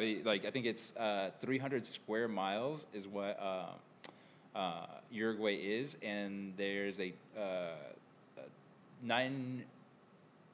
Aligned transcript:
Like 0.00 0.44
I 0.44 0.50
think 0.50 0.66
it's 0.66 0.94
uh, 0.96 1.30
300 1.40 1.84
square 1.86 2.28
miles 2.28 2.86
is 2.92 3.06
what 3.06 3.38
uh, 3.40 4.58
uh, 4.58 4.86
Uruguay 5.10 5.56
is, 5.56 5.96
and 6.02 6.52
there's 6.56 6.98
a, 7.00 7.12
uh, 7.36 7.72
a 8.36 8.42
nine, 9.02 9.64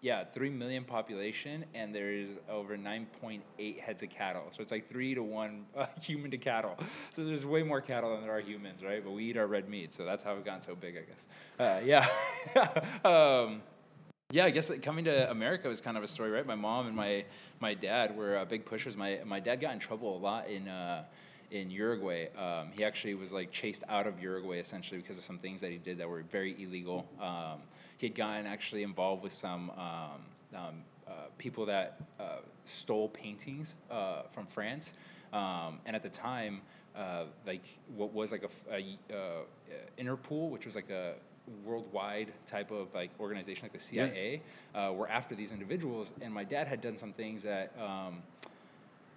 yeah, 0.01 0.25
three 0.25 0.51
million 0.51 0.85
population, 0.85 1.65
and 1.75 1.95
there's 1.95 2.31
over 2.51 2.77
9.8 2.77 3.81
heads 3.81 4.03
of 4.03 4.11
cattle. 4.11 4.45
So 4.51 4.61
it's 4.61 4.73
like 4.73 4.89
three 4.89 5.15
to 5.15 5.23
one 5.23 5.65
uh, 5.77 5.87
human 6.01 6.31
to 6.33 6.39
cattle. 6.39 6.77
So 7.13 7.25
there's 7.25 7.47
way 7.47 7.63
more 7.63 7.81
cattle 7.81 8.15
than 8.15 8.23
there 8.23 8.37
are 8.37 8.41
humans, 8.41 8.83
right? 8.83 9.03
But 9.03 9.13
we 9.13 9.25
eat 9.25 9.37
our 9.37 9.47
red 9.47 9.69
meat, 9.69 9.95
so 9.95 10.05
that's 10.05 10.23
how 10.23 10.35
we've 10.35 10.45
gotten 10.45 10.63
so 10.63 10.75
big, 10.75 10.97
I 10.97 11.03
guess. 11.03 11.27
Uh, 11.59 11.81
yeah. 11.85 12.07
um, 13.05 13.63
yeah, 14.31 14.45
I 14.45 14.51
guess 14.51 14.73
coming 14.83 15.05
to 15.05 15.31
America 15.31 15.69
was 15.69 15.81
kind 15.81 15.97
of 15.97 16.03
a 16.03 16.09
story, 16.09 16.31
right? 16.31 16.45
My 16.45 16.57
mom 16.57 16.89
and 16.89 16.97
my 16.97 17.25
my 17.61 17.75
dad 17.75 18.17
were 18.17 18.39
uh, 18.39 18.45
big 18.45 18.65
pushers. 18.65 18.97
My 18.97 19.21
my 19.25 19.39
dad 19.39 19.61
got 19.61 19.73
in 19.73 19.79
trouble 19.79 20.17
a 20.17 20.19
lot 20.19 20.49
in 20.49 20.67
uh, 20.67 21.05
in 21.53 21.71
Uruguay. 21.71 22.29
Um, 22.37 22.71
he 22.73 22.85
actually 22.85 23.15
was 23.15 23.33
like 23.33 23.53
chased 23.53 23.85
out 23.89 24.09
of 24.09 24.21
Uruguay 24.21 24.59
essentially 24.59 25.01
because 25.01 25.17
of 25.17 25.23
some 25.23 25.39
things 25.39 25.61
that 25.61 25.71
he 25.71 25.79
did 25.79 25.99
that 25.99 26.09
were 26.09 26.23
very 26.23 26.61
illegal. 26.61 27.07
Um, 27.21 27.61
he 27.99 28.09
had 28.09 28.17
gotten 28.17 28.47
actually 28.47 28.83
involved 28.83 29.23
with 29.23 29.33
some 29.33 29.71
um, 29.71 30.57
um, 30.57 30.75
uh, 31.07 31.13
people 31.39 31.65
that 31.67 32.01
uh, 32.19 32.39
stole 32.65 33.09
paintings 33.11 33.77
uh, 33.93 34.23
from 34.33 34.47
France, 34.47 34.93
um, 35.33 35.79
and 35.87 35.95
at 35.95 36.03
the 36.03 36.09
time, 36.09 36.63
uh, 36.97 37.27
like 37.47 37.79
what 37.95 38.13
was 38.13 38.33
like 38.33 38.43
a, 38.43 38.75
a 38.75 39.45
Interpol, 40.03 40.51
which 40.51 40.67
was 40.67 40.75
like 40.75 40.91
a 40.91 41.15
worldwide 41.65 42.33
type 42.47 42.71
of 42.71 42.89
like 42.95 43.11
organization 43.21 43.65
like 43.65 43.73
the 43.73 43.79
CIA 43.79 44.43
uh, 44.75 44.93
were 44.95 45.09
after 45.09 45.35
these 45.35 45.53
individuals, 45.53 46.13
and 46.21 46.33
my 46.33 46.45
dad 46.45 46.67
had 46.67 46.81
done 46.81 46.97
some 46.97 47.13
things 47.13 47.43
that 47.43 47.73
um, 47.81 48.23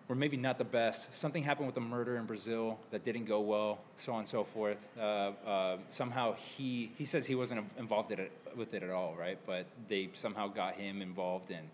were 0.08 0.16
maybe 0.16 0.38
not 0.38 0.58
the 0.58 0.64
best. 0.64 1.14
Something 1.14 1.44
happened 1.44 1.68
with 1.68 1.78
a 1.78 1.82
murder 1.82 2.18
in 2.18 2.26
Brazil 2.26 2.80
that 2.92 3.04
didn't 3.06 3.26
go 3.26 3.40
well, 3.40 3.80
so 3.98 4.14
on 4.14 4.20
and 4.20 4.28
so 4.28 4.44
forth. 4.44 4.78
Uh, 4.98 5.32
uh, 5.46 5.78
somehow 5.90 6.34
he 6.34 6.92
he 6.98 7.06
says 7.06 7.26
he 7.26 7.36
wasn't 7.36 7.66
involved 7.78 8.12
in 8.12 8.20
it, 8.20 8.32
with 8.56 8.74
it 8.74 8.84
at 8.84 8.90
all, 8.90 9.16
right? 9.18 9.38
But 9.46 9.66
they 9.88 10.10
somehow 10.14 10.48
got 10.48 10.76
him 10.76 11.02
involved 11.02 11.52
and 11.52 11.68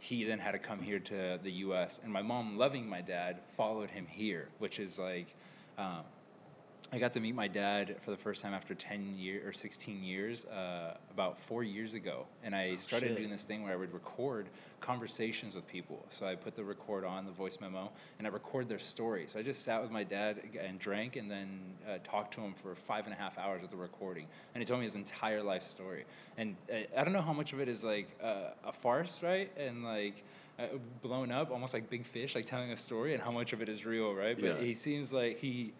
he 0.00 0.22
then 0.22 0.38
had 0.38 0.52
to 0.52 0.58
come 0.60 0.80
here 0.80 1.00
to 1.00 1.40
the 1.42 1.50
U.S. 1.66 1.98
And 2.04 2.12
my 2.12 2.22
mom, 2.22 2.56
loving 2.56 2.88
my 2.88 3.00
dad, 3.00 3.38
followed 3.56 3.90
him 3.90 4.06
here, 4.06 4.48
which 4.58 4.78
is 4.78 4.98
like. 4.98 5.34
Um, 5.76 6.02
I 6.90 6.98
got 6.98 7.12
to 7.14 7.20
meet 7.20 7.34
my 7.34 7.48
dad 7.48 7.96
for 8.02 8.10
the 8.10 8.16
first 8.16 8.40
time 8.40 8.54
after 8.54 8.74
10 8.74 9.18
years 9.18 9.46
or 9.46 9.52
16 9.52 10.02
years, 10.02 10.46
uh, 10.46 10.96
about 11.10 11.38
four 11.38 11.62
years 11.62 11.92
ago. 11.92 12.26
And 12.42 12.54
I 12.54 12.76
started 12.76 13.08
shit. 13.08 13.16
doing 13.18 13.30
this 13.30 13.44
thing 13.44 13.62
where 13.62 13.74
I 13.74 13.76
would 13.76 13.92
record 13.92 14.48
conversations 14.80 15.54
with 15.54 15.66
people. 15.66 16.06
So 16.08 16.24
I 16.24 16.34
put 16.34 16.56
the 16.56 16.64
record 16.64 17.04
on, 17.04 17.26
the 17.26 17.32
voice 17.32 17.58
memo, 17.60 17.90
and 18.18 18.26
I 18.26 18.30
record 18.30 18.70
their 18.70 18.78
story. 18.78 19.26
So 19.30 19.38
I 19.38 19.42
just 19.42 19.64
sat 19.64 19.82
with 19.82 19.90
my 19.90 20.02
dad 20.02 20.40
and 20.58 20.78
drank 20.78 21.16
and 21.16 21.30
then 21.30 21.60
uh, 21.86 21.98
talked 22.04 22.32
to 22.34 22.40
him 22.40 22.54
for 22.62 22.74
five 22.74 23.04
and 23.04 23.12
a 23.12 23.18
half 23.18 23.36
hours 23.36 23.60
with 23.60 23.70
the 23.70 23.76
recording. 23.76 24.26
And 24.54 24.62
he 24.62 24.66
told 24.66 24.80
me 24.80 24.86
his 24.86 24.94
entire 24.94 25.42
life 25.42 25.64
story. 25.64 26.04
And 26.38 26.56
I, 26.72 26.86
I 26.96 27.04
don't 27.04 27.12
know 27.12 27.20
how 27.20 27.34
much 27.34 27.52
of 27.52 27.60
it 27.60 27.68
is 27.68 27.84
like 27.84 28.08
uh, 28.22 28.50
a 28.64 28.72
farce, 28.72 29.22
right? 29.22 29.50
And 29.58 29.84
like, 29.84 30.24
uh, 30.58 30.66
blown 31.02 31.30
up, 31.30 31.50
almost 31.50 31.74
like 31.74 31.88
Big 31.88 32.04
Fish, 32.06 32.34
like 32.34 32.46
telling 32.46 32.72
a 32.72 32.76
story, 32.76 33.14
and 33.14 33.22
how 33.22 33.30
much 33.30 33.52
of 33.52 33.62
it 33.62 33.68
is 33.68 33.84
real, 33.84 34.14
right? 34.14 34.36
But 34.40 34.56
Yeah. 34.56 34.60
he 34.60 34.74
seems 34.74 35.12
like 35.12 35.38
he, 35.38 35.72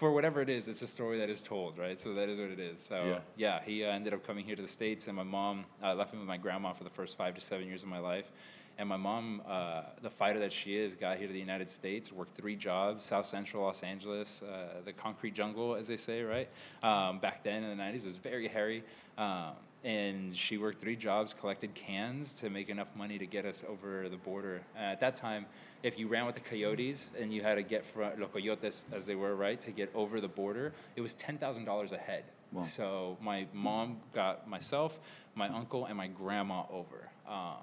for 0.00 0.10
whatever 0.10 0.40
it 0.40 0.48
is, 0.48 0.66
it's 0.66 0.80
a 0.80 0.86
story 0.86 1.18
that 1.18 1.28
is 1.28 1.42
told, 1.42 1.76
right? 1.76 2.00
So 2.00 2.14
that 2.14 2.30
is 2.30 2.38
what 2.38 2.48
it 2.48 2.58
is. 2.58 2.82
So 2.82 3.04
Yeah. 3.04 3.20
yeah, 3.36 3.62
he 3.62 3.84
uh, 3.84 3.90
ended 3.90 4.14
up 4.14 4.26
coming 4.26 4.46
here 4.46 4.56
to 4.56 4.62
the 4.62 4.74
states, 4.80 5.08
and 5.08 5.14
my 5.14 5.22
mom 5.22 5.66
uh, 5.82 5.94
left 5.94 6.14
me 6.14 6.18
with 6.18 6.26
my 6.26 6.38
grandma 6.38 6.72
for 6.72 6.84
the 6.84 6.90
first 6.98 7.18
five 7.18 7.34
to 7.34 7.40
seven 7.42 7.66
years 7.66 7.82
of 7.82 7.90
my 7.90 7.98
life. 7.98 8.32
And 8.78 8.88
my 8.88 8.96
mom, 8.96 9.42
uh, 9.46 9.82
the 10.00 10.08
fighter 10.08 10.38
that 10.38 10.54
she 10.54 10.74
is, 10.74 10.96
got 10.96 11.18
here 11.18 11.26
to 11.26 11.32
the 11.34 11.38
United 11.38 11.68
States, 11.68 12.10
worked 12.10 12.34
three 12.34 12.56
jobs, 12.56 13.04
South 13.04 13.26
Central 13.26 13.62
Los 13.62 13.82
Angeles, 13.82 14.42
uh, 14.42 14.80
the 14.86 14.92
concrete 14.94 15.34
jungle, 15.34 15.74
as 15.74 15.86
they 15.86 15.98
say, 15.98 16.22
right? 16.22 16.48
Um, 16.82 17.18
back 17.18 17.44
then 17.44 17.62
in 17.62 17.76
the 17.76 17.82
90s, 17.84 17.96
it 17.96 18.04
was 18.06 18.16
very 18.16 18.48
hairy. 18.48 18.82
Um, 19.18 19.52
and 19.82 20.36
she 20.36 20.58
worked 20.58 20.80
three 20.80 20.96
jobs, 20.96 21.34
collected 21.34 21.74
cans 21.74 22.34
to 22.34 22.50
make 22.50 22.68
enough 22.68 22.88
money 22.94 23.18
to 23.18 23.26
get 23.26 23.46
us 23.46 23.64
over 23.68 24.08
the 24.08 24.16
border. 24.16 24.60
Uh, 24.76 24.80
at 24.80 25.00
that 25.00 25.16
time, 25.16 25.46
if 25.82 25.98
you 25.98 26.06
ran 26.06 26.26
with 26.26 26.34
the 26.34 26.40
coyotes 26.40 27.10
and 27.18 27.32
you 27.32 27.42
had 27.42 27.54
to 27.54 27.62
get 27.62 27.84
from 27.84 28.10
los 28.18 28.30
coyotes, 28.32 28.84
as 28.92 29.06
they 29.06 29.14
were, 29.14 29.34
right, 29.34 29.60
to 29.60 29.70
get 29.70 29.90
over 29.94 30.20
the 30.20 30.28
border, 30.28 30.72
it 30.96 31.00
was 31.00 31.14
$10,000 31.14 31.92
a 31.92 31.96
head. 31.98 32.24
Wow. 32.52 32.64
So 32.64 33.18
my 33.22 33.46
mom 33.52 33.98
got 34.12 34.48
myself, 34.48 34.98
my 35.34 35.48
uncle, 35.48 35.86
and 35.86 35.96
my 35.96 36.08
grandma 36.08 36.64
over. 36.70 37.08
Um, 37.28 37.62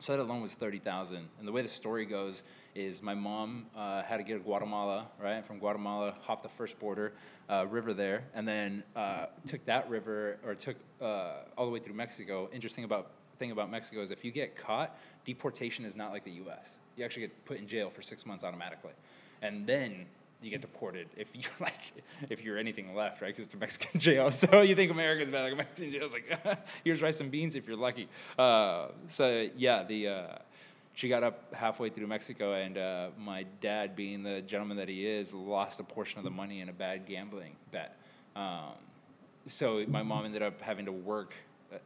so 0.00 0.12
that 0.16 0.20
alone 0.20 0.42
was 0.42 0.52
thirty 0.52 0.80
thousand. 0.80 1.28
And 1.38 1.46
the 1.46 1.52
way 1.52 1.62
the 1.62 1.68
story 1.68 2.04
goes 2.04 2.42
is 2.74 3.02
my 3.02 3.14
mom 3.14 3.66
uh, 3.76 4.02
had 4.02 4.16
to 4.16 4.22
get 4.22 4.34
to 4.34 4.40
Guatemala, 4.40 5.06
right? 5.22 5.44
From 5.46 5.58
Guatemala, 5.58 6.14
hopped 6.22 6.42
the 6.42 6.48
first 6.48 6.78
border 6.78 7.12
uh, 7.48 7.66
river 7.68 7.94
there, 7.94 8.24
and 8.34 8.46
then 8.46 8.82
uh, 8.96 9.26
took 9.46 9.64
that 9.66 9.88
river 9.88 10.38
or 10.44 10.54
took 10.54 10.76
uh, 11.00 11.42
all 11.56 11.66
the 11.66 11.70
way 11.70 11.78
through 11.78 11.94
Mexico. 11.94 12.48
Interesting 12.52 12.84
about 12.84 13.10
thing 13.38 13.50
about 13.50 13.70
Mexico 13.70 14.00
is 14.02 14.10
if 14.10 14.24
you 14.24 14.30
get 14.30 14.56
caught, 14.56 14.96
deportation 15.24 15.84
is 15.84 15.96
not 15.96 16.12
like 16.12 16.24
the 16.24 16.32
U.S. 16.32 16.78
You 16.96 17.04
actually 17.04 17.22
get 17.22 17.44
put 17.44 17.58
in 17.58 17.66
jail 17.66 17.90
for 17.90 18.02
six 18.02 18.26
months 18.26 18.44
automatically, 18.44 18.92
and 19.42 19.66
then 19.66 20.06
you 20.42 20.50
get 20.50 20.60
deported 20.60 21.08
if 21.16 21.28
you're 21.34 21.52
like 21.60 21.92
if 22.28 22.42
you're 22.42 22.58
anything 22.58 22.94
left, 22.94 23.20
right? 23.20 23.28
Because 23.28 23.44
it's 23.44 23.54
a 23.54 23.58
Mexican 23.58 24.00
jail. 24.00 24.30
So 24.30 24.62
you 24.62 24.74
think 24.74 24.90
America's 24.90 25.30
bad, 25.30 25.44
like 25.44 25.52
a 25.52 25.56
Mexican 25.56 25.92
jail 25.92 26.06
is 26.06 26.12
like 26.12 26.66
here's 26.84 27.02
rice 27.02 27.20
and 27.20 27.30
beans 27.30 27.54
if 27.54 27.66
you're 27.66 27.76
lucky. 27.76 28.08
Uh, 28.38 28.88
so 29.08 29.48
yeah, 29.56 29.84
the 29.84 30.08
uh, 30.08 30.38
she 30.94 31.08
got 31.08 31.24
up 31.24 31.52
halfway 31.52 31.90
through 31.90 32.06
Mexico, 32.06 32.54
and 32.54 32.78
uh, 32.78 33.08
my 33.18 33.44
dad, 33.60 33.96
being 33.96 34.22
the 34.22 34.40
gentleman 34.42 34.76
that 34.76 34.88
he 34.88 35.06
is, 35.06 35.32
lost 35.32 35.80
a 35.80 35.84
portion 35.84 36.18
of 36.18 36.24
the 36.24 36.30
money 36.30 36.60
in 36.60 36.68
a 36.68 36.72
bad 36.72 37.04
gambling 37.06 37.56
bet. 37.72 37.96
Um, 38.36 38.74
so 39.46 39.84
my 39.88 40.02
mom 40.02 40.24
ended 40.24 40.42
up 40.42 40.60
having 40.60 40.86
to 40.86 40.92
work 40.92 41.34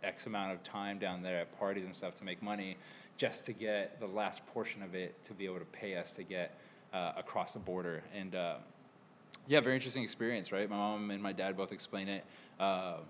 X 0.02 0.26
amount 0.26 0.52
of 0.52 0.62
time 0.62 0.98
down 0.98 1.22
there 1.22 1.41
at 1.41 1.58
parties 1.58 1.84
and 1.84 1.94
stuff 1.94 2.14
to 2.16 2.24
make 2.24 2.42
money, 2.42 2.76
just 3.16 3.46
to 3.46 3.52
get 3.52 3.98
the 3.98 4.06
last 4.06 4.46
portion 4.48 4.82
of 4.82 4.94
it 4.94 5.22
to 5.25 5.32
be 5.32 5.46
able 5.46 5.58
to 5.58 5.64
pay 5.64 5.96
us 5.96 6.12
to 6.12 6.22
get 6.22 6.58
uh, 6.92 7.12
across 7.16 7.54
the 7.54 7.58
border. 7.58 8.02
And 8.14 8.34
uh, 8.34 8.56
yeah, 9.46 9.60
very 9.60 9.75
interesting 9.75 10.02
experience, 10.02 10.52
right? 10.52 10.69
My 10.69 10.76
mom 10.76 11.10
and 11.10 11.22
my 11.22 11.32
dad 11.32 11.56
both 11.56 11.72
explain 11.72 12.08
it. 12.08 12.25
Um, 12.60 13.00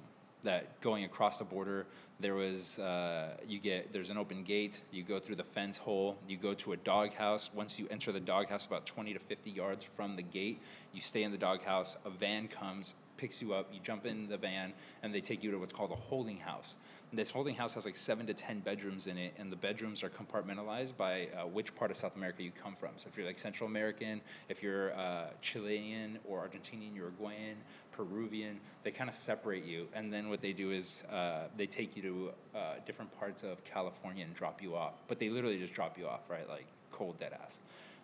that 0.45 0.81
going 0.81 1.05
across 1.05 1.39
the 1.39 1.45
border, 1.45 1.87
there 2.21 2.35
was 2.35 2.79
uh, 2.79 3.37
you 3.47 3.59
get 3.59 3.93
there's 3.93 4.11
an 4.11 4.19
open 4.19 4.43
gate. 4.43 4.83
You 4.91 5.03
go 5.03 5.19
through 5.21 5.37
the 5.37 5.45
fence 5.45 5.77
hole. 5.77 6.19
You 6.27 6.37
go 6.37 6.55
to 6.55 6.73
a 6.73 6.77
doghouse. 6.77 7.51
Once 7.55 7.79
you 7.79 7.87
enter 7.91 8.13
the 8.13 8.21
doghouse, 8.21 8.67
about 8.67 8.87
20 8.87 9.15
to 9.15 9.21
50 9.21 9.51
yards 9.51 9.85
from 9.85 10.17
the 10.17 10.23
gate, 10.23 10.61
you 10.93 11.01
stay 11.01 11.23
in 11.23 11.31
the 11.31 11.39
doghouse. 11.39 11.97
A 12.05 12.11
van 12.11 12.49
comes, 12.49 12.95
picks 13.17 13.41
you 13.41 13.53
up. 13.53 13.69
You 13.73 13.81
jump 13.83 14.05
in 14.05 14.29
the 14.29 14.37
van, 14.37 14.73
and 15.03 15.15
they 15.15 15.21
take 15.21 15.45
you 15.45 15.51
to 15.53 15.59
what's 15.59 15.73
called 15.73 15.93
a 15.93 15.97
holding 15.97 16.39
house. 16.39 16.77
This 17.13 17.31
holding 17.31 17.55
house 17.55 17.73
has 17.75 17.87
like 17.87 17.97
seven 17.97 18.27
to 18.27 18.35
ten 18.35 18.61
bedrooms 18.61 19.07
in 19.07 19.17
it, 19.17 19.35
and 19.39 19.51
the 19.51 19.57
bedrooms 19.57 20.03
are 20.03 20.11
compartmentalized 20.11 20.97
by 20.97 21.29
uh, 21.29 21.47
which 21.47 21.75
part 21.75 21.91
of 21.91 21.97
South 21.97 22.17
America 22.17 22.43
you 22.43 22.51
come 22.51 22.77
from. 22.79 22.91
So 22.97 23.09
if 23.11 23.17
you're 23.17 23.27
like 23.27 23.39
Central 23.39 23.69
American, 23.69 24.21
if 24.49 24.63
you're 24.63 24.93
uh, 24.95 25.29
Chilean 25.41 26.19
or 26.25 26.47
Argentinian, 26.47 26.95
Uruguayan, 26.95 27.57
Peruvian, 27.99 28.61
they 28.85 28.93
kind 28.93 29.11
of 29.11 29.17
separate 29.17 29.65
you. 29.65 29.89
And 29.93 30.13
then 30.13 30.31
what 30.31 30.41
they 30.41 30.53
do 30.53 30.71
is 30.71 31.03
uh, 31.13 31.49
they 31.57 31.67
take 31.67 31.97
you 31.97 32.03
to 32.03 32.31
uh, 32.55 32.61
different 32.87 33.11
parts 33.19 33.43
of 33.43 33.63
California 33.65 34.25
and 34.25 34.33
drop 34.35 34.63
you 34.63 34.77
off. 34.77 34.95
But 35.09 35.19
they 35.19 35.29
literally 35.29 35.59
just 35.59 35.75
drop 35.75 35.99
you 35.99 36.07
off, 36.07 36.21
right? 36.31 36.49
Like 36.49 36.67
cold 36.93 37.19
dead 37.19 37.33
ass. 37.43 37.59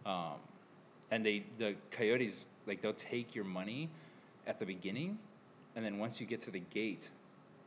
Um, 0.04 0.40
and 1.12 1.24
they 1.24 1.44
the 1.58 1.76
coyotes 1.92 2.48
like 2.66 2.80
they'll 2.82 2.92
take 2.92 3.36
your 3.36 3.44
money 3.44 3.88
at 4.48 4.58
the 4.58 4.66
beginning, 4.66 5.18
and 5.76 5.84
then 5.84 5.98
once 5.98 6.20
you 6.20 6.26
get 6.26 6.40
to 6.42 6.50
the 6.50 6.62
gate 6.72 7.08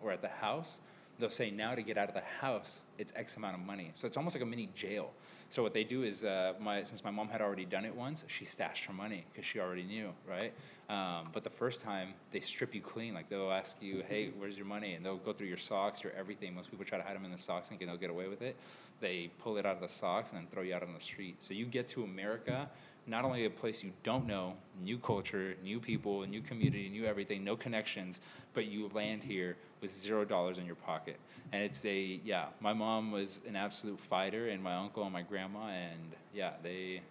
or 0.01 0.11
at 0.11 0.21
the 0.21 0.27
house, 0.27 0.79
they'll 1.19 1.29
say 1.29 1.51
now 1.51 1.75
to 1.75 1.81
get 1.81 1.97
out 1.97 2.09
of 2.09 2.15
the 2.15 2.21
house 2.41 2.81
it's 2.97 3.13
X 3.15 3.37
amount 3.37 3.55
of 3.55 3.61
money. 3.61 3.91
So 3.93 4.07
it's 4.07 4.17
almost 4.17 4.35
like 4.35 4.43
a 4.43 4.45
mini 4.45 4.69
jail. 4.75 5.11
So 5.49 5.63
what 5.63 5.73
they 5.73 5.83
do 5.83 6.03
is, 6.03 6.23
uh, 6.23 6.53
my 6.59 6.83
since 6.83 7.03
my 7.03 7.11
mom 7.11 7.29
had 7.29 7.41
already 7.41 7.65
done 7.65 7.85
it 7.85 7.95
once, 7.95 8.25
she 8.27 8.43
stashed 8.43 8.85
her 8.85 8.93
money 8.93 9.25
because 9.31 9.45
she 9.45 9.59
already 9.59 9.83
knew, 9.83 10.09
right? 10.27 10.53
Um, 10.89 11.29
but 11.31 11.43
the 11.43 11.49
first 11.49 11.81
time 11.81 12.13
they 12.31 12.39
strip 12.39 12.73
you 12.73 12.81
clean, 12.81 13.13
like 13.13 13.29
they'll 13.29 13.51
ask 13.51 13.77
you, 13.81 14.03
"Hey, 14.07 14.31
where's 14.37 14.57
your 14.57 14.65
money?" 14.65 14.93
and 14.93 15.05
they'll 15.05 15.17
go 15.17 15.33
through 15.33 15.47
your 15.47 15.57
socks, 15.57 16.03
your 16.03 16.11
everything. 16.13 16.53
Most 16.53 16.69
people 16.69 16.85
try 16.85 16.97
to 16.97 17.03
hide 17.03 17.15
them 17.15 17.25
in 17.25 17.31
the 17.31 17.37
socks 17.37 17.69
thinking 17.69 17.87
they'll 17.87 17.97
get 17.97 18.09
away 18.09 18.27
with 18.27 18.41
it. 18.41 18.55
They 18.99 19.29
pull 19.39 19.57
it 19.57 19.65
out 19.65 19.75
of 19.75 19.81
the 19.81 19.93
socks 19.93 20.31
and 20.31 20.39
then 20.39 20.47
throw 20.47 20.63
you 20.63 20.73
out 20.73 20.83
on 20.83 20.93
the 20.93 20.99
street. 20.99 21.41
So 21.41 21.53
you 21.53 21.65
get 21.65 21.87
to 21.89 22.03
America, 22.03 22.69
not 23.05 23.23
only 23.23 23.45
a 23.45 23.49
place 23.49 23.83
you 23.83 23.91
don't 24.03 24.25
know, 24.25 24.55
new 24.81 24.97
culture, 24.97 25.55
new 25.63 25.79
people, 25.79 26.25
new 26.25 26.41
community, 26.41 26.89
new 26.89 27.05
everything, 27.05 27.43
no 27.43 27.55
connections, 27.55 28.19
but 28.53 28.65
you 28.65 28.89
land 28.93 29.23
here 29.23 29.55
with 29.81 29.91
zero 29.93 30.25
dollars 30.25 30.57
in 30.57 30.65
your 30.65 30.75
pocket. 30.75 31.17
And 31.51 31.63
it's 31.63 31.83
a 31.85 32.19
yeah. 32.23 32.47
My 32.59 32.73
mom 32.73 33.11
was 33.11 33.39
an 33.47 33.55
absolute 33.55 33.99
fighter, 33.99 34.49
and 34.49 34.61
my 34.61 34.75
uncle 34.75 35.03
and 35.03 35.13
my 35.13 35.21
grandma, 35.21 35.67
and 35.67 36.13
yeah, 36.33 36.51
they 36.63 37.01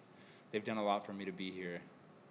they've 0.51 0.63
done 0.65 0.77
a 0.77 0.83
lot 0.83 1.05
for 1.05 1.13
me 1.13 1.25
to 1.25 1.31
be 1.31 1.51
here. 1.51 1.79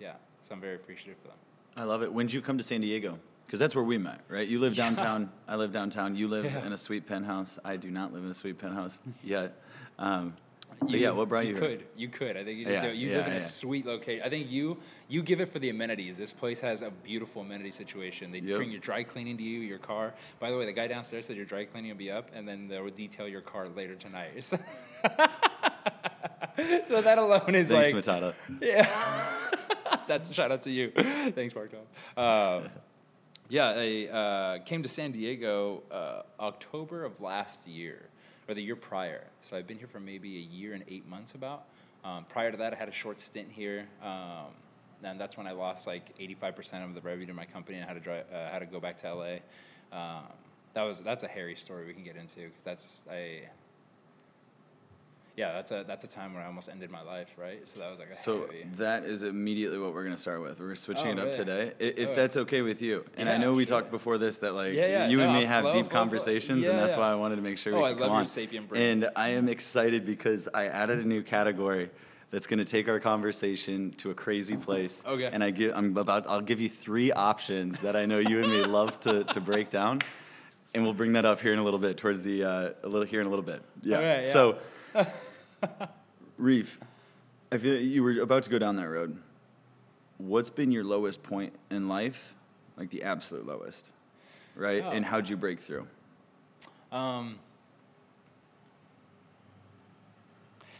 Yeah, 0.00 0.12
so 0.42 0.54
I'm 0.54 0.60
very 0.60 0.76
appreciative 0.76 1.16
for 1.22 1.28
them. 1.28 1.36
I 1.76 1.84
love 1.84 2.02
it. 2.02 2.12
When 2.12 2.26
did 2.26 2.34
you 2.34 2.42
come 2.42 2.58
to 2.58 2.64
San 2.64 2.80
Diego? 2.80 3.18
Because 3.46 3.60
that's 3.60 3.74
where 3.76 3.84
we 3.84 3.96
met, 3.96 4.20
right? 4.28 4.46
You 4.46 4.58
live 4.58 4.74
downtown. 4.74 5.30
I 5.46 5.54
live 5.56 5.70
downtown. 5.72 6.16
You 6.16 6.26
live 6.26 6.44
Yeah. 6.46 6.66
in 6.66 6.72
a 6.72 6.78
sweet 6.78 7.06
penthouse. 7.06 7.58
I 7.64 7.76
do 7.76 7.90
not 7.90 8.12
live 8.12 8.24
in 8.24 8.30
a 8.30 8.34
sweet 8.34 8.58
penthouse 8.58 8.98
yet. 9.22 9.60
Um, 9.98 10.36
But 10.80 10.90
yeah, 11.00 11.10
what 11.10 11.28
brought 11.28 11.46
you 11.46 11.54
You 11.54 11.60
here? 11.60 11.68
could, 11.78 11.84
you 11.96 12.08
could. 12.08 12.36
I 12.36 12.44
think 12.44 12.58
you, 12.58 12.66
Yeah, 12.68 12.82
do. 12.82 12.92
you 12.94 13.10
yeah, 13.10 13.16
live 13.16 13.26
in 13.28 13.32
a 13.34 13.40
sweet 13.40 13.86
location. 13.86 14.22
I 14.24 14.28
think 14.28 14.50
you 14.50 14.76
you 15.08 15.22
give 15.22 15.40
it 15.40 15.46
for 15.48 15.58
the 15.58 15.70
amenities. 15.70 16.16
This 16.18 16.32
place 16.32 16.60
has 16.60 16.82
a 16.82 16.90
beautiful 16.90 17.42
amenity 17.42 17.70
situation. 17.70 18.30
They 18.30 18.40
Yep. 18.40 18.56
bring 18.56 18.70
your 18.70 18.80
dry 18.80 19.02
cleaning 19.02 19.36
to 19.38 19.42
you, 19.42 19.60
your 19.60 19.78
car. 19.78 20.14
By 20.38 20.50
the 20.50 20.58
way, 20.58 20.66
the 20.66 20.72
guy 20.72 20.86
downstairs 20.86 21.26
said 21.26 21.36
your 21.36 21.46
dry 21.46 21.64
cleaning 21.64 21.90
will 21.90 21.96
be 21.98 22.10
up, 22.10 22.30
and 22.34 22.46
then 22.46 22.68
they'll 22.68 22.88
detail 22.90 23.26
your 23.26 23.40
car 23.40 23.68
later 23.68 23.94
tonight. 23.94 24.32
so 24.44 24.58
that 27.02 27.18
alone 27.18 27.54
is 27.54 27.68
Thanks, 27.68 27.92
like 27.92 28.04
Matata. 28.04 28.34
yeah. 28.60 28.88
That's 30.06 30.28
a 30.30 30.34
shout 30.34 30.52
out 30.52 30.62
to 30.62 30.70
you. 30.70 30.90
Thanks, 31.34 31.54
Mark 31.54 31.70
Tom. 31.72 32.22
Um, 32.62 32.68
yeah, 33.48 33.74
I 33.76 34.06
uh, 34.06 34.58
came 34.64 34.82
to 34.82 34.88
San 34.88 35.12
Diego 35.12 35.82
uh, 35.90 36.22
October 36.40 37.04
of 37.04 37.20
last 37.20 37.66
year, 37.66 38.08
or 38.48 38.54
the 38.54 38.62
year 38.62 38.76
prior. 38.76 39.24
So 39.40 39.56
I've 39.56 39.66
been 39.66 39.78
here 39.78 39.88
for 39.88 40.00
maybe 40.00 40.36
a 40.36 40.40
year 40.40 40.74
and 40.74 40.84
eight 40.88 41.06
months 41.08 41.34
about. 41.34 41.64
Um, 42.04 42.24
prior 42.28 42.50
to 42.50 42.56
that, 42.58 42.72
I 42.72 42.76
had 42.76 42.88
a 42.88 42.92
short 42.92 43.18
stint 43.18 43.48
here, 43.50 43.86
um, 44.02 44.54
and 45.02 45.20
that's 45.20 45.36
when 45.36 45.46
I 45.46 45.52
lost 45.52 45.86
like 45.86 46.16
85% 46.18 46.84
of 46.84 46.94
the 46.94 47.00
revenue 47.00 47.26
to 47.26 47.34
my 47.34 47.44
company 47.46 47.78
and 47.78 47.86
had 47.86 47.94
to 47.94 48.00
drive, 48.00 48.24
uh, 48.32 48.48
had 48.50 48.60
to 48.60 48.66
go 48.66 48.78
back 48.78 48.98
to 48.98 49.12
LA. 49.12 49.36
Um, 49.92 50.24
that 50.74 50.82
was 50.82 51.00
that's 51.00 51.24
a 51.24 51.28
hairy 51.28 51.56
story 51.56 51.86
we 51.86 51.94
can 51.94 52.04
get 52.04 52.16
into 52.16 52.36
because 52.36 52.62
that's 52.64 53.00
I. 53.10 53.48
Yeah, 55.36 55.52
that's 55.52 55.70
a 55.70 55.84
that's 55.86 56.02
a 56.02 56.08
time 56.08 56.32
where 56.32 56.42
I 56.42 56.46
almost 56.46 56.70
ended 56.70 56.90
my 56.90 57.02
life, 57.02 57.28
right? 57.36 57.60
So 57.68 57.78
that 57.80 57.90
was 57.90 57.98
like 57.98 58.08
a 58.10 58.16
So 58.16 58.46
heavy. 58.46 58.66
that 58.78 59.04
is 59.04 59.22
immediately 59.22 59.78
what 59.78 59.92
we're 59.92 60.02
going 60.04 60.14
to 60.16 60.20
start 60.20 60.40
with. 60.40 60.58
We're 60.58 60.74
switching 60.74 61.08
Oh, 61.08 61.10
it 61.12 61.18
up 61.18 61.24
really? 61.26 61.36
today, 61.36 61.72
if 61.78 62.08
Oh, 62.10 62.14
that's 62.14 62.38
okay 62.38 62.62
with 62.62 62.80
you. 62.80 63.04
And 63.18 63.28
I 63.28 63.36
know 63.36 63.52
we 63.52 63.66
sure. 63.66 63.78
talked 63.80 63.90
before 63.90 64.16
this 64.16 64.38
that 64.38 64.54
like 64.54 64.72
Yeah, 64.72 64.86
yeah, 64.86 65.08
you 65.08 65.20
and 65.20 65.34
no, 65.34 65.38
me 65.38 65.44
have 65.44 65.64
flow, 65.64 65.72
deep 65.72 65.82
flow, 65.84 65.90
flow. 65.90 65.98
conversations, 66.00 66.64
and 66.66 66.78
that's 66.78 66.94
yeah. 66.94 67.00
why 67.00 67.12
I 67.12 67.14
wanted 67.16 67.36
to 67.36 67.42
make 67.42 67.58
sure 67.58 67.74
Oh, 67.74 67.80
we 67.80 67.84
I 67.84 67.92
could 67.92 68.00
love 68.00 68.08
come 68.08 68.16
your 68.16 68.24
sapient 68.24 68.68
brain. 68.68 68.82
And 69.04 69.10
I 69.14 69.28
am 69.28 69.50
excited 69.50 70.06
because 70.06 70.48
I 70.54 70.68
added 70.68 71.00
a 71.00 71.04
new 71.06 71.22
category 71.22 71.90
that's 72.30 72.46
going 72.46 72.58
to 72.58 72.64
take 72.64 72.88
our 72.88 72.98
conversation 72.98 73.90
to 73.98 74.10
a 74.12 74.14
crazy 74.14 74.56
place. 74.56 75.02
Okay. 75.06 75.28
And 75.30 75.44
I 75.44 75.50
give 75.50 75.76
I'm 75.76 75.94
about 75.98 76.26
I'll 76.30 76.40
give 76.40 76.62
you 76.62 76.70
three 76.70 77.12
options 77.12 77.80
that 77.82 77.94
I 77.94 78.06
know 78.06 78.20
you 78.20 78.42
and 78.42 78.50
me 78.50 78.64
love 78.64 78.98
to 79.00 79.24
to 79.24 79.40
break 79.42 79.68
down. 79.68 80.00
And 80.74 80.82
we'll 80.82 80.94
bring 80.94 81.12
that 81.12 81.26
up 81.26 81.40
here 81.40 81.52
in 81.52 81.58
a 81.58 81.62
little 81.64 81.78
bit, 81.78 81.96
towards 81.98 82.22
the 82.22 82.42
uh, 82.44 82.70
a 82.82 82.88
little 82.88 83.06
here 83.06 83.20
in 83.20 83.26
a 83.26 83.30
little 83.30 83.44
bit. 83.44 83.60
Yeah. 83.82 83.96
Okay, 83.98 84.20
yeah. 84.26 84.30
So, 84.32 84.58
Reef, 86.38 86.78
I 87.50 87.58
feel 87.58 87.80
you 87.80 88.02
were 88.02 88.20
about 88.20 88.42
to 88.44 88.50
go 88.50 88.58
down 88.58 88.76
that 88.76 88.88
road. 88.88 89.18
What's 90.18 90.50
been 90.50 90.72
your 90.72 90.84
lowest 90.84 91.22
point 91.22 91.52
in 91.70 91.88
life, 91.88 92.34
like 92.76 92.90
the 92.90 93.02
absolute 93.02 93.46
lowest, 93.46 93.90
right? 94.54 94.82
Oh. 94.84 94.90
And 94.90 95.04
how'd 95.04 95.28
you 95.28 95.36
break 95.36 95.60
through? 95.60 95.86
Um, 96.90 97.38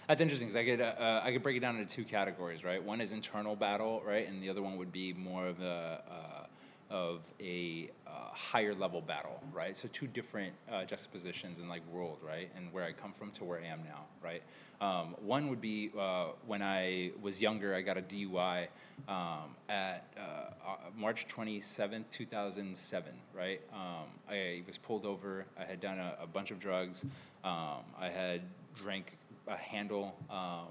that's 0.09 0.21
interesting 0.21 0.49
because 0.49 0.61
I 0.61 0.65
could 0.65 0.81
uh, 0.81 0.95
uh, 0.99 1.21
I 1.25 1.33
could 1.33 1.43
break 1.43 1.57
it 1.57 1.61
down 1.61 1.77
into 1.77 1.95
two 1.95 2.05
categories, 2.05 2.65
right? 2.65 2.83
One 2.83 3.01
is 3.01 3.13
internal 3.13 3.57
battle, 3.57 4.03
right, 4.07 4.27
and 4.27 4.43
the 4.43 4.49
other 4.49 4.63
one 4.63 4.77
would 4.79 4.93
be 4.93 5.13
more 5.13 5.47
of 5.47 5.61
a 5.61 6.03
uh, 6.09 6.47
of 6.91 7.21
a 7.41 7.91
uh, 8.07 8.11
higher 8.33 8.75
level 8.75 9.01
battle, 9.01 9.41
right? 9.53 9.77
So 9.77 9.89
two 9.93 10.07
different 10.07 10.53
uh, 10.71 10.85
juxtapositions 10.85 11.59
in 11.59 11.69
like 11.69 11.83
world, 11.93 12.19
right, 12.27 12.51
and 12.57 12.73
where 12.73 12.85
I 12.85 12.93
come 12.93 13.13
from 13.13 13.31
to 13.33 13.45
where 13.45 13.61
I 13.61 13.67
am 13.67 13.81
now, 13.85 14.05
right? 14.23 14.43
Um, 14.81 15.17
one 15.21 15.49
would 15.49 15.61
be 15.61 15.91
uh, 15.99 16.27
when 16.47 16.63
I 16.63 17.13
was 17.21 17.41
younger, 17.41 17.75
I 17.75 17.81
got 17.83 17.97
a 17.97 18.03
DUI 18.03 18.69
um, 19.09 19.57
at 19.69 20.07
uh, 20.17 20.21
uh, 20.21 20.77
March 20.95 21.27
27th, 21.29 22.05
2007, 22.11 23.13
right? 23.35 23.61
Um, 23.73 24.07
I 24.31 24.63
was 24.67 24.77
pulled 24.79 25.07
over. 25.07 25.47
I 25.59 25.65
had 25.65 25.81
done 25.81 25.99
a, 25.99 26.17
a 26.23 26.27
bunch 26.27 26.51
of 26.51 26.61
drugs. 26.61 27.05
Um, 27.43 27.85
I 27.99 28.11
had 28.11 28.43
drank 28.75 29.17
a 29.49 29.57
handle 29.57 30.15
um, 30.31 30.69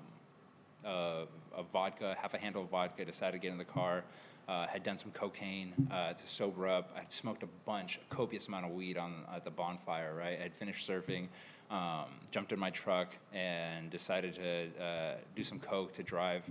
of 0.86 1.28
vodka, 1.74 2.16
half 2.20 2.34
a 2.36 2.38
handle 2.38 2.62
of 2.62 2.70
vodka, 2.70 3.04
decided 3.04 3.34
to 3.34 3.40
get 3.40 3.52
in 3.52 3.58
the 3.58 3.66
car. 3.66 4.04
Uh, 4.48 4.68
had 4.68 4.84
done 4.84 4.96
some 4.96 5.10
cocaine 5.12 5.74
uh, 5.90 6.14
to 6.14 6.28
sober 6.28 6.68
up. 6.68 6.92
I 6.96 7.00
had 7.00 7.12
smoked 7.12 7.42
a 7.42 7.48
bunch, 7.66 7.98
a 7.98 8.16
copious 8.16 8.48
amount 8.48 8.68
of 8.68 8.74
weed 8.74 8.96
on 8.96 9.24
at 9.36 9.44
the 9.44 9.50
bonfire. 9.50 10.14
Right, 10.14 10.40
I'd 10.40 10.54
finished 10.54 10.88
surfing, 10.88 11.30
um, 11.72 12.06
jumped 12.30 12.52
in 12.52 12.60
my 12.60 12.70
truck, 12.70 13.08
and 13.34 13.90
decided 13.90 14.36
to 14.36 14.84
uh, 14.84 15.16
do 15.36 15.44
some 15.44 15.60
coke 15.60 15.94
to 15.94 16.04
drive. 16.04 16.44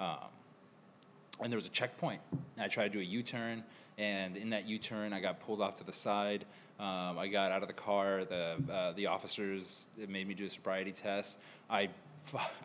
Um, 0.00 0.30
and 1.42 1.52
there 1.52 1.58
was 1.58 1.66
a 1.66 1.70
checkpoint. 1.70 2.22
I 2.58 2.68
tried 2.68 2.92
to 2.92 2.94
do 2.94 3.00
a 3.00 3.04
U-turn, 3.04 3.64
and 3.98 4.36
in 4.36 4.48
that 4.50 4.66
U-turn, 4.66 5.12
I 5.12 5.20
got 5.20 5.40
pulled 5.40 5.60
off 5.60 5.74
to 5.74 5.84
the 5.84 5.92
side. 5.92 6.46
Um, 6.80 7.18
I 7.18 7.28
got 7.28 7.52
out 7.52 7.60
of 7.60 7.68
the 7.68 7.74
car. 7.74 8.24
The 8.24 8.56
uh, 8.72 8.92
the 8.92 9.06
officers 9.06 9.88
made 10.08 10.26
me 10.26 10.34
do 10.34 10.46
a 10.46 10.48
sobriety 10.48 10.92
test. 10.92 11.38
I 11.68 11.90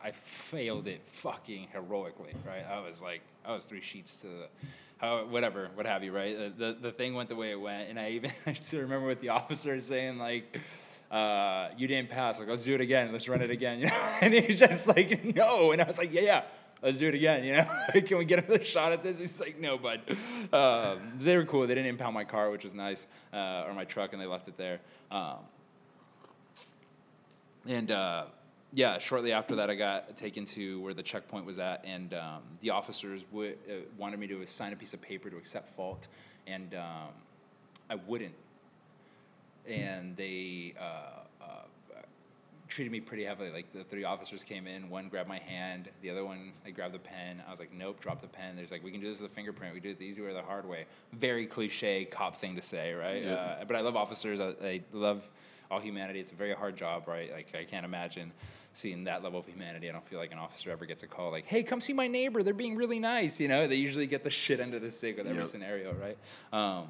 I 0.04 0.12
failed 0.12 0.88
it 0.88 1.02
fucking 1.22 1.68
heroically. 1.72 2.34
Right? 2.46 2.66
I 2.66 2.80
was 2.80 3.02
like 3.02 3.22
I 3.46 3.54
was 3.54 3.66
three 3.66 3.82
sheets 3.82 4.22
to 4.22 4.28
the. 4.28 4.48
How, 4.98 5.26
whatever, 5.26 5.70
what 5.76 5.86
have 5.86 6.04
you, 6.04 6.12
right? 6.12 6.36
The, 6.36 6.66
the 6.66 6.78
the 6.82 6.92
thing 6.92 7.14
went 7.14 7.30
the 7.30 7.36
way 7.36 7.52
it 7.52 7.60
went, 7.60 7.90
and 7.90 8.00
I 8.00 8.10
even 8.12 8.32
I 8.46 8.54
still 8.54 8.82
remember 8.82 9.08
what 9.08 9.22
the 9.22 9.30
officer 9.30 9.80
saying, 9.80 10.18
like, 10.18 10.60
uh, 11.12 11.70
"You 11.78 11.88
didn't 11.88 12.10
pass. 12.10 12.40
Like, 12.40 12.48
let's 12.48 12.64
do 12.64 12.74
it 12.74 12.82
again. 12.82 13.12
Let's 13.12 13.28
run 13.28 13.42
it 13.42 13.52
again." 13.52 13.80
You 13.82 13.88
know? 13.88 14.18
And 14.22 14.34
he's 14.34 14.60
just 14.60 14.88
like, 14.88 15.36
"No," 15.36 15.72
and 15.72 15.82
I 15.82 15.88
was 15.88 15.98
like, 15.98 16.14
"Yeah, 16.14 16.22
yeah." 16.22 16.44
let's 16.82 17.00
do 17.00 17.08
it 17.08 17.16
again. 17.16 17.44
You 17.44 17.58
know, 17.58 18.02
can 18.02 18.18
we 18.18 18.26
get 18.26 18.46
another 18.46 18.64
shot 18.64 18.92
at 18.92 19.04
this? 19.04 19.20
He's 19.20 19.40
like, 19.40 19.60
no, 19.60 19.78
bud. 19.78 20.02
Um, 20.54 21.14
they 21.20 21.38
were 21.38 21.46
cool. 21.46 21.62
They 21.62 21.76
didn't 21.76 21.88
impound 21.90 22.14
my 22.14 22.24
car, 22.24 22.50
which 22.52 22.64
was 22.64 22.74
nice, 22.74 23.08
uh, 23.34 23.66
or 23.68 23.74
my 23.74 23.86
truck, 23.86 24.14
and 24.14 24.22
they 24.22 24.26
left 24.26 24.48
it 24.48 24.58
there. 24.58 24.80
Um, 25.12 25.38
and 27.66 27.92
uh, 27.92 28.26
yeah, 28.74 29.00
shortly 29.00 29.32
after 29.32 29.56
that, 29.56 29.70
I 29.70 29.76
got 29.76 30.18
taken 30.18 30.46
to 30.46 30.82
where 30.82 30.94
the 30.94 31.04
checkpoint 31.04 31.46
was 31.46 31.58
at, 31.58 31.84
and 31.86 32.14
um, 32.14 32.42
the 32.62 32.70
officers 32.72 33.24
would, 33.32 33.58
uh, 33.70 33.74
wanted 33.98 34.20
me 34.20 34.28
to 34.28 34.46
sign 34.46 34.74
a 34.74 34.76
piece 34.76 34.94
of 34.94 35.02
paper 35.02 35.30
to 35.30 35.38
accept 35.38 35.76
fault, 35.76 36.08
and 36.46 36.74
um, 36.76 37.10
I 37.90 37.96
wouldn't. 37.96 38.36
And 39.68 40.16
they 40.16 40.74
uh, 40.80 41.44
uh, 41.44 41.46
treated 42.68 42.92
me 42.92 43.00
pretty 43.00 43.24
heavily. 43.24 43.52
Like 43.52 43.72
the 43.74 43.84
three 43.84 44.04
officers 44.04 44.44
came 44.44 44.68
in, 44.68 44.90
one 44.90 45.10
grabbed 45.10 45.30
my 45.30 45.40
hand, 45.40 45.90
the 46.02 46.10
other 46.10 46.26
one 46.26 46.52
I 46.66 46.72
grabbed 46.72 46.94
the 46.94 47.00
pen. 47.00 47.42
I 47.48 47.52
was 47.52 47.60
like, 47.60 47.74
nope, 47.74 48.00
drop 48.02 48.22
the 48.22 48.28
pen. 48.28 48.56
There's 48.56 48.72
like, 48.72 48.84
we 48.84 48.92
can 48.92 49.02
do 49.02 49.10
this 49.10 49.20
with 49.20 49.32
a 49.32 49.34
fingerprint. 49.34 49.74
We 49.74 49.80
do 49.80 49.90
it 49.90 50.00
the 50.00 50.06
easy 50.06 50.22
way 50.22 50.30
or 50.30 50.34
the 50.34 50.42
hard 50.42 50.68
way. 50.68 50.86
Very 51.14 51.46
cliche 51.46 52.06
cop 52.06 52.38
thing 52.38 52.56
to 52.56 52.62
say, 52.62 52.94
right? 52.94 53.24
Yeah. 53.24 53.34
Uh, 53.34 53.66
but 53.66 53.76
I 53.76 53.82
love 53.82 53.96
officers. 53.96 54.40
I, 54.40 54.54
I 54.64 54.82
love 54.94 55.24
all 55.72 55.80
humanity. 55.80 56.20
It's 56.20 56.32
a 56.32 56.36
very 56.36 56.54
hard 56.54 56.78
job, 56.78 57.08
right? 57.08 57.32
Like 57.32 57.56
I 57.56 57.64
can't 57.64 57.86
imagine 57.86 58.32
seeing 58.78 59.06
that 59.06 59.24
level 59.24 59.40
of 59.40 59.48
humanity. 59.48 59.90
I 59.90 59.92
don't 59.92 60.08
feel 60.08 60.20
like 60.20 60.32
an 60.32 60.38
officer 60.38 60.70
ever 60.70 60.86
gets 60.86 61.02
a 61.04 61.08
call 61.08 61.32
like, 61.32 61.46
"Hey, 61.46 61.64
come 61.64 61.82
see 61.82 61.94
my 61.94 62.08
neighbor. 62.08 62.44
They're 62.44 62.54
being 62.54 62.76
really 62.76 63.00
nice." 63.00 63.40
You 63.40 63.48
know, 63.48 63.68
they 63.68 63.76
usually 63.76 64.06
get 64.08 64.24
the 64.24 64.30
shit 64.30 64.60
end 64.60 64.74
of 64.76 64.82
the 64.82 64.92
stick 64.92 65.18
with 65.18 65.26
every 65.28 65.40
Yep. 65.42 65.48
scenario, 65.48 65.94
right? 65.94 66.18
Um, 66.54 66.88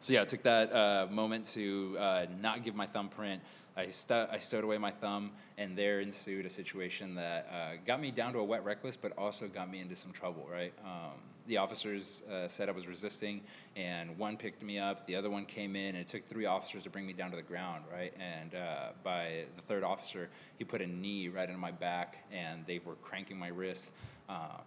so 0.00 0.12
yeah, 0.12 0.22
I 0.22 0.24
took 0.24 0.42
that 0.42 0.72
uh, 0.72 1.06
moment 1.10 1.46
to 1.54 1.96
uh, 1.98 2.26
not 2.40 2.64
give 2.64 2.74
my 2.74 2.86
thumbprint. 2.86 3.40
I, 3.76 3.88
stu- 3.88 4.26
I 4.30 4.38
stowed 4.38 4.64
away 4.64 4.78
my 4.78 4.92
thumb, 4.92 5.32
and 5.58 5.76
there 5.76 6.00
ensued 6.00 6.46
a 6.46 6.50
situation 6.50 7.16
that 7.16 7.48
uh, 7.52 7.72
got 7.84 8.00
me 8.00 8.10
down 8.10 8.32
to 8.34 8.38
a 8.38 8.44
wet 8.44 8.64
reckless, 8.64 8.96
but 8.96 9.16
also 9.18 9.48
got 9.48 9.70
me 9.70 9.80
into 9.80 9.96
some 9.96 10.12
trouble. 10.12 10.46
Right? 10.50 10.72
Um, 10.84 11.18
the 11.46 11.58
officers 11.58 12.22
uh, 12.32 12.48
said 12.48 12.68
I 12.68 12.72
was 12.72 12.86
resisting, 12.86 13.40
and 13.76 14.16
one 14.16 14.36
picked 14.36 14.62
me 14.62 14.78
up. 14.78 15.06
The 15.06 15.16
other 15.16 15.28
one 15.28 15.44
came 15.44 15.76
in, 15.76 15.96
and 15.96 15.98
it 15.98 16.08
took 16.08 16.26
three 16.26 16.46
officers 16.46 16.84
to 16.84 16.90
bring 16.90 17.04
me 17.06 17.12
down 17.12 17.30
to 17.30 17.36
the 17.36 17.42
ground. 17.42 17.84
Right? 17.92 18.14
And 18.18 18.54
uh, 18.54 18.88
by 19.02 19.44
the 19.56 19.62
third 19.62 19.82
officer, 19.82 20.28
he 20.56 20.64
put 20.64 20.80
a 20.80 20.86
knee 20.86 21.28
right 21.28 21.48
into 21.48 21.60
my 21.60 21.72
back, 21.72 22.24
and 22.32 22.64
they 22.66 22.80
were 22.84 22.94
cranking 22.96 23.38
my 23.38 23.48
wrist. 23.48 23.90
Um, 24.28 24.62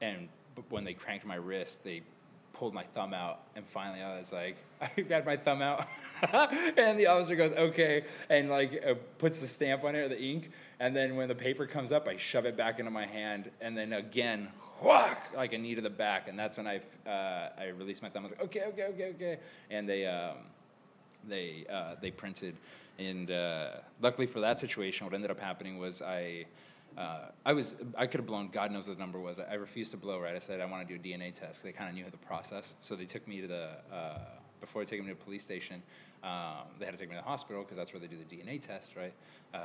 and 0.00 0.28
when 0.70 0.84
they 0.84 0.94
cranked 0.94 1.26
my 1.26 1.36
wrist, 1.36 1.84
they 1.84 2.02
pulled 2.58 2.74
my 2.74 2.84
thumb 2.94 3.12
out, 3.12 3.40
and 3.54 3.66
finally 3.66 4.02
I 4.02 4.18
was 4.18 4.32
like, 4.32 4.56
I've 4.80 5.08
had 5.08 5.26
my 5.26 5.36
thumb 5.36 5.62
out, 5.62 5.86
and 6.76 6.98
the 6.98 7.06
officer 7.06 7.36
goes, 7.36 7.52
okay, 7.52 8.04
and 8.30 8.48
like 8.48 8.82
uh, 8.86 8.94
puts 9.18 9.38
the 9.38 9.46
stamp 9.46 9.84
on 9.84 9.94
it, 9.94 10.08
the 10.08 10.20
ink, 10.20 10.50
and 10.80 10.94
then 10.94 11.16
when 11.16 11.28
the 11.28 11.34
paper 11.34 11.66
comes 11.66 11.92
up, 11.92 12.08
I 12.08 12.16
shove 12.16 12.46
it 12.46 12.56
back 12.56 12.78
into 12.78 12.90
my 12.90 13.06
hand, 13.06 13.50
and 13.60 13.76
then 13.76 13.92
again, 13.92 14.48
whack, 14.82 15.30
like 15.34 15.52
a 15.52 15.58
knee 15.58 15.74
to 15.74 15.80
the 15.80 15.90
back, 15.90 16.28
and 16.28 16.38
that's 16.38 16.56
when 16.56 16.66
I 16.66 16.80
uh, 17.08 17.50
I 17.58 17.66
released 17.76 18.02
my 18.02 18.08
thumb. 18.08 18.22
I 18.22 18.24
was 18.24 18.32
like, 18.32 18.44
okay, 18.44 18.62
okay, 18.68 18.84
okay, 18.84 19.08
okay, 19.14 19.38
and 19.70 19.88
they 19.88 20.06
um, 20.06 20.36
they 21.28 21.66
uh, 21.70 21.96
they 22.00 22.10
printed, 22.10 22.56
and 22.98 23.30
uh, 23.30 23.68
luckily 24.00 24.26
for 24.26 24.40
that 24.40 24.60
situation, 24.60 25.06
what 25.06 25.14
ended 25.14 25.30
up 25.30 25.40
happening 25.40 25.78
was 25.78 26.02
I. 26.02 26.46
Uh, 26.96 27.26
I 27.44 27.52
was 27.52 27.74
I 27.96 28.06
could 28.06 28.20
have 28.20 28.26
blown 28.26 28.48
God 28.48 28.72
knows 28.72 28.88
what 28.88 28.96
the 28.96 29.00
number 29.00 29.20
was. 29.20 29.38
I 29.38 29.54
refused 29.54 29.90
to 29.90 29.96
blow 29.96 30.18
right. 30.18 30.34
I 30.34 30.38
said 30.38 30.60
I 30.60 30.66
want 30.66 30.86
to 30.88 30.98
do 30.98 31.00
a 31.00 31.12
DNA 31.12 31.34
test. 31.34 31.62
They 31.62 31.72
kind 31.72 31.90
of 31.90 31.94
knew 31.94 32.04
the 32.10 32.16
process, 32.16 32.74
so 32.80 32.96
they 32.96 33.04
took 33.04 33.26
me 33.28 33.42
to 33.42 33.46
the 33.46 33.68
uh, 33.92 34.18
before 34.60 34.82
they 34.84 34.96
took 34.96 35.04
me 35.04 35.12
to 35.12 35.18
the 35.18 35.24
police 35.24 35.42
station. 35.42 35.82
Um, 36.22 36.66
they 36.78 36.86
had 36.86 36.92
to 36.92 36.98
take 36.98 37.08
me 37.08 37.14
to 37.16 37.22
the 37.22 37.28
hospital 37.28 37.62
because 37.62 37.76
that's 37.76 37.92
where 37.92 38.00
they 38.00 38.06
do 38.06 38.16
the 38.16 38.36
DNA 38.36 38.60
test, 38.60 38.96
right? 38.96 39.12
Uh, 39.54 39.58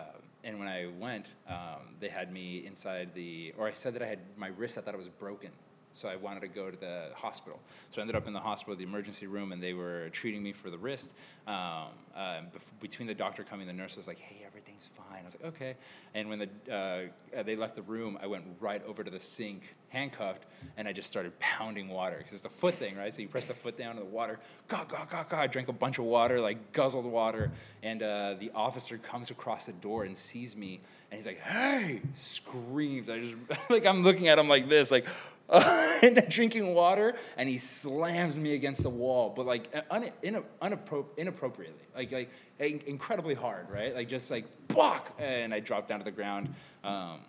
and 0.44 0.60
when 0.60 0.68
I 0.68 0.88
went, 1.00 1.28
um, 1.48 1.96
they 2.00 2.10
had 2.10 2.32
me 2.32 2.66
inside 2.68 3.16
the, 3.16 3.54
or 3.58 3.68
I 3.68 3.72
said 3.72 3.96
that 3.96 4.04
I 4.04 4.08
had 4.08 4.20
my 4.38 4.48
wrist. 4.48 4.78
I 4.78 4.82
thought 4.82 4.94
it 4.94 5.00
was 5.00 5.10
broken, 5.10 5.50
So 5.94 6.08
I 6.08 6.18
wanted 6.18 6.42
to 6.42 6.48
go 6.48 6.70
to 6.70 6.78
the 6.78 7.10
hospital. 7.16 7.60
So 7.90 8.00
I 8.00 8.02
ended 8.02 8.16
up 8.16 8.28
in 8.28 8.34
the 8.34 8.40
hospital, 8.40 8.76
the 8.76 8.84
emergency 8.84 9.28
room, 9.28 9.54
and 9.54 9.64
they 9.64 9.74
were 9.74 10.10
treating 10.10 10.44
me 10.44 10.52
for 10.52 10.70
the 10.70 10.78
wrist. 10.78 11.14
Um, 11.48 11.88
uh, 12.16 12.42
between 12.80 13.08
the 13.08 13.16
doctor 13.16 13.44
coming, 13.44 13.66
the 13.66 13.74
nurse 13.74 13.96
was 13.96 14.08
like, 14.08 14.20
"Hey, 14.20 14.46
everything's 14.82 14.90
fine." 14.98 15.22
I 15.22 15.26
was 15.26 15.36
like, 15.36 15.46
"Okay." 15.54 15.76
And 16.14 16.30
when 16.30 16.40
the 16.40 16.50
uh, 16.70 17.38
uh, 17.38 17.44
they 17.44 17.56
left 17.56 17.76
the 17.76 17.82
room, 17.82 18.18
I 18.22 18.28
went 18.28 18.46
right 18.60 18.82
over 18.86 19.04
to 19.04 19.12
the 19.12 19.20
sink, 19.20 19.64
handcuffed, 19.90 20.46
and 20.78 20.88
I 20.88 20.94
just 20.94 21.08
started 21.08 21.38
pounding 21.40 21.90
water 21.90 22.18
because 22.18 22.34
it's 22.34 22.46
a 22.46 22.50
foot 22.50 22.76
thing, 22.76 22.96
right? 22.96 23.14
So 23.14 23.22
you 23.22 23.28
press 23.28 23.48
the 23.48 23.54
foot 23.54 23.78
down 23.78 23.96
to 23.96 24.02
the 24.02 24.08
water, 24.08 24.40
ga 24.68 24.84
ga 24.86 25.06
ga 25.06 25.24
ga. 25.24 25.38
I 25.38 25.48
drank 25.48 25.68
a 25.68 25.74
bunch 25.74 26.00
of 26.00 26.06
water, 26.06 26.40
like 26.40 26.74
guzzled 26.74 27.06
water, 27.06 27.52
and 27.84 28.04
uh, 28.04 28.36
the 28.40 28.52
officer 28.56 28.98
comes 28.98 29.32
across 29.32 29.66
the 29.66 29.74
door 29.74 30.04
and 30.04 30.18
sees 30.18 30.56
me, 30.56 30.80
and 31.12 31.18
he's 31.18 31.26
like, 31.26 31.40
"Hey!" 31.40 32.02
Screams. 32.16 33.10
I 33.10 33.20
just 33.20 33.36
like 33.70 33.86
I'm 33.86 34.04
looking 34.04 34.28
at 34.28 34.38
him 34.38 34.50
like 34.50 34.70
this, 34.70 34.92
like. 34.92 35.06
and 36.02 36.26
drinking 36.30 36.74
water, 36.74 37.14
and 37.36 37.50
he 37.50 37.58
slams 37.58 38.38
me 38.38 38.54
against 38.54 38.84
the 38.84 38.90
wall, 38.90 39.34
but 39.36 39.46
like 39.46 39.68
un, 39.90 40.10
in, 40.24 40.42
unappro- 40.62 41.06
inappropriately, 41.18 41.84
like 41.94 42.12
like 42.12 42.30
in- 42.60 42.82
incredibly 42.88 43.34
hard, 43.34 43.70
right? 43.70 43.94
Like 43.94 44.08
just 44.08 44.32
like 44.32 44.46
block, 44.70 45.14
and 45.20 45.54
I 45.54 45.60
dropped 45.60 45.90
down 45.90 46.00
to 46.00 46.06
the 46.06 46.12
ground. 46.12 46.54
Um, 46.86 47.20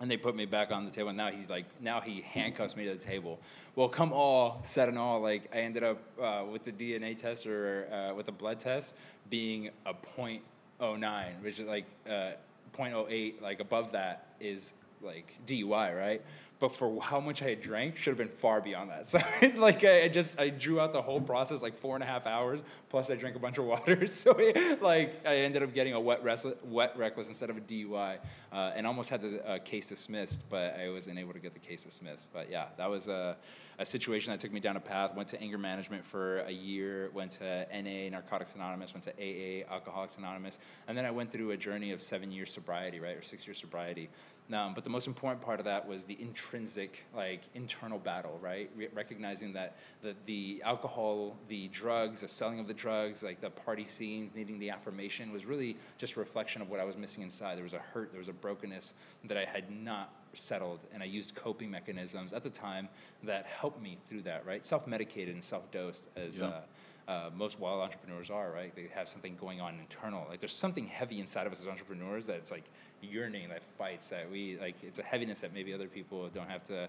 and 0.00 0.10
they 0.10 0.16
put 0.16 0.34
me 0.34 0.46
back 0.46 0.70
on 0.70 0.86
the 0.86 0.90
table. 0.90 1.10
And 1.10 1.18
now 1.18 1.30
he's 1.30 1.50
like, 1.50 1.66
now 1.80 2.00
he 2.00 2.22
handcuffs 2.22 2.74
me 2.74 2.86
to 2.86 2.94
the 2.94 3.04
table. 3.04 3.38
Well, 3.76 3.88
come 3.88 4.14
all 4.14 4.62
said 4.64 4.88
and 4.88 4.96
all, 4.96 5.20
like 5.20 5.50
I 5.54 5.58
ended 5.58 5.84
up 5.84 6.00
uh, 6.20 6.44
with 6.50 6.64
the 6.64 6.72
DNA 6.72 7.18
test 7.18 7.46
or 7.46 7.86
uh, 7.92 8.14
with 8.14 8.24
the 8.26 8.32
blood 8.32 8.60
test 8.60 8.94
being 9.28 9.68
a 9.84 9.92
.09, 10.16 11.42
which 11.42 11.58
is 11.58 11.66
like 11.66 11.84
uh, 12.08 12.30
.08, 12.74 13.42
like 13.42 13.60
above 13.60 13.92
that 13.92 14.28
is 14.40 14.72
like 15.02 15.36
DUI, 15.46 15.96
right? 15.96 16.22
But 16.60 16.74
for 16.74 17.00
how 17.00 17.20
much 17.20 17.40
I 17.42 17.48
had 17.48 17.62
drank, 17.62 17.96
should 17.96 18.10
have 18.10 18.18
been 18.18 18.36
far 18.36 18.60
beyond 18.60 18.90
that. 18.90 19.08
So 19.08 19.18
like 19.56 19.82
I, 19.82 20.04
I 20.04 20.08
just 20.08 20.38
I 20.38 20.50
drew 20.50 20.78
out 20.78 20.92
the 20.92 21.00
whole 21.00 21.20
process 21.20 21.62
like 21.62 21.74
four 21.74 21.96
and 21.96 22.04
a 22.04 22.06
half 22.06 22.26
hours. 22.26 22.62
Plus 22.90 23.10
I 23.10 23.14
drank 23.16 23.34
a 23.34 23.38
bunch 23.38 23.58
of 23.58 23.64
water. 23.64 24.06
So 24.10 24.32
it, 24.38 24.82
like 24.82 25.26
I 25.26 25.38
ended 25.38 25.62
up 25.62 25.72
getting 25.72 25.94
a 25.94 26.00
wet 26.00 26.22
restless, 26.22 26.56
wet 26.62 26.96
reckless 26.98 27.28
instead 27.28 27.48
of 27.48 27.56
a 27.56 27.60
DUI, 27.60 28.18
uh, 28.52 28.72
and 28.74 28.86
almost 28.86 29.08
had 29.08 29.22
the 29.22 29.48
uh, 29.48 29.58
case 29.60 29.86
dismissed. 29.86 30.42
But 30.50 30.78
I 30.78 30.90
wasn't 30.90 31.18
able 31.18 31.32
to 31.32 31.38
get 31.38 31.54
the 31.54 31.60
case 31.60 31.84
dismissed. 31.84 32.28
But 32.32 32.50
yeah, 32.50 32.66
that 32.76 32.90
was 32.90 33.08
a, 33.08 33.36
a 33.78 33.86
situation 33.86 34.30
that 34.32 34.40
took 34.40 34.52
me 34.52 34.60
down 34.60 34.76
a 34.76 34.80
path. 34.80 35.14
Went 35.16 35.30
to 35.30 35.40
anger 35.40 35.58
management 35.58 36.04
for 36.04 36.40
a 36.40 36.52
year. 36.52 37.10
Went 37.14 37.30
to 37.32 37.66
NA 37.72 38.10
Narcotics 38.10 38.54
Anonymous. 38.54 38.92
Went 38.92 39.04
to 39.04 39.12
AA 39.12 39.66
Alcoholics 39.72 40.18
Anonymous, 40.18 40.58
and 40.88 40.98
then 40.98 41.06
I 41.06 41.10
went 41.10 41.32
through 41.32 41.52
a 41.52 41.56
journey 41.56 41.92
of 41.92 42.02
seven 42.02 42.30
years 42.30 42.52
sobriety, 42.52 43.00
right, 43.00 43.16
or 43.16 43.22
six 43.22 43.46
years 43.46 43.58
sobriety. 43.58 44.10
Um, 44.52 44.74
but 44.74 44.82
the 44.82 44.90
most 44.90 45.06
important 45.06 45.40
part 45.40 45.60
of 45.60 45.64
that 45.66 45.86
was 45.86 46.04
the 46.04 46.20
intrinsic, 46.20 47.04
like 47.14 47.42
internal 47.54 47.98
battle, 47.98 48.38
right? 48.42 48.68
Re- 48.74 48.88
recognizing 48.92 49.52
that 49.52 49.76
the, 50.02 50.14
the 50.26 50.62
alcohol, 50.64 51.36
the 51.48 51.68
drugs, 51.68 52.20
the 52.20 52.28
selling 52.28 52.58
of 52.58 52.66
the 52.66 52.74
drugs, 52.74 53.22
like 53.22 53.40
the 53.40 53.50
party 53.50 53.84
scenes, 53.84 54.34
needing 54.34 54.58
the 54.58 54.70
affirmation, 54.70 55.32
was 55.32 55.46
really 55.46 55.76
just 55.98 56.16
a 56.16 56.20
reflection 56.20 56.62
of 56.62 56.68
what 56.68 56.80
I 56.80 56.84
was 56.84 56.96
missing 56.96 57.22
inside. 57.22 57.56
There 57.56 57.64
was 57.64 57.74
a 57.74 57.78
hurt, 57.78 58.10
there 58.10 58.18
was 58.18 58.28
a 58.28 58.32
brokenness 58.32 58.94
that 59.24 59.36
I 59.36 59.44
had 59.44 59.70
not 59.70 60.12
settled, 60.34 60.80
and 60.92 61.02
I 61.02 61.06
used 61.06 61.34
coping 61.34 61.70
mechanisms 61.70 62.32
at 62.32 62.42
the 62.42 62.50
time 62.50 62.88
that 63.22 63.46
helped 63.46 63.80
me 63.80 63.98
through 64.08 64.22
that, 64.22 64.44
right? 64.44 64.66
Self-medicated 64.66 65.34
and 65.34 65.44
self-dosed, 65.44 66.06
as. 66.16 66.40
Yeah. 66.40 66.46
Uh, 66.46 66.60
uh, 67.08 67.30
most 67.34 67.58
wild 67.58 67.80
entrepreneurs 67.82 68.30
are, 68.30 68.50
right? 68.52 68.74
They 68.74 68.88
have 68.94 69.08
something 69.08 69.36
going 69.40 69.60
on 69.60 69.78
internal. 69.78 70.26
Like 70.28 70.40
there's 70.40 70.54
something 70.54 70.86
heavy 70.86 71.20
inside 71.20 71.46
of 71.46 71.52
us 71.52 71.60
as 71.60 71.66
entrepreneurs 71.66 72.26
that's 72.26 72.50
like 72.50 72.64
yearning, 73.02 73.48
that 73.48 73.62
fights, 73.78 74.08
that 74.08 74.30
we 74.30 74.58
like. 74.60 74.76
It's 74.82 74.98
a 74.98 75.02
heaviness 75.02 75.40
that 75.40 75.52
maybe 75.52 75.72
other 75.74 75.88
people 75.88 76.28
don't 76.28 76.48
have 76.48 76.64
to 76.66 76.88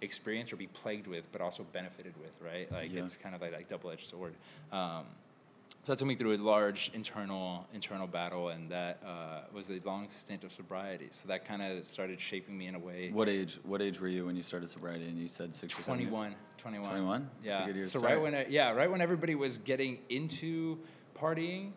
experience 0.00 0.52
or 0.52 0.56
be 0.56 0.66
plagued 0.66 1.06
with, 1.06 1.24
but 1.32 1.40
also 1.40 1.64
benefited 1.72 2.14
with, 2.20 2.32
right? 2.44 2.70
Like 2.70 2.92
Yeah. 2.92 3.04
it's 3.04 3.16
kind 3.16 3.34
of 3.34 3.40
like 3.40 3.52
like 3.52 3.68
double-edged 3.68 4.08
sword. 4.08 4.34
Um, 4.72 5.06
so 5.84 5.92
that 5.92 5.98
took 5.98 6.06
me 6.06 6.14
through 6.14 6.34
a 6.34 6.36
large 6.36 6.90
internal 6.94 7.66
internal 7.72 8.06
battle, 8.06 8.50
and 8.50 8.70
that 8.70 9.02
uh, 9.04 9.42
was 9.52 9.70
a 9.70 9.80
long 9.84 10.08
stint 10.08 10.44
of 10.44 10.52
sobriety. 10.52 11.08
So 11.10 11.26
that 11.28 11.44
kind 11.44 11.62
of 11.62 11.86
started 11.86 12.20
shaping 12.20 12.56
me 12.56 12.66
in 12.66 12.74
a 12.74 12.78
way. 12.78 13.10
What 13.10 13.28
age? 13.28 13.58
What 13.64 13.82
age 13.82 14.00
were 14.00 14.08
you 14.08 14.26
when 14.26 14.36
you 14.36 14.42
started 14.42 14.68
sobriety? 14.70 15.08
And 15.08 15.18
you 15.18 15.28
said 15.28 15.54
six 15.54 15.72
or 15.74 15.82
seven 15.82 16.00
years? 16.00 16.12
21, 16.62 16.84
21. 16.88 16.90
21? 16.90 17.30
That's 17.44 17.58
a 17.58 17.74
Yeah. 17.78 17.82
so 17.82 17.88
start. 17.98 18.04
right 18.04 18.20
when 18.22 18.34
I, 18.34 18.46
yeah, 18.48 18.70
right 18.72 18.90
when 18.90 19.00
everybody 19.00 19.34
was 19.34 19.58
getting 19.58 19.98
into 20.08 20.78
partying, 21.18 21.72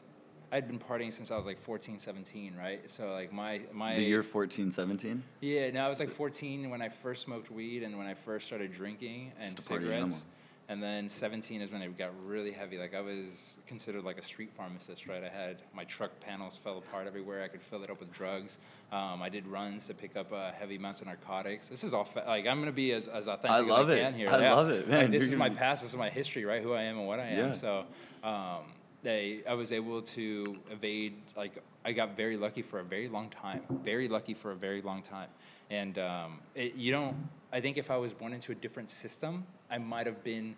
I'd 0.52 0.68
been 0.68 0.78
partying 0.80 1.12
since 1.12 1.32
I 1.32 1.38
was 1.38 1.46
like 1.48 1.60
14, 1.60 1.98
17, 1.98 2.56
right? 2.56 2.90
So 2.90 3.12
like 3.12 3.34
my 3.34 3.62
my 3.74 3.96
The 3.96 4.04
year 4.04 4.22
14, 4.24 4.72
17? 4.72 5.24
yeah, 5.42 5.72
no, 5.72 5.84
I 5.86 5.90
was 5.90 6.00
like 6.00 6.10
14 6.10 6.70
when 6.70 6.82
I 6.84 6.90
first 6.90 7.24
smoked 7.24 7.50
weed 7.50 7.82
and 7.84 7.98
when 7.98 8.06
I 8.08 8.14
first 8.14 8.46
started 8.46 8.72
drinking 8.72 9.32
and 9.40 9.56
Just 9.56 9.68
a 9.68 9.70
party 9.72 9.86
animal. 9.92 10.10
cigarettes. 10.10 10.26
And 10.68 10.82
then 10.82 11.10
17 11.10 11.62
is 11.62 11.72
when 11.72 11.84
it 11.84 11.96
got 11.96 12.10
really 12.26 12.52
heavy. 12.52 12.80
Like 12.80 12.96
I 12.96 13.02
was 13.02 13.58
considered 13.68 14.04
like 14.04 14.18
a 14.18 14.24
street 14.24 14.52
pharmacist, 14.58 15.06
right? 15.06 15.24
I 15.24 15.30
had 15.30 15.58
my 15.76 15.84
truck 15.84 16.20
panels 16.20 16.56
fell 16.56 16.80
apart 16.80 17.06
everywhere. 17.06 17.44
I 17.44 17.48
could 17.48 17.62
fill 17.62 17.84
it 17.84 17.92
up 17.92 18.00
with 18.00 18.12
drugs. 18.12 18.58
Um, 18.92 19.22
I 19.22 19.30
did 19.30 19.46
runs 19.46 19.86
to 19.88 19.94
pick 19.94 20.16
up 20.16 20.34
uh, 20.34 20.52
heavy 20.54 20.78
amounts 20.78 21.02
of 21.02 21.08
narcotics. 21.08 21.68
This 21.68 21.84
is 21.84 21.94
all 21.94 22.06
fa- 22.06 22.24
like 22.26 22.48
I'm 22.48 22.60
gonna 22.60 22.72
be 22.72 22.94
as, 22.94 23.08
as 23.08 23.28
authentic 23.28 23.52
I 23.52 23.60
love 23.60 23.90
as 23.92 23.96
I 23.96 24.00
it. 24.00 24.02
can 24.02 24.14
here. 24.16 24.30
I 24.30 24.52
love 24.52 24.70
it, 24.70 24.88
man. 24.88 25.02
Like, 25.04 25.12
this 25.12 25.24
You're 25.24 25.34
is 25.34 25.36
my 25.38 25.50
be- 25.50 25.56
past. 25.56 25.84
This 25.84 25.92
is 25.92 25.98
my 25.98 26.10
history, 26.10 26.46
right? 26.46 26.64
Who 26.64 26.74
I 26.74 26.84
am 26.84 26.98
and 26.98 27.08
what 27.08 27.20
I 27.20 27.28
am. 27.28 27.50
Yeah. 27.50 27.54
So. 27.54 27.86
Um, 28.24 28.64
they, 29.04 29.44
I 29.48 29.54
was 29.54 29.72
able 29.72 30.02
to 30.02 30.58
evade. 30.72 31.14
Like 31.38 31.64
I 31.86 31.92
got 31.92 32.18
very 32.18 32.38
lucky 32.38 32.64
for 32.64 32.80
a 32.80 32.84
very 32.84 33.08
long 33.08 33.30
time. 33.30 33.62
Very 33.84 34.08
lucky 34.08 34.34
for 34.34 34.52
a 34.52 34.56
very 34.56 34.82
long 34.82 35.04
time. 35.04 35.30
And 35.70 35.98
um, 35.98 36.40
it, 36.54 36.76
you 36.76 36.92
don't. 36.92 37.16
I 37.52 37.62
think 37.62 37.78
if 37.78 37.90
I 37.90 37.98
was 37.98 38.14
born 38.14 38.34
into 38.34 38.52
a 38.52 38.56
different 38.56 38.90
system, 38.90 39.46
I 39.70 39.78
might 39.78 40.06
have 40.06 40.24
been 40.24 40.56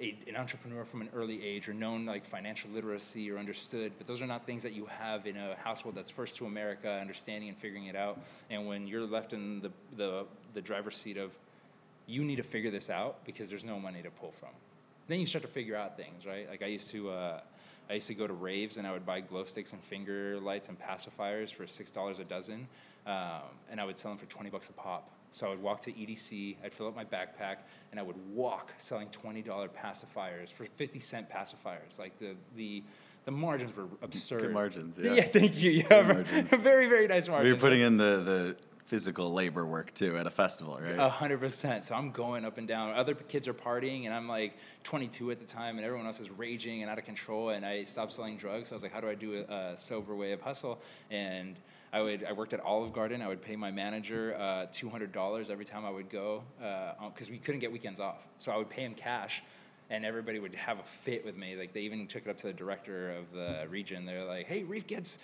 a, 0.00 0.16
an 0.26 0.36
entrepreneur 0.36 0.84
from 0.84 1.00
an 1.00 1.08
early 1.14 1.44
age, 1.44 1.68
or 1.68 1.74
known 1.74 2.06
like 2.06 2.24
financial 2.24 2.70
literacy, 2.70 3.30
or 3.30 3.38
understood. 3.38 3.92
But 3.98 4.06
those 4.06 4.22
are 4.22 4.26
not 4.26 4.46
things 4.46 4.62
that 4.62 4.72
you 4.72 4.86
have 4.86 5.26
in 5.26 5.36
a 5.36 5.56
household 5.56 5.94
that's 5.94 6.10
first 6.10 6.36
to 6.38 6.46
America, 6.46 6.90
understanding 6.90 7.48
and 7.48 7.58
figuring 7.58 7.86
it 7.86 7.96
out. 7.96 8.18
And 8.50 8.66
when 8.66 8.86
you're 8.86 9.06
left 9.06 9.32
in 9.32 9.60
the 9.60 9.70
the, 9.96 10.26
the 10.54 10.60
driver's 10.60 10.96
seat 10.96 11.16
of 11.16 11.32
you 12.08 12.24
need 12.24 12.36
to 12.36 12.42
figure 12.42 12.70
this 12.70 12.90
out 12.90 13.24
because 13.24 13.50
there's 13.50 13.64
no 13.64 13.78
money 13.78 14.02
to 14.02 14.10
pull 14.10 14.32
from. 14.40 14.48
Then 15.06 15.20
you 15.20 15.26
start 15.26 15.42
to 15.42 15.48
figure 15.48 15.76
out 15.76 15.96
things, 15.96 16.26
right? 16.26 16.48
Like 16.48 16.62
I 16.62 16.66
used 16.66 16.88
to, 16.90 17.10
uh, 17.10 17.40
I 17.90 17.94
used 17.94 18.06
to 18.08 18.14
go 18.14 18.26
to 18.26 18.32
raves 18.34 18.76
and 18.76 18.86
I 18.86 18.92
would 18.92 19.06
buy 19.06 19.20
glow 19.20 19.44
sticks 19.44 19.72
and 19.72 19.82
finger 19.82 20.38
lights 20.40 20.68
and 20.68 20.78
pacifiers 20.78 21.50
for 21.50 21.66
six 21.66 21.90
dollars 21.90 22.18
a 22.18 22.24
dozen, 22.24 22.68
um, 23.06 23.42
and 23.70 23.80
I 23.80 23.84
would 23.84 23.98
sell 23.98 24.10
them 24.10 24.18
for 24.18 24.26
twenty 24.26 24.50
bucks 24.50 24.68
a 24.68 24.72
pop. 24.72 25.10
So 25.30 25.46
I 25.46 25.50
would 25.50 25.62
walk 25.62 25.82
to 25.82 25.92
EDC, 25.92 26.56
I'd 26.64 26.72
fill 26.72 26.88
up 26.88 26.96
my 26.96 27.04
backpack, 27.04 27.56
and 27.90 28.00
I 28.00 28.02
would 28.02 28.16
walk 28.34 28.72
selling 28.78 29.08
twenty 29.10 29.42
dollar 29.42 29.68
pacifiers 29.68 30.50
for 30.50 30.66
fifty 30.76 31.00
cent 31.00 31.28
pacifiers. 31.30 31.98
Like 31.98 32.18
the 32.18 32.34
the 32.56 32.82
the 33.24 33.32
margins 33.32 33.76
were 33.76 33.88
absurd. 34.02 34.40
Good 34.40 34.52
margins, 34.52 34.98
yeah. 35.02 35.14
Yeah, 35.14 35.22
thank 35.28 35.60
you. 35.60 35.70
Yeah, 35.70 36.22
very 36.56 36.88
very 36.88 37.06
nice 37.06 37.28
margins. 37.28 37.48
You're 37.48 37.60
putting 37.60 37.80
in 37.80 37.96
the, 37.98 38.22
the 38.24 38.56
physical 38.88 39.30
labor 39.30 39.66
work 39.66 39.92
too 39.92 40.16
at 40.16 40.26
a 40.26 40.30
festival, 40.30 40.78
right? 40.80 40.98
A 40.98 41.10
hundred 41.10 41.40
percent. 41.40 41.84
So 41.84 41.94
I'm 41.94 42.10
going 42.10 42.46
up 42.46 42.56
and 42.56 42.66
down. 42.66 42.94
Other 42.94 43.14
kids 43.14 43.46
are 43.46 43.52
partying, 43.52 44.06
and 44.06 44.14
I'm 44.14 44.26
like 44.26 44.56
22 44.84 45.30
at 45.30 45.38
the 45.38 45.44
time, 45.44 45.76
and 45.76 45.84
everyone 45.84 46.06
else 46.06 46.20
is 46.20 46.30
raging 46.30 46.80
and 46.80 46.90
out 46.90 46.98
of 46.98 47.04
control. 47.04 47.50
And 47.50 47.66
I 47.66 47.84
stopped 47.84 48.14
selling 48.14 48.38
drugs. 48.38 48.68
So 48.68 48.74
I 48.74 48.76
was 48.76 48.82
like, 48.82 48.92
how 48.92 49.02
do 49.02 49.08
I 49.10 49.14
do 49.14 49.44
a, 49.46 49.52
a 49.52 49.78
sober 49.78 50.16
way 50.16 50.32
of 50.32 50.40
hustle? 50.40 50.80
And 51.10 51.56
I 51.92 52.00
would 52.00 52.24
I 52.24 52.32
worked 52.32 52.54
at 52.54 52.60
Olive 52.60 52.94
Garden. 52.94 53.20
I 53.20 53.28
would 53.28 53.42
pay 53.42 53.56
my 53.56 53.70
manager 53.70 54.34
uh, 54.38 54.66
$200 54.72 55.50
every 55.50 55.66
time 55.66 55.84
I 55.84 55.90
would 55.90 56.08
go 56.08 56.42
because 57.12 57.28
we 57.28 57.36
couldn't 57.36 57.60
get 57.60 57.70
weekends 57.70 58.00
off. 58.00 58.26
So 58.38 58.52
I 58.52 58.56
would 58.56 58.70
pay 58.70 58.84
him 58.84 58.94
cash. 58.94 59.42
And 59.90 60.04
everybody 60.04 60.38
would 60.38 60.54
have 60.54 60.78
a 60.78 60.82
fit 60.82 61.24
with 61.24 61.34
me. 61.34 61.56
Like 61.56 61.72
they 61.72 61.80
even 61.80 62.06
took 62.06 62.26
it 62.26 62.30
up 62.30 62.36
to 62.38 62.48
the 62.48 62.52
director 62.52 63.10
of 63.12 63.32
the 63.32 63.66
region. 63.70 64.04
They're 64.04 64.24
like, 64.24 64.46
"Hey, 64.46 64.62
Reef 64.62 64.86
gets 64.86 65.18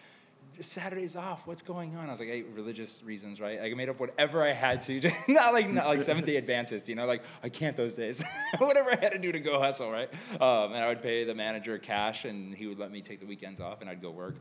Saturday's 0.60 1.16
off. 1.16 1.46
What's 1.46 1.62
going 1.62 1.96
on? 1.96 2.06
I 2.06 2.10
was 2.10 2.20
like, 2.20 2.28
hey, 2.28 2.42
religious 2.42 3.02
reasons, 3.02 3.40
right? 3.40 3.60
I 3.60 3.72
made 3.74 3.88
up 3.88 3.98
whatever 3.98 4.42
I 4.42 4.52
had 4.52 4.82
to, 4.82 5.00
not 5.28 5.52
like 5.52 5.68
not 5.68 5.86
like 5.86 6.00
Seventh 6.00 6.26
Day 6.26 6.36
Adventist, 6.36 6.88
you 6.88 6.94
know, 6.94 7.06
like 7.06 7.22
I 7.42 7.48
can't 7.48 7.76
those 7.76 7.94
days. 7.94 8.24
whatever 8.58 8.90
I 8.90 8.96
had 8.96 9.12
to 9.12 9.18
do 9.18 9.32
to 9.32 9.40
go 9.40 9.60
hustle, 9.60 9.90
right? 9.90 10.12
Um, 10.32 10.72
and 10.72 10.76
I 10.76 10.88
would 10.88 11.02
pay 11.02 11.24
the 11.24 11.34
manager 11.34 11.78
cash, 11.78 12.24
and 12.24 12.54
he 12.54 12.66
would 12.66 12.78
let 12.78 12.90
me 12.90 13.00
take 13.00 13.20
the 13.20 13.26
weekends 13.26 13.60
off, 13.60 13.80
and 13.80 13.90
I'd 13.90 14.02
go 14.02 14.10
work. 14.10 14.36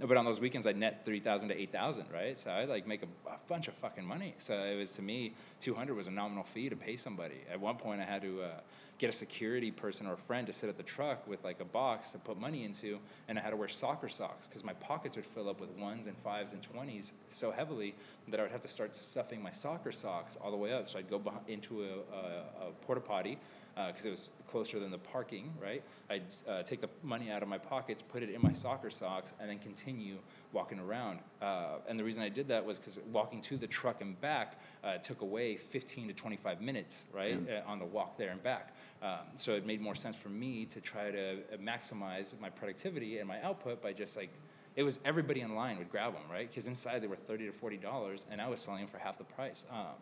But 0.00 0.16
on 0.16 0.24
those 0.24 0.38
weekends, 0.38 0.66
I'd 0.66 0.76
net 0.76 1.04
three 1.04 1.20
thousand 1.20 1.48
to 1.48 1.60
eight 1.60 1.72
thousand, 1.72 2.06
right? 2.12 2.38
So 2.38 2.50
I 2.50 2.60
would 2.60 2.68
like 2.68 2.86
make 2.86 3.02
a, 3.02 3.30
a 3.30 3.38
bunch 3.48 3.68
of 3.68 3.74
fucking 3.74 4.04
money. 4.04 4.34
So 4.38 4.54
it 4.54 4.76
was 4.76 4.92
to 4.92 5.02
me, 5.02 5.34
two 5.60 5.74
hundred 5.74 5.96
was 5.96 6.06
a 6.06 6.12
nominal 6.12 6.44
fee 6.44 6.68
to 6.68 6.76
pay 6.76 6.96
somebody. 6.96 7.42
At 7.50 7.60
one 7.60 7.76
point, 7.76 8.00
I 8.00 8.04
had 8.04 8.22
to. 8.22 8.42
Uh, 8.42 8.60
get 8.98 9.08
a 9.08 9.12
security 9.12 9.70
person 9.70 10.06
or 10.06 10.14
a 10.14 10.16
friend 10.18 10.46
to 10.48 10.52
sit 10.52 10.68
at 10.68 10.76
the 10.76 10.82
truck 10.82 11.26
with 11.28 11.42
like 11.44 11.60
a 11.60 11.64
box 11.64 12.10
to 12.10 12.18
put 12.18 12.38
money 12.38 12.64
into, 12.64 12.98
and 13.28 13.38
I 13.38 13.42
had 13.42 13.50
to 13.50 13.56
wear 13.56 13.68
soccer 13.68 14.08
socks 14.08 14.48
because 14.48 14.64
my 14.64 14.72
pockets 14.74 15.16
would 15.16 15.26
fill 15.26 15.48
up 15.48 15.60
with 15.60 15.70
ones 15.70 16.06
and 16.08 16.16
fives 16.18 16.52
and 16.52 16.62
twenties 16.62 17.12
so 17.28 17.50
heavily 17.52 17.94
that 18.28 18.40
I 18.40 18.42
would 18.42 18.52
have 18.52 18.62
to 18.62 18.68
start 18.68 18.96
stuffing 18.96 19.40
my 19.42 19.52
soccer 19.52 19.92
socks 19.92 20.36
all 20.40 20.50
the 20.50 20.56
way 20.56 20.72
up. 20.72 20.88
So 20.88 20.98
I'd 20.98 21.08
go 21.08 21.18
beh- 21.18 21.32
into 21.46 21.84
a, 21.84 21.86
a, 21.86 22.68
a 22.68 22.72
porta 22.82 23.00
potty. 23.00 23.38
because 23.86 24.04
it 24.04 24.10
was 24.10 24.30
closer 24.50 24.80
than 24.80 24.90
the 24.90 24.98
parking, 24.98 25.52
right? 25.62 25.82
I'd 26.10 26.24
uh, 26.48 26.62
take 26.62 26.80
the 26.80 26.88
money 27.02 27.30
out 27.30 27.42
of 27.42 27.48
my 27.48 27.58
pockets, 27.58 28.02
put 28.02 28.22
it 28.22 28.30
in 28.30 28.42
my 28.42 28.52
soccer 28.52 28.90
socks, 28.90 29.34
and 29.40 29.48
then 29.48 29.58
continue 29.58 30.16
walking 30.52 30.80
around. 30.80 31.20
Uh, 31.40 31.76
and 31.88 31.98
the 31.98 32.04
reason 32.04 32.22
I 32.22 32.28
did 32.28 32.48
that 32.48 32.64
was 32.64 32.78
because 32.78 32.98
walking 33.12 33.40
to 33.42 33.56
the 33.56 33.66
truck 33.66 34.00
and 34.00 34.20
back 34.20 34.60
uh, 34.82 34.98
took 34.98 35.20
away 35.22 35.56
15 35.56 36.08
to 36.08 36.14
25 36.14 36.60
minutes, 36.60 37.04
right, 37.12 37.38
uh, 37.48 37.70
on 37.70 37.78
the 37.78 37.84
walk 37.84 38.18
there 38.18 38.30
and 38.30 38.42
back. 38.42 38.74
Um, 39.02 39.20
so 39.36 39.54
it 39.54 39.64
made 39.64 39.80
more 39.80 39.94
sense 39.94 40.16
for 40.16 40.28
me 40.28 40.64
to 40.66 40.80
try 40.80 41.10
to 41.10 41.34
uh, 41.34 41.56
maximize 41.62 42.38
my 42.40 42.50
productivity 42.50 43.18
and 43.18 43.28
my 43.28 43.40
output 43.42 43.80
by 43.80 43.92
just 43.92 44.16
like 44.16 44.30
it 44.74 44.82
was 44.82 44.98
everybody 45.04 45.40
in 45.40 45.54
line 45.54 45.78
would 45.78 45.90
grab 45.90 46.12
them, 46.12 46.22
right? 46.30 46.48
Because 46.48 46.66
inside 46.66 47.02
they 47.02 47.06
were 47.06 47.16
thirty 47.16 47.46
to 47.46 47.52
forty 47.52 47.76
dollars, 47.76 48.24
and 48.30 48.40
I 48.40 48.48
was 48.48 48.60
selling 48.60 48.80
them 48.80 48.88
for 48.88 48.98
half 48.98 49.18
the 49.18 49.24
price. 49.24 49.66
Um, 49.70 49.96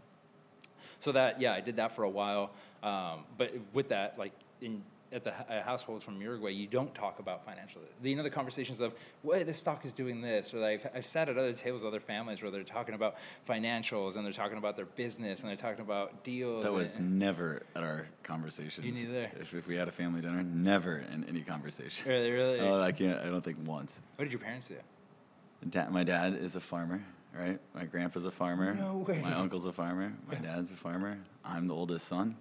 so 0.98 1.12
that 1.12 1.40
yeah, 1.40 1.52
I 1.54 1.60
did 1.60 1.76
that 1.76 1.94
for 1.94 2.04
a 2.04 2.10
while. 2.10 2.50
Um, 2.82 3.24
but 3.36 3.52
with 3.72 3.88
that, 3.90 4.18
like 4.18 4.32
in 4.60 4.82
at 5.12 5.24
the 5.24 5.30
h- 5.30 5.46
uh, 5.48 5.62
household 5.62 6.02
from 6.02 6.20
Uruguay, 6.20 6.50
you 6.50 6.66
don't 6.66 6.94
talk 6.94 7.18
about 7.18 7.44
financial. 7.44 7.80
The, 8.02 8.10
you 8.10 8.16
know 8.16 8.22
the 8.22 8.30
conversations 8.30 8.80
of, 8.80 8.94
"Well, 9.22 9.44
this 9.44 9.58
stock 9.58 9.84
is 9.84 9.92
doing 9.92 10.20
this," 10.20 10.52
or 10.52 10.58
like 10.58 10.84
I've 10.94 11.06
sat 11.06 11.28
at 11.28 11.38
other 11.38 11.52
tables 11.52 11.82
with 11.82 11.88
other 11.94 12.00
families 12.00 12.42
where 12.42 12.50
they're 12.50 12.64
talking 12.64 12.94
about 12.94 13.16
financials 13.48 14.16
and 14.16 14.24
they're 14.24 14.32
talking 14.32 14.58
about 14.58 14.76
their 14.76 14.86
business 14.86 15.40
and 15.40 15.48
they're 15.48 15.56
talking 15.56 15.84
about 15.84 16.24
deals. 16.24 16.62
That 16.62 16.70
and- 16.70 16.78
was 16.78 16.98
never 16.98 17.62
at 17.74 17.82
our 17.82 18.06
conversations. 18.22 18.84
You 18.84 18.92
neither? 18.92 19.30
If, 19.40 19.54
if 19.54 19.66
we 19.66 19.76
had 19.76 19.88
a 19.88 19.92
family 19.92 20.20
dinner, 20.20 20.42
never 20.42 20.98
in 20.98 21.24
any 21.28 21.42
conversation. 21.42 22.08
Really, 22.08 22.30
really. 22.30 22.60
Oh, 22.60 22.80
I 22.80 22.92
can't. 22.92 23.20
I 23.20 23.26
don't 23.26 23.42
think 23.44 23.58
once. 23.64 24.00
what 24.16 24.24
did 24.24 24.32
your 24.32 24.40
parents 24.40 24.68
do? 24.68 24.76
Da- 25.70 25.88
my 25.88 26.04
dad 26.04 26.34
is 26.34 26.54
a 26.56 26.60
farmer, 26.60 27.02
right? 27.34 27.58
My 27.74 27.84
grandpa's 27.84 28.24
a 28.26 28.30
farmer. 28.30 28.74
No 28.74 28.98
way. 28.98 29.20
My 29.20 29.32
uncle's 29.34 29.64
a 29.64 29.72
farmer. 29.72 30.12
My 30.28 30.34
dad's 30.36 30.70
a 30.70 30.76
farmer. 30.76 31.18
I'm 31.44 31.66
the 31.68 31.74
oldest 31.74 32.06
son. 32.08 32.36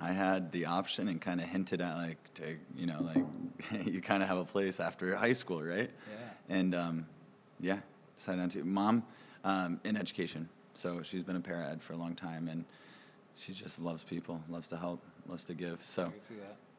I 0.00 0.12
had 0.12 0.52
the 0.52 0.66
option 0.66 1.08
and 1.08 1.20
kind 1.20 1.40
of 1.40 1.48
hinted 1.48 1.80
at 1.80 1.96
like, 1.96 2.34
to, 2.34 2.56
you 2.76 2.86
know, 2.86 3.00
like 3.02 3.86
you 3.86 4.00
kind 4.00 4.22
of 4.22 4.28
have 4.28 4.38
a 4.38 4.44
place 4.44 4.80
after 4.80 5.14
high 5.16 5.32
school, 5.32 5.62
right? 5.62 5.90
Yeah. 5.90 6.56
And 6.56 6.74
um, 6.74 7.06
yeah, 7.60 7.78
decided 8.16 8.42
on 8.42 8.48
to. 8.50 8.64
Mom, 8.64 9.04
um, 9.44 9.80
in 9.84 9.96
education, 9.96 10.48
so 10.74 11.02
she's 11.02 11.22
been 11.22 11.36
a 11.36 11.40
para 11.40 11.70
ed 11.70 11.82
for 11.82 11.92
a 11.92 11.96
long 11.96 12.14
time, 12.14 12.48
and 12.48 12.64
she 13.36 13.52
just 13.52 13.80
loves 13.80 14.02
people, 14.04 14.42
loves 14.48 14.68
to 14.68 14.76
help, 14.76 15.02
loves 15.28 15.44
to 15.44 15.54
give. 15.54 15.82
So 15.82 16.12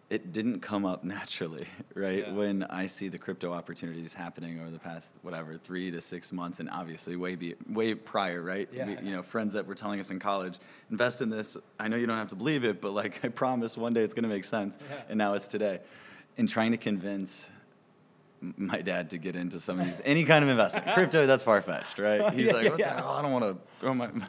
I 0.09 0.17
could 0.17 0.23
see 0.23 0.25
that. 0.25 0.25
it 0.25 0.31
didn't 0.33 0.59
come 0.61 0.85
up 0.85 1.03
naturally, 1.03 1.67
right? 1.95 2.25
Yeah. 2.27 2.33
When 2.33 2.63
I 2.63 2.85
see 2.87 3.07
the 3.09 3.17
crypto 3.17 3.51
opportunities 3.53 4.13
happening 4.13 4.59
over 4.59 4.69
the 4.69 4.79
past 4.79 5.13
whatever 5.21 5.57
three 5.57 5.91
to 5.91 6.01
six 6.01 6.31
months, 6.31 6.59
and 6.59 6.69
obviously 6.69 7.15
way 7.15 7.35
be 7.35 7.55
way 7.69 7.93
prior, 7.95 8.41
right? 8.41 8.69
Yeah. 8.71 8.85
We, 8.85 8.97
you 9.07 9.11
know, 9.15 9.23
friends 9.23 9.53
that 9.53 9.65
were 9.67 9.75
telling 9.75 9.99
us 9.99 10.11
in 10.11 10.19
college, 10.19 10.57
invest 10.91 11.21
in 11.21 11.29
this. 11.29 11.57
I 11.79 11.87
know 11.87 11.97
you 11.97 12.07
don't 12.07 12.17
have 12.17 12.29
to 12.29 12.35
believe 12.35 12.63
it, 12.63 12.81
but 12.81 12.91
like 12.93 13.19
I 13.25 13.29
promise, 13.29 13.77
one 13.77 13.93
day 13.93 14.03
it's 14.03 14.13
going 14.13 14.23
to 14.23 14.29
make 14.29 14.45
sense. 14.45 14.77
Yeah. 14.89 15.01
And 15.09 15.17
now 15.17 15.33
it's 15.33 15.47
today, 15.47 15.79
and 16.37 16.47
trying 16.49 16.71
to 16.71 16.77
convince 16.77 17.49
my 18.57 18.81
dad 18.81 19.09
to 19.09 19.17
get 19.17 19.35
into 19.35 19.59
some 19.59 19.79
of 19.79 19.85
these 19.87 19.99
any 20.05 20.23
kind 20.23 20.43
of 20.43 20.49
investment 20.49 20.85
crypto 20.93 21.25
that's 21.25 21.41
far-fetched 21.41 21.97
right 21.97 22.31
he's 22.31 22.45
Yeah, 22.45 22.53
like 22.53 22.69
what 22.69 22.79
yeah. 22.79 22.93
the 22.93 23.01
hell 23.01 23.09
i 23.11 23.21
don't 23.23 23.31
want 23.31 23.43
to 23.45 23.57
throw 23.79 23.93
my, 23.93 24.07
my 24.11 24.27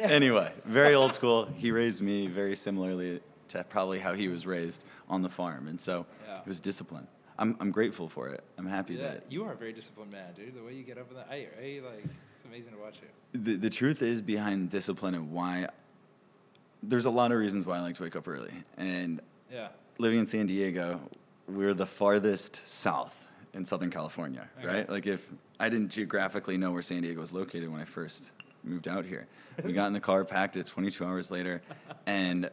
anyway 0.00 0.50
very 0.64 0.94
old 0.94 1.12
school 1.12 1.46
he 1.56 1.70
raised 1.70 2.02
me 2.02 2.26
very 2.26 2.56
similarly 2.56 3.20
to 3.52 3.64
probably 3.64 3.98
how 3.98 4.14
he 4.14 4.28
was 4.28 4.46
raised 4.46 4.84
on 5.08 5.22
the 5.22 5.28
farm 5.28 5.68
and 5.68 5.78
so 5.80 6.06
Yeah. 6.26 6.38
it 6.40 6.46
was 6.48 6.60
discipline 6.60 7.06
I'm, 7.38 7.56
I'm 7.60 7.70
grateful 7.70 8.08
for 8.08 8.28
it 8.28 8.42
i'm 8.58 8.66
happy 8.66 8.94
Yeah, 8.94 9.02
that 9.14 9.24
you 9.30 9.44
are 9.44 9.52
a 9.52 9.56
very 9.56 9.72
disciplined 9.72 10.10
man, 10.12 10.32
dude. 10.34 10.54
The 10.54 10.62
way 10.62 10.74
you 10.74 10.82
get 10.82 10.98
up 10.98 11.10
in 11.10 11.16
that, 11.16 11.28
I, 11.30 11.46
I 11.60 11.80
like, 11.84 12.04
it's 12.36 12.44
amazing 12.44 12.72
to 12.74 12.78
watch 12.78 12.96
you. 13.02 13.40
the, 13.40 13.54
the 13.56 13.70
truth 13.70 14.02
is 14.02 14.20
behind 14.20 14.70
discipline 14.70 15.14
and 15.14 15.30
why 15.32 15.68
there's 16.82 17.04
a 17.04 17.10
lot 17.10 17.30
of 17.32 17.38
reasons 17.38 17.64
why 17.66 17.76
i 17.78 17.80
like 17.80 17.94
to 17.96 18.02
wake 18.02 18.16
up 18.16 18.26
early 18.28 18.52
and 18.76 19.20
Yeah. 19.52 19.68
living 19.98 20.18
in 20.18 20.26
San 20.26 20.46
Diego, 20.46 21.00
we're 21.46 21.74
the 21.74 21.86
farthest 21.86 22.66
south 22.66 23.28
in 23.54 23.64
Southern 23.66 23.90
California, 23.90 24.48
Okay. 24.58 24.66
right? 24.66 24.88
Like 24.88 25.06
if 25.06 25.28
I 25.60 25.68
didn't 25.68 25.90
geographically 25.90 26.56
know 26.56 26.72
where 26.72 26.80
San 26.82 27.02
Diego 27.02 27.20
was 27.20 27.32
located 27.32 27.70
when 27.70 27.80
I 27.80 27.84
first 27.84 28.30
moved 28.64 28.88
out 28.88 29.04
here, 29.04 29.26
we 29.62 29.72
got 29.74 29.86
in 29.86 29.92
the 29.92 30.00
car, 30.00 30.24
packed 30.24 30.56
it 30.56 30.66
22 30.66 31.04
hours 31.04 31.30
later, 31.30 31.60
and 32.06 32.48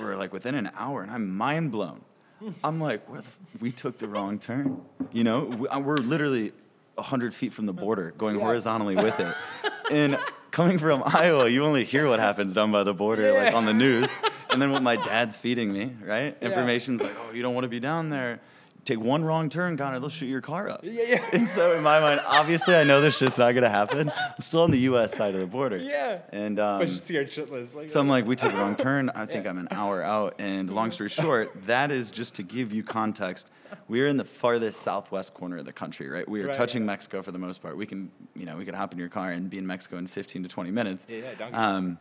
we're 0.00 0.16
like 0.16 0.32
within 0.32 0.54
an 0.54 0.70
hour, 0.76 1.02
and 1.02 1.10
I'm 1.10 1.36
mind 1.36 1.70
blown. 1.72 2.00
I'm 2.64 2.80
like, 2.80 3.08
where 3.08 3.20
the, 3.20 3.28
we 3.60 3.70
took 3.72 3.98
the 3.98 4.08
wrong 4.08 4.38
turn. 4.38 4.80
You 5.12 5.24
know, 5.24 5.40
we, 5.44 5.68
uh, 5.68 5.80
we're 5.80 5.96
literally 5.96 6.52
100 6.94 7.34
feet 7.34 7.52
from 7.52 7.66
the 7.66 7.72
border, 7.72 8.12
going 8.16 8.36
Yeah. 8.36 8.42
horizontally 8.42 8.96
with 8.96 9.18
it. 9.20 9.34
And 9.90 10.16
coming 10.52 10.78
from 10.78 11.02
Iowa, 11.04 11.48
you 11.48 11.64
only 11.64 11.84
hear 11.84 12.06
what 12.06 12.20
happens 12.20 12.54
down 12.54 12.70
by 12.70 12.84
the 12.84 12.94
border, 12.94 13.32
like 13.32 13.54
on 13.54 13.64
the 13.64 13.74
news. 13.74 14.08
And 14.50 14.62
then 14.62 14.70
what 14.70 14.84
my 14.84 14.94
dad's 14.94 15.36
feeding 15.36 15.72
me, 15.72 15.96
right? 16.04 16.36
Yeah. 16.40 16.48
Information's 16.48 17.02
like, 17.02 17.16
oh, 17.18 17.32
you 17.32 17.42
don't 17.42 17.54
want 17.54 17.64
to 17.64 17.68
be 17.68 17.80
down 17.80 18.08
there. 18.08 18.38
Take 18.84 18.98
one 19.00 19.22
wrong 19.24 19.48
turn, 19.50 19.76
Conor, 19.76 20.00
they'll 20.00 20.08
shoot 20.08 20.26
your 20.26 20.40
car 20.40 20.68
up. 20.68 20.80
Yeah, 20.82 21.02
yeah. 21.06 21.24
And 21.32 21.46
so 21.46 21.74
in 21.76 21.82
my 21.82 22.00
mind, 22.00 22.20
obviously 22.26 22.74
I 22.74 22.84
know 22.84 23.00
this 23.00 23.16
shit's 23.18 23.38
not 23.38 23.52
gonna 23.52 23.68
happen. 23.68 24.10
I'm 24.10 24.40
still 24.42 24.62
on 24.62 24.70
the 24.70 24.78
US 24.80 25.14
side 25.14 25.34
of 25.34 25.40
the 25.40 25.46
border. 25.46 25.76
Yeah. 25.76 26.18
And 26.32 26.58
um, 26.58 26.78
but 26.80 26.88
you're 26.88 26.96
scared 26.98 27.30
shitless. 27.30 27.74
Like, 27.74 27.90
so 27.90 28.00
I'm 28.00 28.08
like, 28.08 28.26
we 28.26 28.36
took 28.36 28.52
a 28.52 28.56
wrong 28.56 28.76
turn. 28.86 29.10
I 29.10 29.26
think 29.26 29.46
I'm 29.46 29.58
an 29.58 29.68
hour 29.70 30.02
out. 30.02 30.36
And 30.38 30.72
long 30.72 30.92
story 30.92 31.08
short, 31.10 31.52
that 31.66 31.90
is 31.90 32.10
just 32.10 32.34
to 32.36 32.42
give 32.42 32.72
you 32.72 32.82
context. 32.82 33.50
We're 33.86 34.08
in 34.08 34.16
the 34.16 34.24
farthest 34.24 34.80
southwest 34.80 35.34
corner 35.34 35.58
of 35.58 35.64
the 35.64 35.72
country, 35.72 36.08
right? 36.08 36.28
We 36.28 36.42
are 36.42 36.46
Right, 36.46 36.54
touching 36.54 36.82
yeah. 36.82 36.86
Mexico 36.86 37.22
for 37.22 37.30
the 37.32 37.38
most 37.38 37.62
part. 37.62 37.76
We 37.76 37.86
can, 37.86 38.10
you 38.34 38.46
know, 38.46 38.56
we 38.56 38.64
could 38.64 38.74
hop 38.74 38.92
in 38.92 38.98
your 38.98 39.08
car 39.08 39.30
and 39.30 39.48
be 39.48 39.58
in 39.58 39.66
Mexico 39.66 39.98
in 39.98 40.06
15 40.08 40.42
to 40.42 40.48
20 40.48 40.70
minutes. 40.70 41.06
Yeah, 41.08 41.32
yeah. 41.38 41.46
Um, 41.76 41.98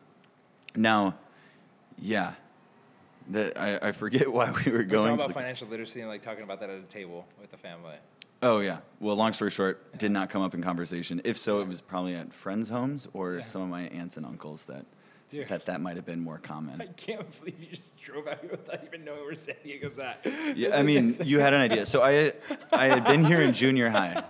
now, 0.76 1.16
yeah, 2.00 2.34
the, 3.30 3.58
I, 3.60 3.90
I 3.90 3.92
forget 3.92 4.32
why 4.32 4.52
we 4.52 4.72
were 4.72 4.80
We're 4.80 4.84
going. 4.84 5.04
talking 5.04 5.14
about 5.14 5.28
the- 5.30 5.34
financial 5.36 5.68
literacy 5.68 6.02
and 6.02 6.10
like 6.10 6.22
talking 6.22 6.44
about 6.44 6.60
that 6.62 6.70
at 6.70 6.80
a 6.80 6.84
table 6.84 7.26
with 7.40 7.52
the 7.52 7.58
family. 7.58 7.96
Oh 8.42 8.60
yeah. 8.60 8.78
Well, 9.00 9.16
long 9.18 9.34
story 9.34 9.52
short, 9.52 9.98
did 9.98 10.12
not 10.12 10.30
come 10.30 10.42
up 10.42 10.54
in 10.54 10.62
conversation. 10.64 11.20
If 11.26 11.38
so, 11.38 11.60
it 11.62 11.68
was 11.68 11.82
probably 11.82 12.16
at 12.16 12.34
friends' 12.34 12.70
homes 12.70 13.08
or 13.14 13.36
Yeah. 13.36 13.44
some 13.44 13.62
of 13.62 13.68
my 13.70 13.84
aunts 13.90 14.16
and 14.18 14.26
uncles 14.26 14.64
that 14.66 14.86
Dude. 15.30 15.48
that 15.50 15.66
that 15.66 15.82
might 15.82 15.98
have 15.98 16.06
been 16.06 16.22
more 16.22 16.38
common. 16.38 16.82
I 16.82 16.86
can't 16.88 17.28
believe 17.40 17.60
you 17.60 17.76
just 17.76 17.96
drove 17.98 18.28
out 18.28 18.40
here 18.40 18.52
without 18.52 18.82
even 18.86 19.04
knowing 19.04 19.20
where 19.26 19.38
San 19.38 19.56
Diego's 19.64 20.00
at. 20.00 20.26
Yeah, 20.56 20.78
I 20.78 20.84
mean, 20.84 21.18
you 21.24 21.40
had 21.42 21.54
an 21.54 21.60
idea. 21.62 21.86
So 21.86 22.02
I, 22.02 22.32
I 22.72 22.86
had 22.86 23.04
been 23.04 23.24
here 23.26 23.42
in 23.42 23.54
junior 23.54 23.90
high. 23.90 24.24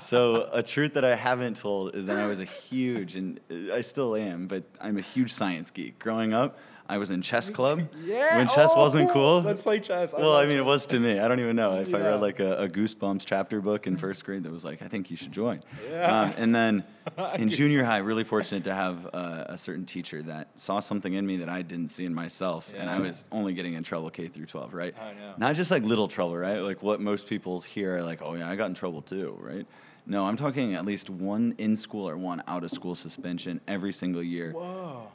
So 0.00 0.48
a 0.52 0.62
truth 0.62 0.94
that 0.94 1.04
I 1.04 1.14
haven't 1.16 1.56
told 1.56 1.96
is 1.96 2.06
that 2.06 2.18
I 2.18 2.26
was 2.26 2.40
a 2.40 2.44
huge, 2.44 3.16
and 3.16 3.40
I 3.72 3.80
still 3.80 4.14
am, 4.16 4.46
but 4.46 4.64
I'm 4.80 4.98
a 4.98 5.00
huge 5.00 5.32
science 5.32 5.70
geek. 5.70 5.98
Growing 5.98 6.32
up, 6.32 6.58
I 6.88 6.98
was 6.98 7.10
in 7.10 7.22
chess 7.22 7.48
club. 7.48 7.88
Yeah. 8.04 8.36
When 8.36 8.48
chess 8.48 8.70
oh, 8.74 8.82
wasn't 8.82 9.10
cool. 9.10 9.40
Let's 9.40 9.62
play 9.62 9.80
chess. 9.80 10.12
Well, 10.12 10.36
I 10.36 10.44
mean, 10.44 10.58
it 10.58 10.64
was 10.64 10.84
to 10.86 11.00
me. 11.00 11.18
I 11.18 11.28
don't 11.28 11.40
even 11.40 11.56
know 11.56 11.76
if 11.80 11.94
I 11.94 11.98
read 11.98 12.20
like 12.20 12.40
a, 12.40 12.56
a 12.56 12.68
Goosebumps 12.68 13.24
chapter 13.24 13.60
book 13.60 13.86
in 13.86 13.96
first 13.96 14.24
grade 14.24 14.42
that 14.42 14.52
was 14.52 14.64
like, 14.64 14.82
I 14.82 14.88
think 14.88 15.10
you 15.10 15.16
should 15.16 15.32
join. 15.32 15.62
Yeah. 15.88 16.22
Um, 16.22 16.34
and 16.36 16.54
then 16.54 16.84
in 17.36 17.48
junior 17.48 17.84
high, 17.84 17.98
really 17.98 18.24
fortunate 18.24 18.64
to 18.64 18.74
have 18.74 19.06
uh, 19.14 19.44
a 19.48 19.56
certain 19.56 19.86
teacher 19.86 20.22
that 20.24 20.48
saw 20.60 20.80
something 20.80 21.14
in 21.14 21.26
me 21.26 21.38
that 21.38 21.48
I 21.48 21.62
didn't 21.62 21.88
see 21.88 22.04
in 22.04 22.14
myself, 22.14 22.70
and 22.76 22.90
I 22.90 22.98
was 22.98 23.24
only 23.32 23.54
getting 23.54 23.74
in 23.74 23.82
trouble 23.82 24.10
K 24.10 24.28
through 24.28 24.46
12, 24.46 24.74
right? 24.74 24.94
I 25.00 25.12
know. 25.14 25.34
Not 25.38 25.54
just 25.54 25.70
like 25.70 25.82
little 25.82 26.08
trouble, 26.08 26.36
right? 26.36 26.58
Like 26.58 26.82
what 26.82 27.00
most 27.00 27.26
people 27.28 27.60
hear, 27.62 27.96
are 27.96 28.02
like, 28.02 28.20
oh 28.22 28.34
yeah, 28.34 28.50
I 28.50 28.56
got 28.56 28.66
in 28.66 28.74
trouble 28.74 29.00
too, 29.00 29.38
right? 29.40 29.66
No, 30.06 30.26
I'm 30.26 30.36
talking 30.36 30.74
at 30.74 30.84
least 30.84 31.08
one 31.08 31.54
in 31.56 31.76
school 31.76 32.06
or 32.06 32.16
one 32.18 32.42
out 32.46 32.62
of 32.62 32.70
school 32.70 32.94
suspension 32.94 33.60
every 33.66 33.92
single 33.92 34.22
year 34.22 34.52
Whoa. 34.52 35.08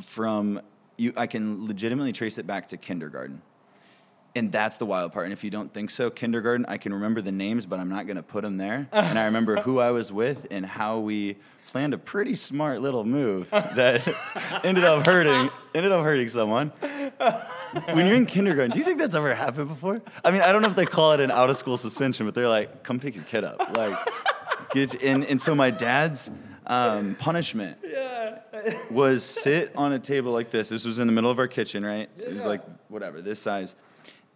From 0.00 0.60
you 0.96 1.12
I 1.16 1.26
can 1.26 1.66
legitimately 1.66 2.12
trace 2.12 2.38
it 2.38 2.46
back 2.46 2.68
to 2.68 2.76
kindergarten. 2.76 3.42
And 4.34 4.50
that's 4.50 4.78
the 4.78 4.86
wild 4.86 5.12
part. 5.12 5.26
And 5.26 5.32
if 5.32 5.44
you 5.44 5.50
don't 5.50 5.72
think 5.74 5.90
so, 5.90 6.08
kindergarten, 6.08 6.64
I 6.66 6.78
can 6.78 6.94
remember 6.94 7.20
the 7.20 7.32
names, 7.32 7.66
but 7.66 7.78
I'm 7.78 7.90
not 7.90 8.06
going 8.06 8.16
to 8.16 8.22
put 8.22 8.42
them 8.42 8.56
there. 8.56 8.88
and 8.92 9.18
I 9.18 9.26
remember 9.26 9.56
who 9.56 9.78
I 9.78 9.90
was 9.90 10.10
with 10.10 10.46
and 10.50 10.64
how 10.64 11.00
we 11.00 11.36
planned 11.66 11.92
a 11.92 11.98
pretty 11.98 12.34
smart 12.34 12.80
little 12.80 13.04
move 13.04 13.50
that 13.50 14.06
ended 14.64 14.84
up 14.84 15.06
hurting 15.06 15.50
ended 15.74 15.92
up 15.92 16.02
hurting 16.02 16.28
someone. 16.28 16.68
when 16.68 18.06
you're 18.06 18.16
in 18.16 18.26
kindergarten, 18.26 18.70
do 18.70 18.78
you 18.78 18.84
think 18.84 18.98
that's 18.98 19.14
ever 19.14 19.34
happened 19.34 19.68
before? 19.68 20.02
I 20.24 20.30
mean, 20.30 20.42
I 20.42 20.52
don't 20.52 20.62
know 20.62 20.68
if 20.68 20.76
they 20.76 20.86
call 20.86 21.12
it 21.12 21.20
an 21.20 21.30
out 21.30 21.50
of 21.50 21.56
school 21.56 21.76
suspension, 21.76 22.26
but 22.26 22.34
they're 22.34 22.48
like, 22.48 22.82
come 22.82 23.00
pick 23.00 23.14
your 23.14 23.24
kid 23.24 23.44
up. 23.44 23.74
Like, 23.74 23.98
get, 24.72 25.02
and, 25.02 25.24
and 25.24 25.40
so 25.40 25.54
my 25.54 25.70
dad's 25.70 26.30
um, 26.66 27.16
punishment 27.16 27.78
was 28.90 29.24
sit 29.24 29.74
on 29.76 29.92
a 29.92 29.98
table 29.98 30.32
like 30.32 30.50
this. 30.50 30.68
This 30.68 30.84
was 30.84 30.98
in 30.98 31.06
the 31.06 31.12
middle 31.12 31.30
of 31.30 31.38
our 31.38 31.48
kitchen, 31.48 31.84
right? 31.84 32.08
It 32.18 32.34
was 32.34 32.44
like 32.44 32.62
whatever 32.88 33.20
this 33.20 33.40
size. 33.40 33.74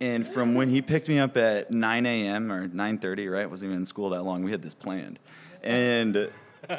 And 0.01 0.27
from 0.27 0.55
when 0.55 0.69
he 0.69 0.83
picked 0.83 1.09
me 1.09 1.19
up 1.19 1.37
at 1.37 1.71
9 1.71 2.07
a.m. 2.07 2.53
or 2.53 2.69
9:30, 2.69 3.33
right? 3.33 3.49
Wasn't 3.49 3.69
even 3.69 3.79
in 3.79 3.85
school 3.85 4.11
that 4.11 4.23
long. 4.23 4.43
We 4.45 4.51
had 4.51 4.63
this 4.63 4.75
planned, 4.75 5.19
and 5.63 6.31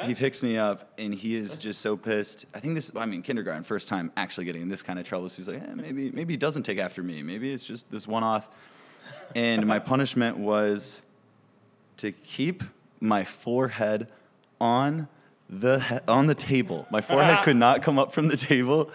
he 0.02 0.14
picks 0.14 0.42
me 0.42 0.56
up, 0.56 0.92
and 0.98 1.12
he 1.14 1.34
is 1.34 1.56
just 1.56 1.80
so 1.80 1.96
pissed. 1.96 2.46
I 2.54 2.60
think 2.60 2.76
this. 2.76 2.92
I 2.94 3.06
mean, 3.06 3.22
kindergarten, 3.22 3.64
first 3.64 3.88
time 3.88 4.12
actually 4.16 4.44
getting 4.44 4.62
in 4.62 4.68
this 4.68 4.82
kind 4.82 4.98
of 4.98 5.06
trouble. 5.06 5.28
So 5.28 5.38
he's 5.38 5.48
like, 5.48 5.62
eh, 5.62 5.74
maybe 5.74 6.10
maybe 6.12 6.34
he 6.34 6.36
doesn't 6.36 6.62
take 6.62 6.78
after 6.78 7.02
me. 7.02 7.22
Maybe 7.22 7.52
it's 7.52 7.64
just 7.64 7.90
this 7.90 8.06
one 8.06 8.22
off. 8.22 8.48
And 9.34 9.66
my 9.66 9.78
punishment 9.78 10.38
was 10.38 11.02
to 11.98 12.12
keep 12.12 12.62
my 13.00 13.24
forehead 13.24 14.08
on 14.60 15.08
the 15.50 15.80
he- 15.80 15.98
on 16.08 16.26
the 16.26 16.34
table. 16.34 16.86
My 16.90 17.00
forehead 17.00 17.42
could 17.44 17.56
not 17.56 17.82
come 17.82 17.98
up 17.98 18.12
from 18.12 18.28
the 18.28 18.36
table. 18.36 18.90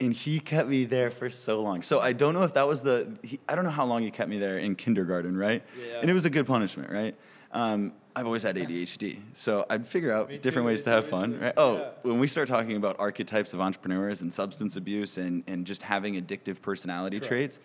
and 0.00 0.12
he 0.12 0.40
kept 0.40 0.68
me 0.68 0.84
there 0.84 1.10
for 1.10 1.30
so 1.30 1.62
long. 1.62 1.82
So 1.82 2.00
I 2.00 2.12
don't 2.12 2.34
know 2.34 2.42
if 2.42 2.54
that 2.54 2.66
was 2.66 2.82
the. 2.82 3.16
He, 3.22 3.38
I 3.48 3.54
don't 3.54 3.64
know 3.64 3.70
how 3.70 3.84
long 3.86 4.02
he 4.02 4.10
kept 4.10 4.28
me 4.28 4.38
there 4.38 4.58
in 4.58 4.74
kindergarten, 4.74 5.36
right? 5.36 5.62
Yeah. 5.80 6.00
And 6.00 6.10
it 6.10 6.14
was 6.14 6.24
a 6.24 6.30
good 6.30 6.46
punishment, 6.46 6.90
right? 6.90 7.14
Um, 7.52 7.92
I've 8.16 8.26
always 8.26 8.42
had 8.42 8.56
ADHD, 8.56 9.20
so 9.32 9.64
I'd 9.70 9.86
figure 9.86 10.12
out 10.12 10.28
Me 10.28 10.38
different 10.38 10.66
ways 10.66 10.80
me 10.80 10.84
to 10.84 10.90
have 10.90 11.08
fun, 11.08 11.32
too. 11.34 11.38
right? 11.40 11.54
Oh, 11.56 11.76
Yeah. 11.78 11.88
when 12.02 12.18
we 12.20 12.26
start 12.28 12.46
talking 12.48 12.76
about 12.76 12.96
archetypes 13.00 13.54
of 13.54 13.60
entrepreneurs 13.60 14.22
and 14.22 14.32
substance 14.32 14.76
abuse 14.76 15.18
and, 15.18 15.42
and 15.48 15.64
just 15.66 15.82
having 15.82 16.14
addictive 16.20 16.60
personality 16.62 17.18
Correct. 17.18 17.28
traits, 17.28 17.60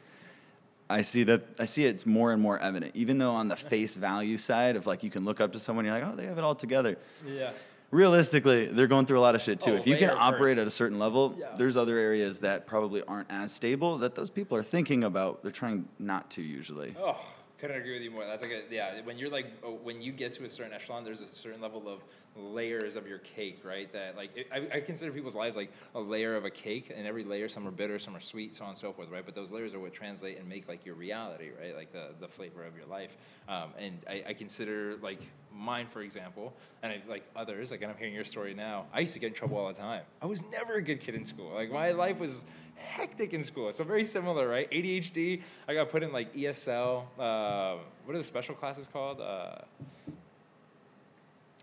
I 0.89 1.01
see 1.03 1.23
that 1.23 1.43
I 1.59 1.65
see 1.65 1.85
it's 1.85 2.05
more 2.05 2.31
and 2.31 2.41
more 2.41 2.57
evident. 2.59 2.95
Even 2.95 3.17
though 3.19 3.31
on 3.33 3.47
the 3.47 3.55
face 3.55 3.95
value 3.95 4.37
side 4.37 4.75
of 4.75 4.87
like 4.87 5.03
you 5.03 5.09
can 5.11 5.23
look 5.25 5.39
up 5.39 5.53
to 5.53 5.59
someone, 5.59 5.85
you're 5.85 5.93
like, 5.93 6.03
oh, 6.11 6.15
they 6.15 6.25
have 6.25 6.37
it 6.37 6.43
all 6.43 6.55
together. 6.55 6.97
Yeah. 7.27 7.51
Realistically, 7.91 8.67
they're 8.67 8.87
going 8.87 9.05
through 9.07 9.19
a 9.19 9.21
lot 9.21 9.33
of 9.35 9.41
shit 9.41 9.59
too. 9.59 9.71
Oh, 9.73 9.75
if 9.75 9.87
you 9.87 9.97
can 9.97 10.11
operate 10.11 10.57
first. 10.57 10.61
at 10.61 10.67
a 10.67 10.71
certain 10.71 10.99
level, 10.99 11.35
Yeah. 11.37 11.47
there's 11.57 11.75
other 11.75 11.97
areas 11.97 12.41
that 12.41 12.67
probably 12.67 13.01
aren't 13.03 13.31
as 13.31 13.51
stable 13.51 13.97
that 13.99 14.13
those 14.15 14.29
people 14.29 14.55
are 14.57 14.63
thinking 14.63 15.03
about. 15.03 15.41
They're 15.41 15.51
trying 15.51 15.87
not 15.97 16.29
to 16.31 16.41
usually. 16.43 16.95
Oh, 17.01 17.17
couldn't 17.59 17.77
agree 17.77 17.93
with 17.93 18.01
you 18.01 18.11
more. 18.11 18.25
That's 18.25 18.41
like 18.41 18.51
a 18.51 18.61
yeah. 18.73 19.01
When 19.03 19.17
you're 19.17 19.29
like 19.29 19.47
oh, 19.63 19.73
when 19.83 20.01
you 20.01 20.11
get 20.11 20.33
to 20.33 20.45
a 20.45 20.49
certain 20.49 20.73
echelon, 20.73 21.03
there's 21.03 21.21
a 21.21 21.27
certain 21.27 21.61
level 21.61 21.87
of 21.87 21.99
layers 22.35 22.95
of 22.95 23.07
your 23.07 23.19
cake, 23.19 23.61
right? 23.63 23.91
That 23.91 24.15
like 24.15 24.35
it, 24.35 24.47
I, 24.51 24.77
I 24.77 24.79
consider 24.79 25.11
people's 25.11 25.35
lives 25.35 25.55
like 25.55 25.71
a 25.95 25.99
layer 25.99 26.35
of 26.35 26.45
a 26.45 26.49
cake, 26.49 26.91
and 26.95 27.05
every 27.05 27.23
layer, 27.23 27.49
some 27.49 27.67
are 27.67 27.71
bitter, 27.71 27.99
some 27.99 28.15
are 28.15 28.21
sweet, 28.21 28.55
so 28.55 28.63
on 28.63 28.71
and 28.71 28.77
so 28.77 28.93
forth, 28.93 29.09
right? 29.09 29.25
But 29.25 29.35
those 29.35 29.51
layers 29.51 29.73
are 29.73 29.79
what 29.79 29.93
translate 29.93 30.39
and 30.39 30.47
make 30.47 30.67
like 30.67 30.85
your 30.85 30.95
reality, 30.95 31.49
right? 31.59 31.75
Like 31.75 31.91
the 31.91 32.09
the 32.19 32.27
flavor 32.27 32.63
of 32.63 32.75
your 32.75 32.85
life. 32.85 33.17
Um, 33.47 33.73
and 33.77 33.99
I, 34.07 34.23
I 34.29 34.33
consider 34.33 34.97
like 35.01 35.21
mine, 35.53 35.87
for 35.87 36.01
example, 36.01 36.53
and 36.83 36.93
I, 36.93 37.01
like 37.09 37.23
others, 37.35 37.71
like 37.71 37.81
and 37.81 37.91
I'm 37.91 37.97
hearing 37.97 38.13
your 38.13 38.25
story 38.25 38.53
now. 38.53 38.85
I 38.93 39.01
used 39.01 39.13
to 39.13 39.19
get 39.19 39.27
in 39.27 39.33
trouble 39.33 39.57
all 39.57 39.67
the 39.67 39.73
time. 39.73 40.03
I 40.21 40.25
was 40.25 40.43
never 40.51 40.75
a 40.75 40.81
good 40.81 41.01
kid 41.01 41.15
in 41.15 41.25
school. 41.25 41.53
Like 41.53 41.71
my 41.71 41.91
life 41.91 42.19
was 42.19 42.45
hectic 42.79 43.33
in 43.33 43.43
school. 43.43 43.71
So 43.73 43.83
very 43.83 44.05
similar, 44.05 44.47
right? 44.47 44.69
ADHD. 44.71 45.41
I 45.67 45.73
got 45.73 45.89
put 45.89 46.03
in 46.03 46.11
like 46.11 46.33
ESL. 46.35 47.03
Uh, 47.17 47.77
what 48.05 48.15
are 48.15 48.17
the 48.17 48.23
special 48.23 48.55
classes 48.55 48.87
called? 48.91 49.21
Uh, 49.21 49.55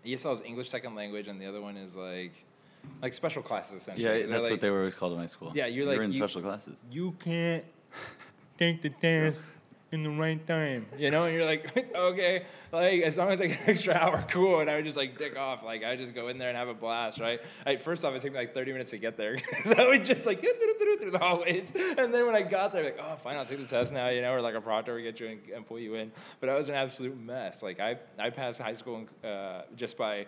ESL 0.05 0.33
is 0.33 0.41
English 0.41 0.69
second 0.69 0.95
language, 0.95 1.27
and 1.27 1.41
the 1.41 1.45
other 1.45 1.61
one 1.61 1.75
is 1.77 1.95
like 1.95 2.33
like 3.01 3.13
special 3.13 3.43
classes 3.43 3.81
essentially. 3.81 4.21
Yeah, 4.21 4.27
that's 4.27 4.43
like, 4.43 4.51
what 4.51 4.61
they 4.61 4.69
were 4.69 4.79
always 4.79 4.95
called 4.95 5.13
in 5.13 5.19
my 5.19 5.25
school. 5.25 5.51
Yeah, 5.53 5.65
you're 5.65 5.85
like 5.85 5.95
You 5.95 5.99
like- 6.01 6.05
in 6.05 6.11
you- 6.13 6.19
special 6.19 6.41
classes. 6.41 6.81
You 6.89 7.11
can't 7.19 7.65
take 8.57 8.81
the 8.81 8.89
test 8.89 9.43
in 9.91 10.03
the 10.03 10.09
right 10.09 10.45
time. 10.47 10.85
You 10.97 11.11
know, 11.11 11.25
and 11.25 11.35
you're 11.35 11.45
like, 11.45 11.91
okay, 11.95 12.45
like 12.71 13.01
as 13.01 13.17
long 13.17 13.29
as 13.29 13.39
I 13.39 13.47
get 13.47 13.61
an 13.61 13.69
extra 13.69 13.93
hour, 13.93 14.25
cool. 14.29 14.59
And 14.59 14.69
I 14.69 14.75
would 14.75 14.85
just 14.85 14.97
like 14.97 15.17
dick 15.17 15.37
off. 15.37 15.63
Like 15.63 15.83
I 15.83 15.91
would 15.91 15.99
just 15.99 16.13
go 16.13 16.27
in 16.27 16.37
there 16.37 16.49
and 16.49 16.57
have 16.57 16.67
a 16.67 16.73
blast, 16.73 17.19
right? 17.19 17.39
Like, 17.65 17.81
first 17.81 18.03
off, 18.03 18.13
it 18.13 18.21
took 18.21 18.31
me 18.31 18.39
like 18.39 18.53
30 18.53 18.71
minutes 18.73 18.91
to 18.91 18.97
get 18.97 19.17
there. 19.17 19.37
so 19.65 19.73
I 19.73 19.87
would 19.87 20.03
just 20.03 20.25
like 20.25 20.41
through 20.99 21.11
the 21.11 21.19
hallways. 21.19 21.71
And 21.97 22.13
then 22.13 22.25
when 22.25 22.35
I 22.35 22.41
got 22.41 22.73
there, 22.73 22.83
like, 22.83 22.99
oh, 23.01 23.15
fine, 23.15 23.37
I'll 23.37 23.45
take 23.45 23.59
the 23.59 23.65
test 23.65 23.93
now, 23.93 24.09
you 24.09 24.21
know, 24.21 24.33
or 24.33 24.41
like 24.41 24.55
a 24.55 24.61
proctor 24.61 24.93
would 24.93 25.03
get 25.03 25.19
you 25.19 25.27
and, 25.27 25.39
and 25.55 25.65
pull 25.65 25.79
you 25.79 25.95
in. 25.95 26.11
But 26.39 26.49
I 26.49 26.55
was 26.55 26.69
an 26.69 26.75
absolute 26.75 27.17
mess. 27.19 27.63
Like 27.63 27.79
I, 27.79 27.97
I 28.19 28.29
passed 28.29 28.59
high 28.59 28.73
school 28.73 29.05
uh, 29.23 29.61
just 29.75 29.97
by 29.97 30.25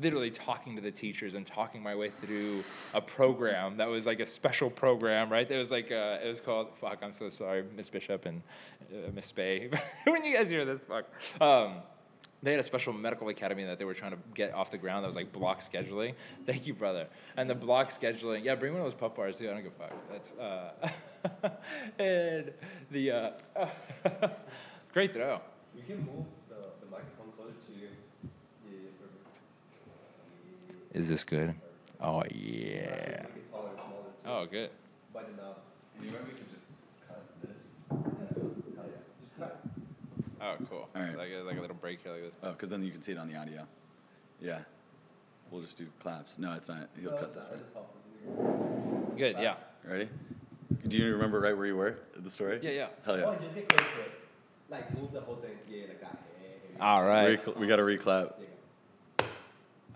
literally 0.00 0.30
talking 0.30 0.76
to 0.76 0.82
the 0.82 0.90
teachers 0.90 1.34
and 1.34 1.44
talking 1.44 1.82
my 1.82 1.94
way 1.94 2.10
through 2.20 2.62
a 2.94 3.00
program 3.00 3.76
that 3.76 3.88
was 3.88 4.06
like 4.06 4.20
a 4.20 4.26
special 4.26 4.70
program, 4.70 5.30
right? 5.30 5.48
That 5.48 5.58
was 5.58 5.70
like 5.70 5.90
uh, 5.90 6.18
it 6.22 6.28
was 6.28 6.40
called 6.40 6.68
fuck. 6.80 6.98
I'm 7.02 7.12
so 7.12 7.28
sorry, 7.28 7.64
Miss 7.76 7.88
Bishop 7.88 8.26
and 8.26 8.42
uh, 8.92 9.10
Miss 9.14 9.30
Spay. 9.32 9.76
when 10.04 10.24
you 10.24 10.34
guys 10.36 10.48
hear 10.48 10.64
this, 10.64 10.84
fuck. 10.84 11.06
Um, 11.40 11.82
they 12.42 12.52
had 12.52 12.60
a 12.60 12.64
special 12.64 12.92
medical 12.92 13.28
academy 13.28 13.64
that 13.64 13.78
they 13.78 13.84
were 13.84 13.94
trying 13.94 14.12
to 14.12 14.18
get 14.34 14.54
off 14.54 14.70
the 14.70 14.78
ground 14.78 15.04
that 15.04 15.08
was 15.08 15.16
like 15.16 15.30
block 15.30 15.60
scheduling. 15.60 16.14
Thank 16.46 16.66
you, 16.66 16.72
brother. 16.72 17.06
And 17.36 17.50
the 17.50 17.54
block 17.54 17.90
scheduling, 17.90 18.44
yeah, 18.44 18.54
bring 18.54 18.72
one 18.72 18.80
of 18.80 18.86
those 18.86 18.94
puff 18.94 19.14
bars 19.14 19.38
too. 19.38 19.50
I 19.50 19.52
don't 19.52 19.62
give 19.62 19.72
a 19.72 19.88
fuck. 19.88 20.10
That's 20.10 20.32
uh, 20.34 21.50
and 21.98 22.52
the 22.90 23.10
uh, 23.10 23.30
great 24.92 25.12
throw. 25.12 25.40
You 25.76 25.82
can 25.86 25.98
move 25.98 26.24
the, 26.48 26.56
the 26.80 26.90
microphone 26.90 27.32
closer 27.36 27.52
to 27.66 27.72
you. 27.72 27.88
Yeah, 30.92 31.00
yeah, 31.00 31.02
perfect. 31.02 31.02
Is 31.02 31.08
this 31.08 31.24
good? 31.24 31.54
Oh 32.00 32.22
Yeah. 32.30 32.80
yeah. 32.80 33.22
Make 33.34 33.50
taller, 33.52 33.70
Oh 34.26 34.46
good. 34.46 34.70
By 35.12 35.22
the 35.22 35.28
you 36.02 36.06
remember 36.06 36.28
we 36.28 36.34
could 36.34 36.50
just 36.50 36.64
cut 37.06 37.22
this. 37.42 37.62
Hell 37.88 38.00
yeah. 38.76 38.96
Just 39.20 39.38
cut. 39.38 39.60
Oh 40.40 40.54
cool. 40.68 40.88
All 40.94 41.02
right. 41.02 41.16
Like 41.16 41.30
a, 41.30 41.42
like 41.42 41.58
a 41.58 41.60
little 41.60 41.76
break 41.76 42.02
here, 42.02 42.12
like 42.12 42.22
this. 42.22 42.32
Oh, 42.42 42.52
because 42.52 42.70
then 42.70 42.82
you 42.82 42.90
can 42.90 43.02
see 43.02 43.12
it 43.12 43.18
on 43.18 43.28
the 43.28 43.36
audio. 43.36 43.66
Yeah. 44.40 44.60
We'll 45.50 45.62
just 45.62 45.76
do 45.76 45.86
claps. 46.00 46.38
No, 46.38 46.52
it's 46.54 46.68
not. 46.68 46.88
He'll 47.00 47.10
No, 47.10 47.16
cut 47.18 47.34
it's 47.36 47.60
this 47.60 47.60
right. 48.38 49.18
Good. 49.18 49.36
Yeah. 49.40 49.56
Ready? 49.84 50.08
Do 50.86 50.96
you 50.96 51.12
remember 51.12 51.40
right 51.40 51.56
where 51.56 51.66
you 51.66 51.76
were 51.76 51.98
in 52.16 52.22
the 52.24 52.30
story? 52.30 52.60
Yeah, 52.62 52.70
yeah. 52.70 52.86
Hell 53.04 53.18
yeah. 53.18 53.24
Oh, 53.24 53.34
just 53.42 53.54
get 53.54 53.68
close 53.68 53.86
to 53.96 54.00
it. 54.02 54.12
Like 54.70 54.94
move 54.96 55.12
the 55.12 55.20
whole 55.20 55.36
thing. 55.36 55.50
Yeah, 55.68 55.82
like 55.88 56.00
that. 56.00 56.18
Yeah, 56.42 56.48
yeah, 56.48 56.76
yeah. 56.78 56.84
All 56.84 57.04
right. 57.04 57.44
Recl- 57.44 57.56
we 57.56 57.66
got 57.66 57.76
to 57.76 57.82
reclap. 57.82 58.34
There 59.18 59.26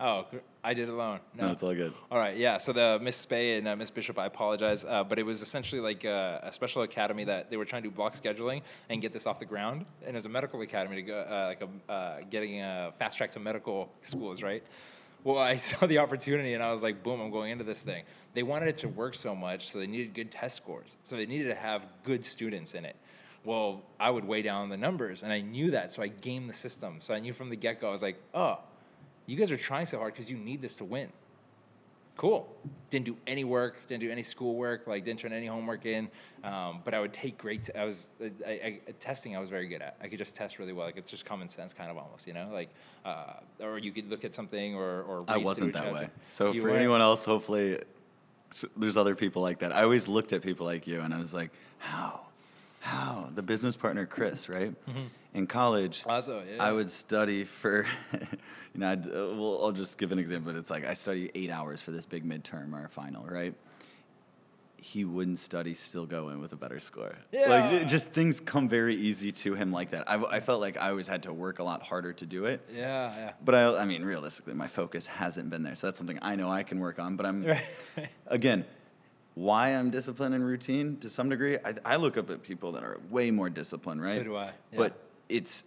Oh, 0.01 0.25
gr- 0.29 0.37
I 0.65 0.73
did 0.73 0.89
it 0.89 0.91
alone. 0.91 1.19
No, 1.35 1.51
it's 1.51 1.61
all 1.61 1.75
good. 1.75 1.93
All 2.09 2.17
right, 2.17 2.35
yeah. 2.35 2.57
So 2.57 2.73
the 2.73 2.99
Miss 2.99 3.23
Spay 3.23 3.59
and 3.59 3.67
uh, 3.67 3.75
Miss 3.75 3.91
Bishop, 3.91 4.17
I 4.17 4.25
apologize, 4.25 4.83
uh, 4.83 5.03
but 5.03 5.19
it 5.19 5.23
was 5.23 5.43
essentially 5.43 5.79
like 5.79 6.03
uh, 6.03 6.39
a 6.41 6.51
special 6.51 6.81
academy 6.81 7.23
that 7.25 7.51
they 7.51 7.57
were 7.57 7.65
trying 7.65 7.83
to 7.83 7.89
do 7.89 7.95
block 7.95 8.13
scheduling 8.13 8.63
and 8.89 8.99
get 8.99 9.13
this 9.13 9.27
off 9.27 9.37
the 9.37 9.45
ground. 9.45 9.85
And 10.07 10.17
as 10.17 10.25
a 10.25 10.29
medical 10.29 10.59
academy 10.61 10.95
to 10.95 11.01
go, 11.03 11.19
uh, 11.19 11.45
like 11.49 11.61
a, 11.61 11.91
uh, 11.91 12.21
getting 12.31 12.61
a 12.61 12.91
fast 12.97 13.15
track 13.15 13.29
to 13.33 13.39
medical 13.39 13.91
schools, 14.01 14.41
right? 14.41 14.63
Well, 15.23 15.37
I 15.37 15.57
saw 15.69 15.85
the 15.85 15.99
opportunity 15.99 16.55
and 16.55 16.63
I 16.63 16.73
was 16.73 16.81
like, 16.81 17.03
boom, 17.03 17.21
I'm 17.21 17.29
going 17.29 17.51
into 17.51 17.63
this 17.63 17.83
thing. 17.83 18.03
They 18.33 18.41
wanted 18.41 18.69
it 18.69 18.77
to 18.77 18.87
work 18.87 19.13
so 19.13 19.35
much, 19.35 19.69
so 19.69 19.77
they 19.77 19.85
needed 19.85 20.15
good 20.15 20.31
test 20.31 20.57
scores. 20.57 20.97
So 21.03 21.15
they 21.15 21.27
needed 21.27 21.49
to 21.49 21.55
have 21.55 21.83
good 22.03 22.25
students 22.25 22.73
in 22.73 22.85
it. 22.85 22.95
Well, 23.43 23.83
I 23.99 24.09
would 24.09 24.25
weigh 24.25 24.41
down 24.41 24.69
the 24.69 24.77
numbers, 24.77 25.21
and 25.21 25.31
I 25.31 25.41
knew 25.41 25.69
that, 25.71 25.93
so 25.93 26.01
I 26.01 26.07
gamed 26.07 26.49
the 26.49 26.53
system. 26.53 26.95
So 27.01 27.13
I 27.13 27.19
knew 27.19 27.33
from 27.33 27.51
the 27.51 27.55
get 27.55 27.79
go, 27.79 27.89
I 27.89 27.91
was 27.91 28.01
like, 28.01 28.19
oh, 28.33 28.57
you 29.25 29.35
guys 29.35 29.51
are 29.51 29.57
trying 29.57 29.85
so 29.85 29.97
hard 29.97 30.13
because 30.13 30.29
you 30.29 30.37
need 30.37 30.61
this 30.61 30.73
to 30.75 30.83
win. 30.83 31.09
Cool. 32.17 32.47
Didn't 32.91 33.05
do 33.05 33.17
any 33.27 33.43
work, 33.43 33.75
didn't 33.89 33.99
do 34.01 34.09
any 34.09 34.23
schoolwork, 34.23 34.87
like 34.87 35.03
didn't 35.03 35.19
turn 35.19 35.33
any 35.33 35.47
homework 35.47 35.85
in. 35.85 36.07
Um, 36.45 36.79
but 36.85 36.93
I 36.93 37.01
would 37.01 37.11
take 37.11 37.37
great. 37.37 37.65
T- 37.65 37.73
I 37.75 37.83
was 37.83 38.09
I, 38.47 38.49
I, 38.49 38.79
testing. 39.01 39.35
I 39.35 39.39
was 39.39 39.49
very 39.49 39.67
good 39.67 39.81
at. 39.81 39.97
I 40.01 40.07
could 40.07 40.17
just 40.17 40.33
test 40.33 40.57
really 40.57 40.71
well. 40.71 40.85
Like 40.85 40.95
it's 40.95 41.11
just 41.11 41.25
common 41.25 41.49
sense, 41.49 41.73
kind 41.73 41.91
of 41.91 41.97
almost, 41.97 42.25
you 42.25 42.33
know. 42.33 42.49
Like, 42.53 42.69
uh, 43.03 43.33
or 43.59 43.77
you 43.79 43.91
could 43.91 44.09
look 44.09 44.23
at 44.23 44.33
something, 44.33 44.75
or 44.75 45.01
or 45.01 45.25
I 45.27 45.37
wasn't 45.37 45.73
that 45.73 45.91
way. 45.93 46.07
So 46.29 46.53
You 46.53 46.61
for 46.61 46.67
weren't? 46.69 46.79
anyone 46.79 47.01
else, 47.01 47.25
hopefully, 47.25 47.81
there's 48.77 48.95
other 48.95 49.15
people 49.15 49.41
like 49.41 49.59
that. 49.59 49.75
I 49.75 49.83
always 49.83 50.07
looked 50.07 50.31
at 50.31 50.41
people 50.41 50.65
like 50.65 50.87
you, 50.87 51.01
and 51.01 51.13
I 51.13 51.19
was 51.19 51.33
like, 51.33 51.51
how, 51.79 52.21
how? 52.85 53.29
The 53.33 53.41
business 53.41 53.75
partner 53.75 54.05
Chris, 54.05 54.47
right? 54.57 54.73
In 55.33 55.47
college, 55.47 56.03
Also, 56.05 56.43
yeah. 56.49 56.63
I 56.63 56.71
would 56.71 56.89
study 56.89 57.43
for, 57.43 57.85
you 58.13 58.79
know, 58.79 58.89
I'd, 58.91 59.05
uh, 59.07 59.11
well, 59.35 59.59
I'll 59.63 59.71
just 59.71 59.97
give 59.97 60.11
an 60.11 60.19
example. 60.19 60.55
It's 60.55 60.69
like 60.69 60.85
I 60.85 60.93
study 60.93 61.31
eight 61.35 61.49
hours 61.49 61.81
for 61.81 61.91
this 61.91 62.05
big 62.05 62.23
midterm 62.23 62.73
or 62.73 62.87
final, 62.89 63.25
right? 63.25 63.53
He 64.77 65.03
wouldn't 65.03 65.39
study, 65.39 65.73
still 65.73 66.05
go 66.05 66.29
in 66.29 66.39
with 66.39 66.53
a 66.53 66.55
better 66.55 66.79
score. 66.79 67.15
Like, 67.33 67.33
Yeah. 67.33 67.71
it- 67.71 67.85
just 67.87 68.09
things 68.11 68.39
come 68.39 68.69
very 68.69 68.93
easy 68.95 69.31
to 69.31 69.55
him 69.55 69.71
like 69.71 69.89
that. 69.91 70.07
I, 70.09 70.23
I 70.23 70.39
felt 70.39 70.61
like 70.61 70.77
I 70.77 70.89
always 70.91 71.07
had 71.07 71.23
to 71.23 71.33
work 71.33 71.57
a 71.59 71.63
lot 71.63 71.81
harder 71.81 72.13
to 72.13 72.25
do 72.25 72.45
it. 72.45 72.61
Yeah, 72.71 73.11
yeah. 73.17 73.31
But 73.43 73.55
I, 73.55 73.77
I 73.81 73.85
mean, 73.85 74.05
realistically, 74.05 74.53
my 74.53 74.67
focus 74.67 75.07
hasn't 75.07 75.49
been 75.49 75.63
there. 75.63 75.73
So 75.75 75.87
that's 75.87 75.97
something 75.97 76.19
I 76.21 76.35
know 76.35 76.51
I 76.51 76.61
can 76.61 76.79
work 76.79 76.99
on. 76.99 77.15
But 77.15 77.25
I'm, 77.25 77.43
Right. 77.97 78.09
again, 78.27 78.63
why 79.35 79.69
I'm 79.69 79.89
disciplined 79.91 80.33
and 80.33 80.45
routine 80.45 80.97
to 80.97 81.09
some 81.09 81.29
degree, 81.29 81.57
I, 81.63 81.75
I 81.85 81.95
look 81.97 82.17
up 82.17 82.29
at 82.29 82.41
people 82.41 82.71
that 82.73 82.83
are 82.83 82.99
way 83.09 83.31
more 83.31 83.49
disciplined, 83.49 84.01
right? 84.01 84.15
So 84.15 84.23
do 84.23 84.35
I, 84.35 84.45
yeah. 84.45 84.77
But 84.77 84.97
it's 85.29 85.63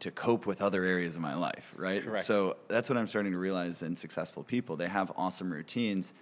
to 0.00 0.10
cope 0.10 0.46
with 0.46 0.60
other 0.60 0.84
areas 0.84 1.16
of 1.16 1.22
my 1.22 1.34
life, 1.34 1.72
right? 1.76 2.02
Correct. 2.04 2.26
So 2.26 2.56
that's 2.68 2.88
what 2.88 2.98
I'm 2.98 3.06
starting 3.06 3.32
to 3.32 3.38
realize 3.38 3.82
in 3.82 3.96
successful 3.96 4.42
people. 4.42 4.76
They 4.76 4.88
have 4.88 5.12
awesome 5.16 5.50
routines, 5.52 6.12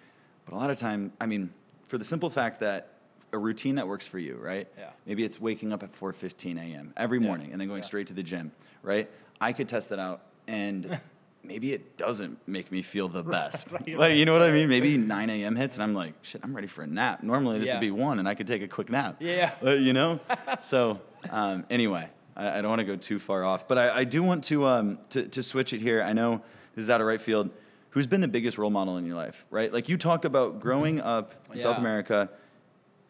but 0.45 0.55
a 0.55 0.59
lot 0.59 0.71
of 0.71 0.79
time, 0.79 1.13
I 1.21 1.27
mean, 1.27 1.53
for 1.89 1.97
the 1.99 2.05
simple 2.05 2.31
fact 2.31 2.61
that 2.61 2.89
a 3.33 3.39
routine 3.39 3.77
that 3.77 3.89
works 3.89 4.07
for 4.07 4.19
you, 4.19 4.37
right? 4.37 4.69
Yeah. 4.79 4.91
Maybe 5.07 5.25
it's 5.25 5.41
waking 5.41 5.73
up 5.73 5.83
at 5.83 5.93
4:15 5.93 6.57
a.m. 6.59 6.93
every 6.97 7.19
Yeah. 7.19 7.27
morning 7.27 7.51
and 7.53 7.61
then 7.61 7.67
going 7.69 7.83
Yeah. 7.83 7.87
straight 7.87 8.07
to 8.09 8.15
the 8.15 8.23
gym, 8.23 8.53
right? 8.83 9.11
I 9.41 9.53
could 9.53 9.69
test 9.69 9.89
that 9.91 9.99
out 9.99 10.23
and 10.47 11.01
maybe 11.45 11.73
it 11.73 11.97
doesn't 11.97 12.39
make 12.47 12.71
me 12.73 12.83
feel 12.83 13.09
the 13.09 13.23
best. 13.37 13.71
like, 13.73 13.87
you 14.17 14.25
know 14.25 14.33
what 14.33 14.43
I 14.43 14.51
mean? 14.51 14.69
Maybe 14.69 14.97
9 14.97 15.31
a.m. 15.31 15.57
hits 15.57 15.75
and 15.75 15.83
I'm 15.83 15.95
like, 15.95 16.15
shit, 16.23 16.41
I'm 16.45 16.55
ready 16.55 16.67
for 16.67 16.83
a 16.83 16.87
nap. 16.87 17.23
Normally 17.23 17.59
this 17.59 17.69
Yeah. 17.69 17.75
would 17.75 17.81
be 17.81 17.91
one 17.91 18.19
and 18.19 18.29
I 18.29 18.35
could 18.35 18.47
take 18.47 18.63
a 18.63 18.69
quick 18.69 18.91
nap. 18.91 19.17
Yeah. 19.21 19.53
Uh, 19.63 19.71
you 19.71 19.93
know? 19.93 20.21
so, 20.61 21.01
um, 21.31 21.65
anyway, 21.71 22.09
I, 22.37 22.59
I 22.59 22.63
don't 22.63 22.69
want 22.71 22.81
to 22.81 22.85
go 22.85 22.97
too 22.97 23.19
far 23.19 23.45
off, 23.45 23.69
but 23.69 23.79
I, 23.79 23.99
I 23.99 24.05
do 24.05 24.23
want 24.23 24.45
to, 24.45 24.65
um, 24.67 24.99
to, 25.11 25.27
to 25.29 25.43
switch 25.43 25.73
it 25.73 25.81
here. 25.81 26.03
I 26.03 26.13
know 26.13 26.43
this 26.75 26.85
is 26.85 26.91
out 26.91 27.01
of 27.01 27.07
right 27.07 27.21
field. 27.21 27.51
Who's 27.91 28.07
been 28.09 28.21
the 28.21 28.29
biggest 28.29 28.59
role 28.59 28.71
model 28.71 28.97
in 28.97 29.07
your 29.07 29.15
life, 29.15 29.47
right? 29.51 29.73
Like 29.73 29.89
you 29.89 29.97
talk 29.97 30.25
about 30.25 30.59
growing 30.59 31.01
up 31.01 31.35
in 31.53 31.61
South 31.61 31.79
America, 31.79 32.29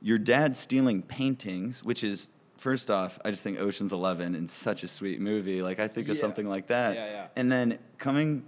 your 0.03 0.19
dad 0.19 0.55
stealing 0.55 1.01
paintings, 1.01 1.83
which 1.83 2.05
is 2.05 2.29
first 2.65 2.91
off, 2.91 3.19
I 3.23 3.31
just 3.31 3.43
think 3.43 3.61
Ocean's 3.61 3.93
Eleven 3.93 4.35
is 4.35 4.51
such 4.51 4.85
a 4.85 4.89
sweet 4.89 5.21
movie. 5.21 5.61
Like 5.61 5.79
I 5.79 5.87
think 5.87 6.09
of 6.09 6.17
Yeah. 6.17 6.21
something 6.23 6.49
like 6.49 6.69
that. 6.69 6.95
Yeah, 6.95 7.07
yeah. 7.07 7.27
And 7.37 7.53
then 7.53 7.79
coming 7.99 8.43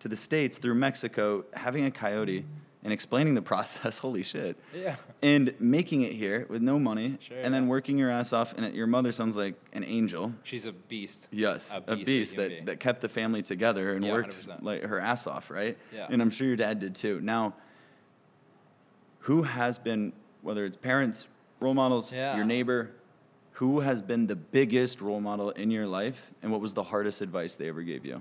to 0.00 0.08
the 0.08 0.16
states 0.16 0.58
through 0.58 0.74
Mexico, 0.74 1.44
having 1.54 1.84
a 1.84 1.90
coyote 1.92 2.40
mm-hmm. 2.40 2.82
and 2.82 2.92
explaining 2.92 3.34
the 3.36 3.42
process. 3.52 3.98
Holy 3.98 4.24
shit. 4.24 4.56
Yeah. 4.74 4.96
And 5.22 5.54
making 5.60 6.02
it 6.02 6.14
here 6.14 6.46
with 6.48 6.62
no 6.62 6.80
money, 6.80 7.16
Sure, 7.20 7.38
and 7.38 7.54
then 7.54 7.62
yeah. 7.62 7.68
working 7.68 7.96
your 7.96 8.10
ass 8.10 8.32
off. 8.32 8.54
And 8.56 8.74
your 8.74 8.88
mother 8.88 9.12
sounds 9.12 9.36
like 9.36 9.54
an 9.72 9.84
angel. 9.84 10.32
She's 10.42 10.66
a 10.66 10.72
beast. 10.72 11.28
Yes, 11.30 11.70
A 11.72 11.94
beast, 11.94 12.06
beast, 12.06 12.32
a 12.32 12.34
human 12.34 12.42
that, 12.42 12.54
being. 12.56 12.64
that 12.64 12.80
kept 12.80 13.02
the 13.02 13.08
family 13.08 13.42
together 13.42 13.94
and 13.94 14.04
Yeah, 14.04 14.14
worked 14.14 14.34
100%. 14.34 14.62
like 14.64 14.82
her 14.82 14.98
ass 14.98 15.28
off, 15.28 15.48
right? 15.48 15.78
Yeah. 15.94 16.08
And 16.10 16.20
I'm 16.20 16.30
sure 16.30 16.48
your 16.48 16.56
dad 16.56 16.80
did 16.80 16.96
too. 16.96 17.20
Now, 17.20 17.54
who 19.20 19.44
has 19.44 19.78
been, 19.78 20.12
whether 20.40 20.64
it's 20.64 20.76
parents, 20.76 21.28
role 21.60 21.74
models, 21.74 22.12
Yeah. 22.12 22.34
your 22.34 22.44
neighbor, 22.44 22.90
who 23.62 23.78
has 23.78 24.02
been 24.02 24.26
the 24.26 24.34
biggest 24.34 25.00
role 25.00 25.20
model 25.20 25.50
in 25.50 25.70
your 25.70 25.86
life, 25.86 26.32
and 26.42 26.50
what 26.50 26.60
was 26.60 26.74
the 26.74 26.82
hardest 26.82 27.20
advice 27.20 27.54
they 27.54 27.68
ever 27.68 27.80
gave 27.82 28.04
you? 28.04 28.20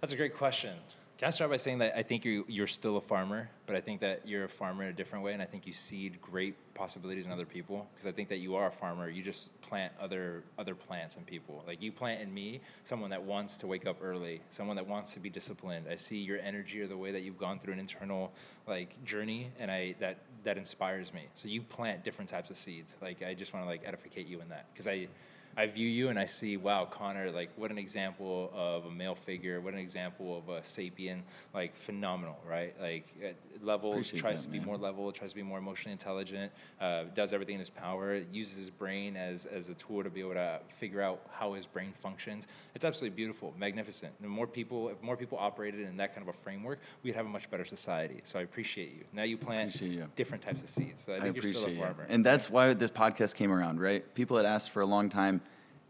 That's 0.00 0.14
a 0.14 0.16
great 0.16 0.34
question. 0.34 0.72
Can 1.18 1.28
I 1.28 1.30
start 1.30 1.50
by 1.50 1.58
saying 1.58 1.76
that 1.80 1.94
I 1.94 2.02
think 2.02 2.24
you, 2.24 2.46
you're 2.48 2.66
still 2.66 2.96
a 2.96 3.02
farmer, 3.02 3.50
but 3.66 3.76
I 3.76 3.82
think 3.82 4.00
that 4.00 4.26
you're 4.26 4.44
a 4.44 4.48
farmer 4.48 4.84
in 4.84 4.88
a 4.88 4.92
different 4.94 5.26
way, 5.26 5.34
and 5.34 5.42
I 5.42 5.44
think 5.44 5.66
you 5.66 5.74
seed 5.74 6.22
great 6.22 6.54
possibilities 6.72 7.26
in 7.26 7.32
other 7.32 7.44
people. 7.44 7.86
Because 7.94 8.08
I 8.08 8.12
think 8.12 8.30
that 8.30 8.38
you 8.38 8.56
are 8.56 8.68
a 8.68 8.70
farmer. 8.70 9.10
You 9.10 9.22
just 9.22 9.50
plant 9.60 9.92
other 10.00 10.42
other 10.58 10.74
plants 10.74 11.16
in 11.16 11.24
people. 11.24 11.62
Like 11.66 11.82
you 11.82 11.92
plant 11.92 12.22
in 12.22 12.32
me 12.32 12.62
someone 12.82 13.10
that 13.10 13.22
wants 13.22 13.58
to 13.58 13.66
wake 13.66 13.86
up 13.86 13.98
early, 14.02 14.40
someone 14.48 14.76
that 14.76 14.86
wants 14.86 15.12
to 15.12 15.20
be 15.20 15.28
disciplined. 15.28 15.84
I 15.90 15.96
see 15.96 16.16
your 16.16 16.38
energy 16.38 16.80
or 16.80 16.86
the 16.86 16.96
way 16.96 17.12
that 17.12 17.20
you've 17.20 17.38
gone 17.38 17.58
through 17.58 17.74
an 17.74 17.78
internal 17.78 18.32
like 18.66 19.04
journey, 19.04 19.50
and 19.58 19.70
I 19.70 19.96
that 20.00 20.16
that 20.44 20.56
inspires 20.56 21.12
me. 21.12 21.22
So 21.34 21.48
you 21.48 21.62
plant 21.62 22.04
different 22.04 22.30
types 22.30 22.50
of 22.50 22.56
seeds. 22.56 22.94
Like 23.02 23.22
I 23.22 23.34
just 23.34 23.52
want 23.52 23.64
to 23.64 23.68
like 23.68 23.82
edificate 23.84 24.26
you 24.26 24.40
in 24.40 24.48
that 24.48 24.66
because 24.72 24.86
I. 24.86 25.08
I 25.56 25.66
view 25.66 25.88
you 25.88 26.08
and 26.08 26.18
I 26.18 26.24
see, 26.24 26.56
wow, 26.56 26.84
Conor, 26.84 27.30
like 27.30 27.50
what 27.56 27.70
an 27.70 27.78
example 27.78 28.50
of 28.54 28.86
a 28.86 28.90
male 28.90 29.14
figure, 29.14 29.60
what 29.60 29.72
an 29.72 29.80
example 29.80 30.38
of 30.38 30.48
a 30.48 30.60
sapien, 30.60 31.20
like 31.52 31.76
phenomenal, 31.76 32.38
right? 32.48 32.74
Like 32.80 33.06
at 33.22 33.36
level 33.62 34.02
tries 34.02 34.42
that, 34.42 34.42
to 34.42 34.48
be 34.48 34.58
man. 34.58 34.66
more 34.66 34.76
level, 34.76 35.10
tries 35.12 35.30
to 35.30 35.36
be 35.36 35.42
more 35.42 35.58
emotionally 35.58 35.92
intelligent, 35.92 36.52
uh, 36.80 37.04
does 37.14 37.32
everything 37.32 37.54
in 37.54 37.60
his 37.60 37.70
power, 37.70 38.16
uses 38.32 38.56
his 38.56 38.70
brain 38.70 39.16
as, 39.16 39.46
as 39.46 39.68
a 39.68 39.74
tool 39.74 40.02
to 40.02 40.10
be 40.10 40.20
able 40.20 40.34
to 40.34 40.60
figure 40.68 41.00
out 41.00 41.20
how 41.32 41.52
his 41.54 41.66
brain 41.66 41.92
functions. 41.92 42.46
It's 42.74 42.84
absolutely 42.84 43.16
beautiful, 43.16 43.54
magnificent. 43.58 44.12
The 44.20 44.28
more 44.28 44.46
people, 44.46 44.88
if 44.88 45.02
more 45.02 45.16
people 45.16 45.38
operated 45.38 45.80
in 45.80 45.96
that 45.96 46.14
kind 46.14 46.28
of 46.28 46.34
a 46.34 46.38
framework, 46.38 46.80
we'd 47.02 47.14
have 47.14 47.26
a 47.26 47.28
much 47.28 47.50
better 47.50 47.64
society. 47.64 48.20
So 48.24 48.38
I 48.38 48.42
appreciate 48.42 48.92
you. 48.92 49.04
Now 49.12 49.22
you 49.22 49.36
plant 49.36 49.80
you. 49.80 50.06
different 50.16 50.42
types 50.42 50.62
of 50.62 50.68
seeds. 50.68 51.04
So 51.04 51.12
I 51.12 51.16
I 51.16 51.20
think 51.20 51.36
you're 51.36 51.52
still 51.52 51.62
appreciate 51.64 51.82
a 51.82 51.88
you. 51.88 52.06
And 52.08 52.24
that's 52.24 52.50
why 52.50 52.74
this 52.74 52.90
podcast 52.90 53.34
came 53.34 53.52
around, 53.52 53.80
right? 53.80 54.14
People 54.14 54.36
had 54.36 54.46
asked 54.46 54.70
for 54.70 54.82
a 54.82 54.86
long 54.86 55.08
time. 55.08 55.40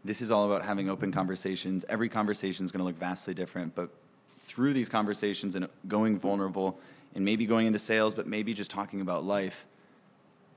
This 0.05 0.21
is 0.21 0.29
all 0.29 0.45
about 0.45 0.63
having 0.63 0.87
open 0.87 1.11
conversations. 1.11 1.83
Every 1.89 2.09
conversation 2.09 2.63
is 2.63 2.71
going 2.71 2.79
to 2.81 2.85
look 2.85 2.97
vastly 2.97 3.33
different, 3.33 3.73
but 3.73 3.89
through 4.37 4.73
these 4.73 4.87
conversations 4.87 5.55
and 5.55 5.67
going 5.87 6.19
vulnerable 6.19 6.79
and 7.15 7.25
maybe 7.25 7.47
going 7.47 7.65
into 7.65 7.79
sales, 7.79 8.13
but 8.13 8.27
maybe 8.27 8.53
just 8.53 8.69
talking 8.69 9.01
about 9.01 9.23
life, 9.23 9.65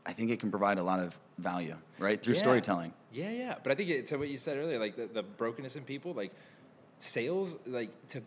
I 0.05 0.13
think 0.13 0.31
it 0.31 0.39
can 0.39 0.51
provide 0.51 0.79
a 0.79 0.83
lot 0.83 1.01
of 1.01 1.19
value, 1.39 1.77
right? 1.99 2.21
Through 2.23 2.35
Yeah. 2.35 2.41
storytelling. 2.41 2.93
Yeah, 3.11 3.31
yeah. 3.31 3.55
But 3.63 3.73
I 3.73 3.75
think 3.75 3.89
it, 3.89 4.07
to 4.09 4.19
what 4.19 4.29
you 4.29 4.37
said 4.37 4.59
earlier, 4.59 4.79
like 4.79 4.97
the, 4.97 5.07
the 5.07 5.23
brokenness 5.23 5.77
in 5.77 5.85
people, 5.85 6.13
like 6.13 6.33
sales, 6.99 7.57
like 7.67 7.89
to 8.09 8.21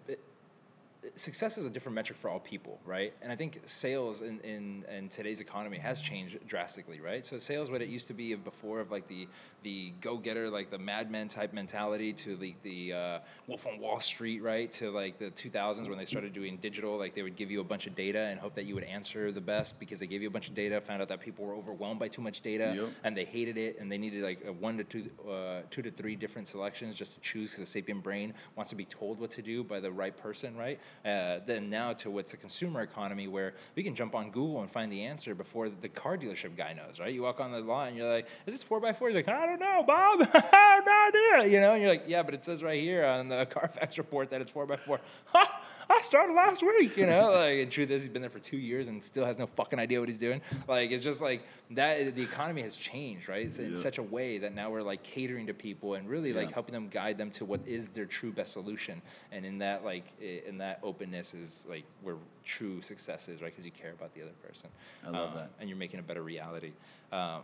success 1.16 1.58
is 1.58 1.66
a 1.66 1.70
different 1.70 1.96
metric 1.96 2.18
for 2.20 2.30
all 2.30 2.40
people, 2.40 2.80
right? 2.86 3.14
And 3.24 3.32
I 3.32 3.36
think 3.36 3.62
sales 3.66 4.22
in, 4.22 4.40
in, 4.42 4.86
in 4.96 5.10
today's 5.10 5.40
economy 5.42 5.78
has 5.80 6.00
changed 6.00 6.38
drastically, 6.48 7.00
right? 7.00 7.26
So 7.26 7.40
sales, 7.40 7.72
what 7.72 7.82
it 7.82 7.90
used 7.90 8.08
to 8.08 8.14
be 8.14 8.34
of 8.34 8.44
before 8.44 8.80
of 8.80 8.92
like 8.92 9.08
the 9.08 9.28
the 9.64 9.94
go 10.02 10.18
getter, 10.18 10.50
like 10.50 10.72
the 10.72 10.78
madman 10.80 11.28
type 11.28 11.54
mentality, 11.54 12.14
to 12.14 12.36
the 12.36 12.56
the 12.64 12.94
uh, 12.94 13.20
Wolf 13.48 13.66
on 13.66 13.80
Wall 13.80 14.00
Street, 14.00 14.42
right? 14.44 14.72
To 14.74 14.92
like 14.92 15.18
the 15.18 15.32
2000s 15.32 15.90
when 15.90 15.98
they 15.98 16.06
started 16.06 16.34
doing 16.34 16.58
digital, 16.58 16.98
like 16.98 17.16
they 17.16 17.24
would 17.24 17.36
give 17.36 17.50
you 17.50 17.62
a 17.62 17.64
bunch 17.64 17.88
of 17.88 17.96
data 17.96 18.20
and 18.20 18.40
hope 18.40 18.54
that 18.56 18.66
you 18.66 18.76
would 18.76 18.84
answer 18.84 19.32
the 19.32 19.42
best 19.42 19.80
because 19.80 20.00
they 20.00 20.08
gave 20.08 20.22
you 20.22 20.28
a 20.28 20.32
bunch 20.32 20.50
of 20.50 20.56
data, 20.56 20.80
found 20.82 21.02
out 21.02 21.08
that 21.10 21.20
people 21.20 21.46
were 21.46 21.56
overwhelmed 21.56 22.00
by 22.00 22.08
too 22.08 22.22
much 22.22 22.42
data 22.42 22.74
Yep. 22.76 22.90
and 23.04 23.18
they 23.18 23.26
hated 23.26 23.58
it 23.58 23.80
and 23.80 23.92
they 23.92 23.98
needed 23.98 24.24
like 24.24 24.44
a 24.46 24.52
one 24.54 24.78
to 24.78 24.84
two 24.84 25.10
uh, 25.30 25.62
two 25.72 25.82
to 25.82 25.90
three 25.92 26.16
different 26.16 26.48
selections 26.48 26.96
just 26.96 27.14
to 27.14 27.20
choose 27.22 27.52
because 27.52 27.66
the 27.66 27.72
sapient 27.72 28.04
brain 28.04 28.34
wants 28.56 28.70
to 28.70 28.76
be 28.76 28.86
told 28.86 29.20
what 29.20 29.32
to 29.32 29.42
do 29.42 29.64
by 29.64 29.80
the 29.80 29.92
right 29.92 30.16
person 30.16 30.56
right 30.56 30.80
uh, 31.06 31.40
then 31.46 31.70
now 31.70 31.94
to 31.94 32.10
what's 32.10 32.34
a 32.34 32.38
consumer 32.38 32.82
economy 32.82 33.28
where 33.28 33.54
we 33.76 33.84
can 33.84 33.96
jump 33.96 34.16
on 34.16 34.32
google 34.32 34.62
and 34.62 34.72
find 34.72 34.92
the 34.92 35.04
answer 35.04 35.34
before 35.36 35.70
the 35.70 35.90
car 35.90 36.18
dealership 36.18 36.56
guy 36.56 36.74
knows 36.74 37.00
right? 37.00 37.14
You 37.14 37.24
walk 37.24 37.40
on 37.40 37.52
the 37.52 37.60
lot 37.60 37.88
and 37.90 37.98
you're 37.98 38.08
like 38.08 38.28
is 38.46 38.54
this 38.54 38.64
4x4 38.64 39.08
he's 39.08 39.16
like 39.16 39.28
i 39.28 39.46
don't 39.46 39.60
know 39.60 39.84
bob. 39.86 40.22
I 40.34 40.76
have 40.76 40.86
no 40.86 41.40
idea. 41.40 41.54
You 41.54 41.62
know 41.62 41.74
and 41.74 41.82
you're 41.82 41.92
like 41.92 42.04
yeah 42.08 42.24
but 42.24 42.34
it 42.34 42.44
says 42.44 42.62
right 42.64 42.82
here 42.82 43.06
on 43.06 43.30
the 43.30 43.46
carfax 43.50 43.98
report 43.98 44.30
that 44.32 44.42
it's 44.42 44.52
4x4 44.52 45.00
ha! 45.26 45.61
I 45.94 46.02
started 46.04 46.34
last 46.34 46.64
week, 46.64 46.96
you 46.98 47.06
know. 47.06 47.32
Like, 47.32 47.58
the 47.58 47.66
truth 47.66 47.90
is, 47.92 48.02
he's 48.04 48.12
been 48.12 48.22
there 48.22 48.30
for 48.32 48.40
two 48.40 48.58
years 48.58 48.88
and 48.88 49.04
still 49.04 49.26
has 49.26 49.38
no 49.38 49.46
fucking 49.46 49.78
idea 49.80 50.00
what 50.00 50.08
he's 50.10 50.18
doing. 50.18 50.42
Like, 50.68 50.92
it's 50.92 51.04
just 51.04 51.22
like 51.22 51.42
that. 51.72 52.16
The 52.16 52.22
economy 52.22 52.62
has 52.62 52.76
changed, 52.76 53.28
right? 53.28 53.46
It's 53.46 53.58
in 53.58 53.72
Yeah. 53.72 53.78
such 53.78 53.98
a 53.98 54.04
way 54.04 54.38
that 54.40 54.54
now 54.54 54.70
we're 54.70 54.82
like 54.84 55.04
catering 55.04 55.48
to 55.48 55.54
people 55.54 55.96
and 55.96 56.08
really 56.10 56.34
like 56.34 56.50
Yeah. 56.50 56.54
helping 56.54 56.74
them 56.74 56.88
guide 56.88 57.18
them 57.18 57.30
to 57.32 57.46
what 57.46 57.60
is 57.68 57.90
their 57.90 58.06
true 58.06 58.32
best 58.32 58.54
solution. 58.54 59.02
And 59.32 59.46
in 59.46 59.58
that, 59.60 59.84
like, 59.84 60.06
in 60.22 60.58
that 60.60 60.80
openness 60.84 61.34
is 61.34 61.66
like 61.68 61.84
where 62.02 62.16
true 62.46 62.82
success 62.82 63.28
is, 63.30 63.42
right? 63.42 63.52
Because 63.52 63.66
you 63.66 63.72
care 63.72 63.92
about 63.92 64.14
the 64.14 64.22
other 64.22 64.32
person. 64.48 64.70
I 65.06 65.10
love 65.10 65.30
Um, 65.32 65.36
that. 65.38 65.50
and 65.60 65.70
you're 65.70 65.78
making 65.78 66.00
a 66.00 66.04
better 66.04 66.24
reality. 66.24 66.72
Um, 67.12 67.42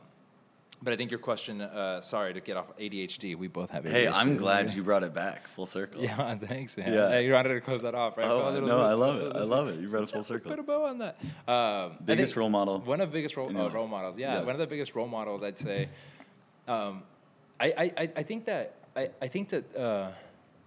but 0.82 0.94
I 0.94 0.96
think 0.96 1.10
your 1.12 1.20
question, 1.20 1.62
uh, 1.62 2.02
sorry 2.02 2.34
to 2.34 2.40
get 2.42 2.56
off 2.58 2.68
ADHD. 2.78 3.36
We 3.36 3.48
both 3.48 3.72
have 3.72 3.84
ADHD. 3.86 3.92
Hey, 3.92 4.08
I'm 4.08 4.38
glad 4.38 4.74
you 4.74 4.84
brought 4.84 5.04
it 5.04 5.14
back 5.14 5.48
full 5.48 5.66
circle. 5.66 6.02
Yeah, 6.04 6.36
thanks, 6.42 6.78
man. 6.78 6.94
Yeah. 6.94 7.10
Hey, 7.10 7.26
you 7.26 7.34
wanted 7.34 7.50
to 7.56 7.62
close 7.62 7.82
that 7.82 7.96
off, 7.96 8.18
right? 8.18 8.26
Oh, 8.28 8.60
no, 8.60 8.80
I 8.82 8.94
love 8.94 9.18
it. 9.22 9.36
I 9.36 9.44
love 9.44 9.68
it. 9.70 9.80
You 9.80 9.88
brought 9.88 10.04
it 10.04 10.10
full 10.14 10.24
circle. 10.24 10.52
Put 10.52 10.60
a 10.60 10.64
bow 10.64 10.86
on 10.86 11.00
that. 11.00 11.18
Um, 11.52 11.98
Biggest 12.06 12.36
role 12.36 12.50
model 12.50 12.80
One 12.80 13.02
of 13.02 13.10
the 13.12 13.14
biggest 13.18 13.36
role, 13.38 13.50
uh, 13.56 13.70
role 13.70 13.88
models. 13.88 14.18
Yeah, 14.18 14.36
Yes. 14.36 14.46
one 14.46 14.54
of 14.56 14.60
the 14.60 14.68
biggest 14.68 14.94
role 14.96 15.08
models. 15.08 15.42
I'd 15.44 15.58
say. 15.58 15.90
Um, 16.68 17.04
I, 17.60 17.74
I, 17.78 17.92
I- 18.04 18.12
I 18.18 18.24
think 18.24 18.46
that 18.46 18.76
I, 18.96 19.10
I 19.22 19.28
think 19.28 19.50
that 19.50 19.76
uh, 19.76 20.12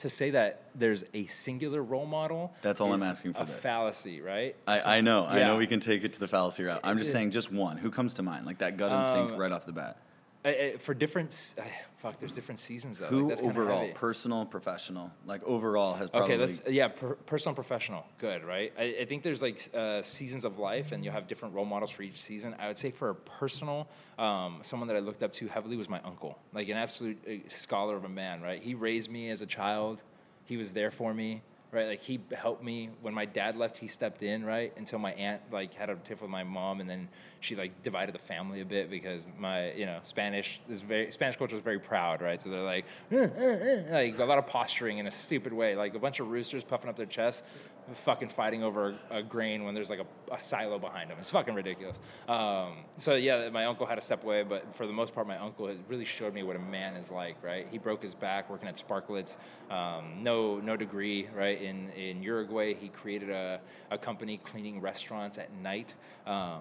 to 0.00 0.08
say 0.08 0.30
that 0.30 0.62
there's 0.74 1.04
a 1.14 1.26
singular 1.26 1.82
role 1.82 2.06
model. 2.06 2.52
That's 2.62 2.80
all 2.80 2.92
I'm 2.92 3.02
asking 3.02 3.34
for 3.34 3.42
A 3.42 3.46
this. 3.46 3.54
fallacy, 3.56 4.20
right? 4.20 4.56
So- 4.66 4.72
I, 4.72 4.96
I 4.96 5.00
know. 5.00 5.26
I 5.26 5.40
know 5.40 5.56
we 5.56 5.66
can 5.66 5.80
take 5.80 6.04
it 6.04 6.12
to 6.14 6.20
the 6.20 6.28
fallacy 6.28 6.64
route. 6.64 6.80
I'm 6.82 6.98
just 6.98 7.12
saying 7.12 7.30
just 7.30 7.52
one. 7.52 7.76
Who 7.76 7.90
comes 7.90 8.14
to 8.14 8.22
mind? 8.22 8.46
Like 8.46 8.58
that 8.58 8.76
gut 8.76 8.90
instinct 8.92 9.32
Um, 9.34 9.38
right 9.38 9.52
off 9.52 9.66
the 9.66 9.72
bat. 9.72 9.98
I- 10.44 10.48
I- 10.48 10.76
for 10.78 10.94
different. 10.94 11.54
I- 11.60 11.70
fuck, 11.98 12.18
there's 12.18 12.32
different 12.32 12.60
seasons 12.60 12.98
though. 12.98 13.04
Like, 13.06 13.12
Who 13.14 13.28
that's 13.28 13.42
overall, 13.42 13.88
personal, 13.94 14.46
professional, 14.46 15.10
like 15.26 15.42
overall 15.44 15.94
has 15.94 16.08
probably. 16.08 16.34
Okay, 16.34 16.36
that's 16.38 16.62
yeah, 16.68 16.88
per, 16.88 17.14
personal, 17.14 17.54
professional, 17.54 18.06
good, 18.18 18.42
right? 18.44 18.72
I, 18.78 18.96
I 19.00 19.04
think 19.04 19.22
there's 19.22 19.42
like 19.42 19.68
uh, 19.74 20.00
seasons 20.02 20.44
of 20.44 20.58
life, 20.58 20.92
and 20.92 21.04
you'll 21.04 21.12
have 21.12 21.26
different 21.26 21.54
role 21.54 21.66
models 21.66 21.90
for 21.90 22.02
each 22.02 22.22
season. 22.22 22.56
I 22.58 22.68
would 22.68 22.78
say 22.78 22.90
for 22.90 23.10
a 23.10 23.14
personal, 23.14 23.86
um, 24.18 24.60
someone 24.62 24.88
that 24.88 24.96
I 24.96 25.00
looked 25.00 25.22
up 25.22 25.32
to 25.34 25.48
heavily 25.48 25.76
was 25.76 25.88
my 25.90 26.00
uncle, 26.04 26.38
like 26.54 26.68
an 26.68 26.76
absolute 26.78 27.18
uh, 27.28 27.48
scholar 27.50 27.96
of 27.96 28.04
a 28.04 28.08
man, 28.08 28.40
right? 28.40 28.62
He 28.62 28.74
raised 28.74 29.10
me 29.10 29.30
as 29.30 29.42
a 29.42 29.46
child. 29.46 30.02
He 30.46 30.56
was 30.56 30.72
there 30.72 30.90
for 30.90 31.12
me, 31.14 31.42
right? 31.72 31.86
Like 31.86 32.00
he 32.00 32.20
helped 32.36 32.62
me 32.62 32.90
when 33.00 33.14
my 33.14 33.24
dad 33.24 33.56
left. 33.56 33.78
He 33.78 33.86
stepped 33.86 34.22
in, 34.22 34.44
right, 34.44 34.72
until 34.76 34.98
my 34.98 35.12
aunt 35.12 35.40
like 35.52 35.74
had 35.74 35.90
a 35.90 35.96
tiff 35.96 36.22
with 36.22 36.30
my 36.30 36.44
mom, 36.44 36.80
and 36.80 36.88
then 36.88 37.08
she 37.40 37.56
like 37.56 37.82
divided 37.82 38.14
the 38.14 38.20
family 38.20 38.60
a 38.60 38.64
bit 38.64 38.90
because 38.90 39.24
my 39.38 39.72
you 39.72 39.86
know 39.86 39.98
Spanish 40.02 40.60
is 40.68 40.80
very 40.80 41.10
Spanish 41.10 41.36
culture 41.36 41.56
is 41.56 41.62
very 41.62 41.78
proud, 41.78 42.22
right? 42.22 42.40
So 42.40 42.50
they're 42.50 42.62
like 42.62 42.84
"Eh, 43.10 43.28
eh, 43.36 43.84
eh," 43.88 43.92
like 43.92 44.18
a 44.18 44.24
lot 44.24 44.38
of 44.38 44.46
posturing 44.46 44.98
in 44.98 45.06
a 45.06 45.12
stupid 45.12 45.52
way, 45.52 45.76
like 45.76 45.94
a 45.94 45.98
bunch 45.98 46.20
of 46.20 46.28
roosters 46.28 46.64
puffing 46.64 46.90
up 46.90 46.96
their 46.96 47.06
chests, 47.06 47.42
fucking 47.94 48.28
fighting 48.28 48.62
over 48.62 48.98
a, 49.10 49.18
a 49.18 49.22
grain 49.22 49.64
when 49.64 49.74
there's 49.74 49.90
like 49.90 50.00
a, 50.00 50.34
a 50.34 50.40
silo 50.40 50.78
behind 50.78 51.10
them. 51.10 51.18
It's 51.20 51.30
fucking 51.30 51.54
ridiculous. 51.54 52.00
Um, 52.28 52.84
so 52.96 53.14
yeah, 53.14 53.48
my 53.50 53.66
uncle 53.66 53.86
had 53.86 53.96
to 53.96 54.00
step 54.00 54.24
away, 54.24 54.42
but 54.42 54.74
for 54.74 54.86
the 54.86 54.92
most 54.92 55.14
part, 55.14 55.26
my 55.26 55.38
uncle 55.38 55.66
has 55.68 55.78
really 55.88 56.04
showed 56.04 56.34
me 56.34 56.42
what 56.42 56.56
a 56.56 56.60
man 56.60 56.96
is 56.96 57.10
like, 57.10 57.36
right? 57.42 57.66
He 57.70 57.78
broke 57.78 58.02
his 58.02 58.14
back 58.14 58.50
working 58.50 58.68
at 58.68 58.76
Sparklets, 58.76 59.36
um, 59.70 60.22
no 60.22 60.58
no 60.58 60.76
degree, 60.76 61.28
right? 61.34 61.59
In 61.60 61.90
in 61.90 62.22
Uruguay, 62.22 62.74
he 62.74 62.88
created 62.88 63.30
a, 63.30 63.60
a 63.90 63.98
company 63.98 64.38
cleaning 64.38 64.80
restaurants 64.80 65.38
at 65.38 65.52
night. 65.52 65.94
Um, 66.26 66.60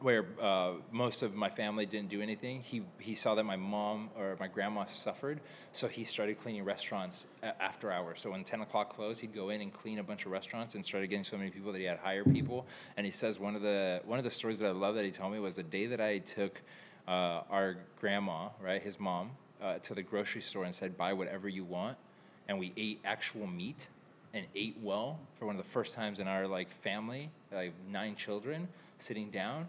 where 0.00 0.24
uh, 0.40 0.72
most 0.90 1.22
of 1.22 1.34
my 1.34 1.50
family 1.50 1.84
didn't 1.84 2.08
do 2.08 2.22
anything, 2.22 2.60
he, 2.60 2.82
he 2.98 3.14
saw 3.14 3.34
that 3.34 3.44
my 3.44 3.56
mom 3.56 4.08
or 4.18 4.36
my 4.40 4.48
grandma 4.48 4.86
suffered, 4.86 5.40
so 5.72 5.88
he 5.88 6.04
started 6.04 6.38
cleaning 6.38 6.64
restaurants 6.64 7.26
a- 7.42 7.62
after 7.62 7.92
hours. 7.92 8.20
So 8.20 8.30
when 8.30 8.42
10 8.42 8.62
o'clock 8.62 8.94
closed, 8.94 9.20
he'd 9.20 9.34
go 9.34 9.50
in 9.50 9.60
and 9.60 9.72
clean 9.72 9.98
a 9.98 10.02
bunch 10.02 10.24
of 10.24 10.32
restaurants 10.32 10.74
and 10.74 10.84
started 10.84 11.08
getting 11.08 11.24
so 11.24 11.36
many 11.36 11.50
people 11.50 11.70
that 11.72 11.78
he 11.78 11.84
had 11.84 11.98
hire 11.98 12.24
people. 12.24 12.66
And 12.96 13.04
he 13.04 13.12
says 13.12 13.38
one 13.38 13.54
of 13.54 13.62
the 13.62 14.00
one 14.06 14.18
of 14.18 14.24
the 14.24 14.30
stories 14.30 14.58
that 14.60 14.68
I 14.68 14.72
love 14.72 14.94
that 14.94 15.04
he 15.04 15.10
told 15.10 15.32
me 15.32 15.38
was 15.38 15.54
the 15.54 15.62
day 15.62 15.86
that 15.86 16.00
I 16.00 16.18
took 16.18 16.62
uh, 17.06 17.42
our 17.50 17.76
grandma, 18.00 18.48
right, 18.62 18.82
his 18.82 18.98
mom, 18.98 19.32
uh, 19.60 19.78
to 19.80 19.94
the 19.94 20.02
grocery 20.02 20.40
store 20.40 20.64
and 20.64 20.74
said, 20.74 20.96
"Buy 20.96 21.12
whatever 21.12 21.48
you 21.48 21.64
want," 21.64 21.98
and 22.48 22.58
we 22.58 22.72
ate 22.76 23.00
actual 23.04 23.46
meat 23.46 23.88
and 24.34 24.46
ate 24.54 24.76
well 24.82 25.18
for 25.38 25.46
one 25.46 25.56
of 25.56 25.62
the 25.64 25.70
first 25.70 25.94
times 25.94 26.20
in 26.20 26.28
our 26.28 26.46
like 26.46 26.70
family, 26.70 27.30
like 27.52 27.72
nine 27.90 28.16
children, 28.16 28.68
sitting 28.98 29.30
down 29.30 29.66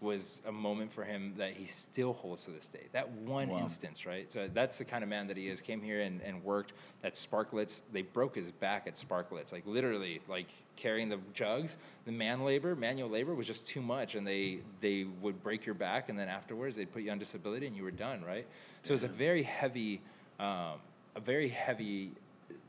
was 0.00 0.42
a 0.46 0.52
moment 0.52 0.92
for 0.92 1.02
him 1.02 1.32
that 1.38 1.52
he 1.54 1.64
still 1.66 2.12
holds 2.12 2.44
to 2.44 2.50
this 2.50 2.66
day. 2.66 2.82
That 2.92 3.10
one 3.10 3.48
Wow. 3.48 3.58
instance, 3.58 4.04
right? 4.04 4.30
So 4.30 4.48
that's 4.52 4.76
the 4.76 4.84
kind 4.84 5.02
of 5.02 5.08
man 5.08 5.28
that 5.28 5.36
he 5.36 5.48
is. 5.48 5.60
Came 5.62 5.80
here 5.80 6.02
and, 6.02 6.20
and 6.22 6.44
worked 6.44 6.74
at 7.02 7.14
Sparklets. 7.14 7.80
They 7.92 8.02
broke 8.02 8.36
his 8.36 8.52
back 8.52 8.86
at 8.86 8.96
Sparklets, 8.96 9.50
like 9.50 9.66
literally, 9.66 10.20
like 10.28 10.48
carrying 10.76 11.08
the 11.08 11.18
jugs. 11.32 11.76
The 12.04 12.12
man 12.12 12.44
labor, 12.44 12.76
manual 12.76 13.08
labor, 13.08 13.34
was 13.34 13.46
just 13.46 13.66
too 13.66 13.80
much, 13.80 14.14
and 14.14 14.26
they 14.26 14.58
they 14.80 15.04
would 15.22 15.42
break 15.42 15.64
your 15.64 15.74
back, 15.74 16.08
and 16.10 16.18
then 16.18 16.28
afterwards 16.28 16.76
they'd 16.76 16.92
put 16.92 17.02
you 17.02 17.10
on 17.10 17.18
disability, 17.18 17.66
and 17.66 17.74
you 17.76 17.82
were 17.82 17.90
done, 17.90 18.22
right? 18.22 18.46
So 18.82 18.90
it 18.90 18.92
was 18.92 19.04
a 19.04 19.08
very 19.08 19.42
heavy, 19.42 20.02
um, 20.38 20.74
a 21.16 21.20
very 21.20 21.48
heavy 21.48 22.10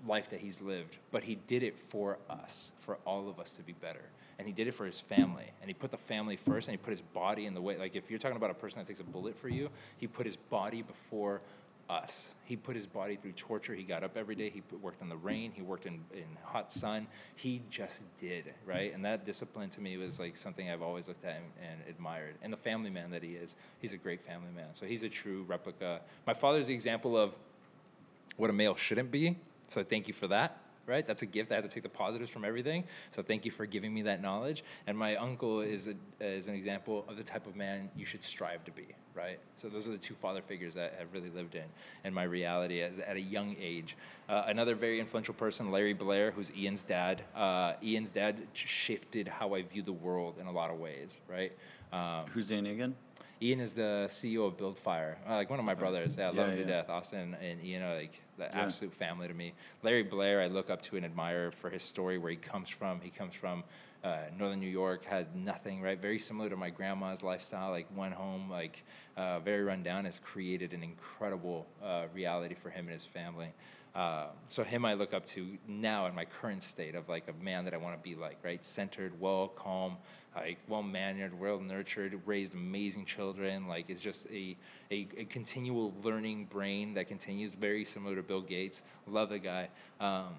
life 0.08 0.30
that 0.30 0.40
he's 0.40 0.62
lived, 0.62 0.98
but 1.12 1.24
he 1.24 1.36
did 1.36 1.64
it 1.64 1.78
for 1.78 2.18
us, 2.30 2.72
for 2.80 2.98
all 3.06 3.30
of 3.30 3.40
us 3.40 3.52
to 3.52 3.64
be 3.64 3.74
better. 3.74 4.04
And 4.38 4.48
he 4.48 4.54
did 4.54 4.68
it 4.68 4.74
for 4.74 4.86
his 4.86 5.00
family. 5.00 5.46
And 5.62 5.70
he 5.70 5.74
put 5.74 5.92
the 5.92 5.98
family 5.98 6.36
first 6.36 6.68
and 6.68 6.74
he 6.74 6.78
put 6.78 6.92
his 6.92 7.02
body 7.02 7.46
in 7.46 7.54
the 7.54 7.62
way. 7.62 7.78
Like 7.78 7.96
if 7.96 8.10
you're 8.10 8.20
talking 8.20 8.38
about 8.38 8.52
a 8.52 8.56
person 8.56 8.80
that 8.80 8.88
takes 8.88 9.00
a 9.00 9.04
bullet 9.04 9.38
for 9.38 9.50
you, 9.50 9.70
he 9.98 10.08
put 10.08 10.26
his 10.26 10.36
body 10.36 10.82
before 10.82 11.42
us. 11.90 12.34
He 12.46 12.56
put 12.56 12.76
his 12.76 12.86
body 12.86 13.16
through 13.16 13.34
torture. 13.34 13.74
He 13.76 13.84
got 13.84 14.04
up 14.04 14.18
every 14.18 14.36
day. 14.36 14.50
He 14.50 14.62
put, 14.62 14.82
worked 14.82 15.02
in 15.02 15.10
the 15.10 15.16
rain. 15.16 15.52
He 15.54 15.62
worked 15.62 15.86
in, 15.86 16.04
in 16.14 16.26
hot 16.44 16.72
sun. 16.72 17.08
He 17.36 17.62
just 17.70 18.04
did, 18.18 18.54
right? 18.66 18.94
And 18.94 19.06
that 19.06 19.26
discipline 19.26 19.70
to 19.70 19.82
me 19.82 19.98
was 19.98 20.20
like 20.20 20.36
something 20.36 20.70
I've 20.70 20.82
always 20.82 21.08
looked 21.08 21.24
at 21.24 21.36
and, 21.36 21.72
and 21.72 21.90
admired. 21.90 22.36
And 22.42 22.52
the 22.52 22.58
family 22.58 22.90
man 22.90 23.12
that 23.12 23.24
he 23.24 23.34
is, 23.34 23.56
he's 23.80 23.94
a 23.94 23.98
great 23.98 24.26
family 24.26 24.52
man. 24.56 24.74
So 24.74 24.86
he's 24.86 25.04
a 25.04 25.10
true 25.10 25.46
replica. 25.48 26.02
My 26.26 26.34
father's 26.34 26.68
the 26.68 26.74
example 26.74 27.18
of 27.18 27.36
what 28.38 28.50
a 28.50 28.54
male 28.54 28.76
shouldn't 28.76 29.12
be. 29.12 29.38
So 29.68 29.84
thank 29.84 30.08
you 30.08 30.14
for 30.14 30.28
that. 30.28 30.62
Right, 30.88 31.08
that's 31.08 31.24
a 31.24 31.26
gift. 31.26 31.52
I 31.52 31.56
have 31.56 31.64
to 31.64 31.70
take 31.70 31.82
the 31.82 31.90
positives 31.90 32.30
from 32.30 32.46
everything. 32.46 32.84
So 33.10 33.24
thank 33.24 33.44
you 33.44 33.50
for 33.50 33.66
giving 33.66 33.92
me 33.92 34.04
that 34.04 34.22
knowledge. 34.22 34.64
And 34.86 34.96
my 34.96 35.16
uncle 35.16 35.62
is 35.62 35.88
a, 35.88 35.96
is 36.24 36.48
an 36.48 36.54
example 36.54 37.06
of 37.08 37.18
the 37.18 37.24
type 37.24 37.48
of 37.48 37.56
man 37.56 37.90
you 37.96 38.06
should 38.06 38.24
strive 38.24 38.64
to 38.66 38.72
be. 38.72 38.86
Right. 39.16 39.40
So 39.56 39.68
those 39.68 39.88
are 39.88 39.92
the 39.92 39.98
two 39.98 40.14
father 40.14 40.44
figures 40.44 40.76
that 40.76 40.94
have 41.00 41.12
really 41.12 41.32
lived 41.32 41.56
in 41.56 41.64
in 42.04 42.14
my 42.14 42.22
reality 42.22 42.82
as, 42.82 43.00
at 43.00 43.16
a 43.16 43.20
young 43.20 43.56
age. 43.60 43.98
Uh, 44.30 44.44
another 44.46 44.76
very 44.76 45.00
influential 45.00 45.34
person, 45.34 45.72
Larry 45.72 45.94
Blair, 45.94 46.30
who's 46.30 46.52
Ian's 46.56 46.84
dad. 46.84 47.24
Uh, 47.36 47.74
Ian's 47.82 48.12
dad 48.12 48.46
shifted 48.54 49.28
how 49.28 49.56
I 49.56 49.64
view 49.64 49.82
the 49.82 49.92
world 49.92 50.36
in 50.40 50.46
a 50.46 50.52
lot 50.52 50.70
of 50.70 50.78
ways. 50.78 51.20
Right. 51.28 51.54
Um, 51.92 52.28
Who's 52.32 52.50
Danny 52.50 52.70
again? 52.70 52.96
Ian 53.42 53.60
is 53.60 53.74
the 53.74 54.08
CEO 54.10 54.48
of 54.48 54.58
Buildfire, 54.58 55.18
uh, 55.28 55.34
like 55.36 55.50
one 55.50 55.60
of 55.60 55.66
my 55.66 55.74
brothers. 55.74 56.16
Yeah, 56.18 56.26
I 56.26 56.28
love 56.28 56.38
Yeah, 56.38 56.54
him 56.54 56.58
to 56.58 56.66
death. 56.66 56.90
Austin 56.90 57.36
and 57.42 57.64
Ian 57.64 57.84
are 57.84 57.96
like 57.96 58.22
the 58.38 58.46
Yeah. 58.46 58.52
absolute 58.54 58.94
family 58.94 59.28
to 59.28 59.34
me. 59.34 59.54
Larry 59.84 60.04
Blair, 60.04 60.42
I 60.42 60.48
look 60.48 60.70
up 60.70 60.82
to 60.84 60.96
and 60.96 61.06
admire 61.06 61.52
for 61.52 61.70
his 61.70 61.84
story, 61.84 62.18
where 62.18 62.32
he 62.32 62.38
comes 62.38 62.70
from. 62.70 63.02
He 63.02 63.10
comes 63.10 63.34
from 63.36 63.64
uh, 64.04 64.20
northern 64.38 64.60
New 64.60 64.70
York, 64.70 65.04
had 65.04 65.36
nothing, 65.36 65.82
right? 65.82 66.00
Very 66.00 66.20
similar 66.20 66.48
to 66.50 66.56
my 66.56 66.70
grandma's 66.70 67.24
lifestyle, 67.24 67.72
like 67.72 67.88
one 67.96 68.12
home, 68.12 68.50
like 68.52 68.84
uh, 69.18 69.40
very 69.40 69.64
rundown, 69.64 70.06
has 70.06 70.20
created 70.20 70.74
an 70.74 70.84
incredible 70.84 71.66
uh, 71.84 72.06
reality 72.14 72.54
for 72.56 72.70
him 72.70 72.86
and 72.86 72.94
his 72.94 73.06
family. 73.06 73.52
Uh, 73.96 74.26
so 74.50 74.62
him 74.62 74.84
I 74.84 74.94
look 74.94 75.14
up 75.14 75.26
to 75.28 75.58
now 75.68 76.06
in 76.08 76.14
my 76.14 76.26
current 76.26 76.62
state 76.64 76.96
of 76.96 77.08
like 77.08 77.30
a 77.30 77.44
man 77.44 77.64
that 77.64 77.74
I 77.74 77.78
want 77.78 77.96
to 77.96 78.04
be 78.04 78.14
like, 78.14 78.38
right? 78.44 78.64
Centered, 78.64 79.14
well, 79.22 79.48
calm, 79.48 79.96
like 80.36 80.58
well 80.68 80.84
mannered, 80.84 81.40
well 81.40 81.60
nurtured, 81.60 82.20
raised 82.26 82.54
amazing 82.54 83.06
children. 83.06 83.70
Like 83.70 83.90
it's 83.90 84.02
just 84.02 84.28
a, 84.28 84.58
a 84.92 85.08
a 85.18 85.26
continual 85.26 85.94
learning 86.04 86.46
brain 86.46 86.94
that 86.96 87.08
continues. 87.08 87.56
Very 87.56 87.86
similar 87.86 88.16
to 88.16 88.24
Bill 88.24 88.42
Gates. 88.42 88.82
Love 89.08 89.30
the 89.30 89.40
guy. 89.40 89.70
Um, 90.02 90.36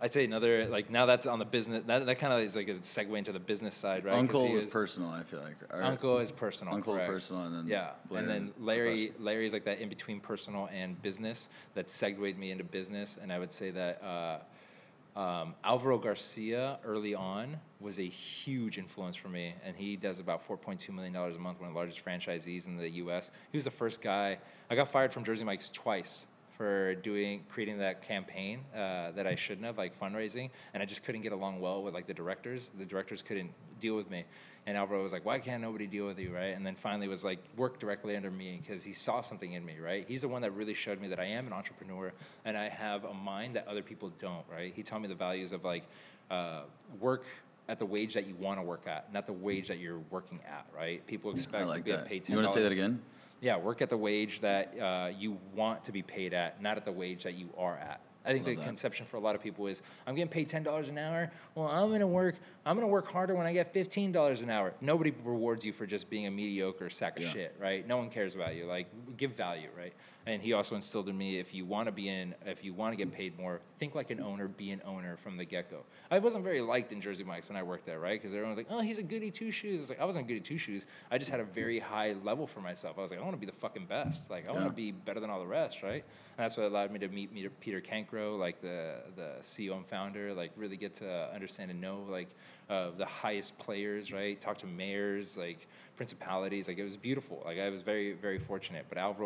I'd 0.00 0.12
say 0.12 0.24
another 0.24 0.66
like 0.66 0.90
now 0.90 1.06
that's 1.06 1.26
on 1.26 1.38
the 1.38 1.44
business. 1.44 1.84
That, 1.86 2.06
that 2.06 2.18
kind 2.18 2.32
of 2.32 2.40
is 2.40 2.56
like 2.56 2.68
a 2.68 2.74
segue 2.74 3.16
into 3.16 3.32
the 3.32 3.38
business 3.38 3.74
side, 3.74 4.04
right? 4.04 4.14
Uncle 4.14 4.46
he 4.46 4.54
was 4.54 4.64
personal. 4.64 5.10
I 5.10 5.22
feel 5.22 5.40
like. 5.40 5.56
Or- 5.70 5.82
Uncle 5.82 6.18
is 6.18 6.32
personal. 6.32 6.74
Uncle 6.74 6.94
correct. 6.94 7.10
personal, 7.10 7.44
and 7.44 7.54
then 7.54 7.66
yeah, 7.66 7.90
Blair 8.08 8.20
and 8.20 8.28
then 8.28 8.48
professional. 8.48 8.66
Larry 8.66 9.12
Larry's 9.18 9.52
like 9.52 9.64
that 9.64 9.78
in 9.78 9.88
between 9.88 10.20
personal 10.20 10.68
and 10.72 11.00
business 11.00 11.48
that 11.74 11.88
segued 11.88 12.38
me 12.38 12.50
into 12.50 12.64
business, 12.64 13.18
and 13.22 13.32
I 13.32 13.38
would 13.38 13.52
say 13.52 13.70
that 13.70 14.02
uh, 14.02 15.18
um, 15.18 15.54
Alvaro 15.62 15.96
Garcia 15.96 16.78
early 16.84 17.14
on 17.14 17.56
was 17.78 17.98
a 17.98 18.02
huge 18.02 18.78
influence 18.78 19.14
for 19.14 19.28
me, 19.28 19.54
and 19.64 19.76
he 19.76 19.96
does 19.96 20.18
about 20.18 20.46
4.2 20.46 20.88
million 20.90 21.12
dollars 21.12 21.36
a 21.36 21.38
month, 21.38 21.60
one 21.60 21.68
of 21.68 21.74
the 21.74 21.78
largest 21.78 22.04
franchisees 22.04 22.66
in 22.66 22.76
the 22.76 22.90
U.S. 22.90 23.30
He 23.52 23.56
was 23.56 23.64
the 23.64 23.70
first 23.70 24.02
guy. 24.02 24.38
I 24.68 24.74
got 24.74 24.88
fired 24.88 25.12
from 25.12 25.24
Jersey 25.24 25.44
Mike's 25.44 25.68
twice 25.68 26.26
for 26.56 26.94
doing 26.96 27.42
creating 27.48 27.78
that 27.78 28.02
campaign 28.02 28.60
uh, 28.74 29.10
that 29.12 29.26
I 29.26 29.34
shouldn't 29.34 29.66
have, 29.66 29.76
like 29.76 29.98
fundraising, 29.98 30.50
and 30.72 30.82
I 30.82 30.86
just 30.86 31.02
couldn't 31.04 31.22
get 31.22 31.32
along 31.32 31.60
well 31.60 31.82
with 31.82 31.94
like 31.94 32.06
the 32.06 32.14
directors. 32.14 32.70
The 32.78 32.84
directors 32.84 33.22
couldn't 33.22 33.50
deal 33.80 33.96
with 33.96 34.10
me, 34.10 34.24
and 34.66 34.76
Alvaro 34.76 35.02
was 35.02 35.12
like, 35.12 35.24
"Why 35.24 35.38
can't 35.40 35.62
nobody 35.62 35.86
deal 35.86 36.06
with 36.06 36.18
you?" 36.18 36.34
Right? 36.34 36.54
And 36.54 36.64
then 36.64 36.76
finally 36.76 37.08
was 37.08 37.24
like, 37.24 37.38
work 37.56 37.80
directly 37.80 38.16
under 38.16 38.30
me 38.30 38.62
because 38.64 38.84
he 38.84 38.92
saw 38.92 39.20
something 39.20 39.52
in 39.52 39.64
me. 39.64 39.76
Right? 39.82 40.04
He's 40.06 40.20
the 40.20 40.28
one 40.28 40.42
that 40.42 40.52
really 40.52 40.74
showed 40.74 41.00
me 41.00 41.08
that 41.08 41.18
I 41.18 41.26
am 41.26 41.46
an 41.46 41.52
entrepreneur 41.52 42.12
and 42.44 42.56
I 42.56 42.68
have 42.68 43.04
a 43.04 43.14
mind 43.14 43.56
that 43.56 43.66
other 43.66 43.82
people 43.82 44.12
don't. 44.18 44.44
Right? 44.50 44.72
He 44.74 44.82
taught 44.82 45.02
me 45.02 45.08
the 45.08 45.14
values 45.14 45.52
of 45.52 45.64
like 45.64 45.84
uh, 46.30 46.62
work 47.00 47.24
at 47.68 47.78
the 47.78 47.86
wage 47.86 48.14
that 48.14 48.26
you 48.26 48.34
want 48.34 48.58
to 48.60 48.62
work 48.62 48.86
at, 48.86 49.12
not 49.12 49.26
the 49.26 49.32
wage 49.32 49.68
that 49.68 49.78
you're 49.78 50.02
working 50.10 50.38
at. 50.46 50.66
Right? 50.76 51.04
People 51.06 51.32
expect 51.32 51.66
like 51.66 51.78
to 51.78 51.84
be 51.84 51.90
that. 51.92 52.06
paid. 52.06 52.24
$10. 52.24 52.28
You 52.28 52.36
want 52.36 52.48
to 52.48 52.54
say 52.54 52.62
that 52.62 52.72
again? 52.72 53.02
Yeah, 53.44 53.58
work 53.58 53.82
at 53.82 53.90
the 53.90 53.96
wage 53.98 54.40
that 54.40 54.72
uh, 54.80 55.10
you 55.18 55.36
want 55.54 55.84
to 55.84 55.92
be 55.92 56.00
paid 56.00 56.32
at, 56.32 56.62
not 56.62 56.78
at 56.78 56.86
the 56.86 56.92
wage 56.92 57.24
that 57.24 57.34
you 57.34 57.50
are 57.58 57.76
at. 57.76 58.00
I 58.26 58.32
think 58.32 58.46
Love 58.46 58.54
the 58.56 58.60
that. 58.60 58.66
conception 58.66 59.04
for 59.06 59.16
a 59.18 59.20
lot 59.20 59.34
of 59.34 59.42
people 59.42 59.66
is, 59.66 59.82
I'm 60.06 60.14
getting 60.14 60.30
paid 60.30 60.48
ten 60.48 60.62
dollars 60.62 60.88
an 60.88 60.96
hour. 60.98 61.30
Well, 61.54 61.66
I'm 61.68 61.90
gonna 61.90 62.06
work. 62.06 62.36
I'm 62.66 62.76
gonna 62.76 62.86
work 62.88 63.06
harder 63.06 63.34
when 63.34 63.46
I 63.46 63.52
get 63.52 63.72
fifteen 63.72 64.12
dollars 64.12 64.40
an 64.40 64.48
hour. 64.50 64.72
Nobody 64.80 65.12
rewards 65.24 65.64
you 65.64 65.72
for 65.72 65.86
just 65.86 66.08
being 66.08 66.26
a 66.26 66.30
mediocre 66.30 66.88
sack 66.90 67.16
of 67.18 67.24
Yeah. 67.24 67.32
shit, 67.32 67.56
right? 67.60 67.86
No 67.86 67.98
one 67.98 68.08
cares 68.10 68.34
about 68.34 68.54
you. 68.56 68.64
Like, 68.64 68.86
give 69.18 69.32
value, 69.32 69.68
right? 69.76 69.92
And 70.26 70.40
he 70.40 70.54
also 70.54 70.74
instilled 70.74 71.10
in 71.10 71.18
me, 71.18 71.38
if 71.38 71.52
you 71.52 71.66
want 71.66 71.86
to 71.86 71.92
be 71.92 72.08
in, 72.08 72.34
if 72.46 72.64
you 72.64 72.72
want 72.72 72.92
to 72.92 72.96
get 72.96 73.12
paid 73.12 73.38
more, 73.38 73.60
think 73.78 73.94
like 73.94 74.10
an 74.10 74.20
owner, 74.20 74.48
be 74.48 74.70
an 74.70 74.80
owner 74.86 75.18
from 75.18 75.36
the 75.36 75.44
get 75.44 75.70
go. 75.70 75.80
I 76.10 76.18
wasn't 76.18 76.44
very 76.44 76.62
liked 76.62 76.92
in 76.92 77.02
Jersey 77.02 77.24
Mike's 77.24 77.48
when 77.50 77.58
I 77.58 77.62
worked 77.62 77.84
there, 77.84 78.00
right? 78.00 78.18
Because 78.18 78.32
everyone 78.34 78.56
was 78.56 78.56
like, 78.56 78.68
oh, 78.70 78.80
he's 78.80 78.98
a 78.98 79.02
goody 79.02 79.30
two 79.30 79.50
shoes. 79.52 79.80
It's 79.82 79.90
like 79.90 80.00
I 80.00 80.06
wasn't 80.06 80.24
a 80.24 80.28
goody 80.28 80.40
two 80.40 80.56
shoes. 80.56 80.86
I 81.10 81.18
just 81.18 81.30
had 81.30 81.40
a 81.40 81.44
very 81.44 81.78
high 81.78 82.14
level 82.24 82.46
for 82.46 82.60
myself. 82.62 82.96
I 82.96 83.02
was 83.02 83.10
like, 83.10 83.20
I 83.20 83.22
want 83.22 83.34
to 83.34 83.38
be 83.40 83.44
the 83.44 83.52
fucking 83.52 83.84
best. 83.84 84.30
Like, 84.30 84.48
I 84.48 84.52
want 84.52 84.64
to 84.64 84.72
be 84.72 84.92
better 84.92 85.20
than 85.20 85.28
all 85.28 85.40
the 85.40 85.46
rest, 85.46 85.82
right? 85.82 86.02
And 86.36 86.44
that's 86.44 86.56
what 86.56 86.64
allowed 86.66 86.90
me 86.90 87.00
to 87.00 87.08
meet 87.08 87.34
Peter, 87.34 87.50
Peter 87.50 87.80
Cancro, 88.14 88.38
like 88.38 88.60
the 88.60 88.96
the 89.16 89.32
CEO 89.42 89.76
and 89.76 89.86
founder, 89.86 90.34
like 90.34 90.52
really 90.56 90.76
get 90.76 90.94
to 90.96 91.30
understand 91.34 91.70
and 91.70 91.80
know 91.80 92.04
like 92.08 92.28
uh, 92.70 92.90
the 92.96 93.06
highest 93.06 93.56
players, 93.58 94.12
right? 94.12 94.40
Talk 94.40 94.58
to 94.58 94.66
mayors, 94.66 95.36
like 95.36 95.66
principalities. 95.96 96.68
Like 96.68 96.78
it 96.78 96.84
was 96.84 96.96
beautiful. 96.96 97.42
Like 97.44 97.58
I 97.58 97.68
was 97.70 97.82
very 97.82 98.12
very 98.12 98.38
fortunate. 98.38 98.86
But 98.88 98.98
Alvaro 98.98 99.22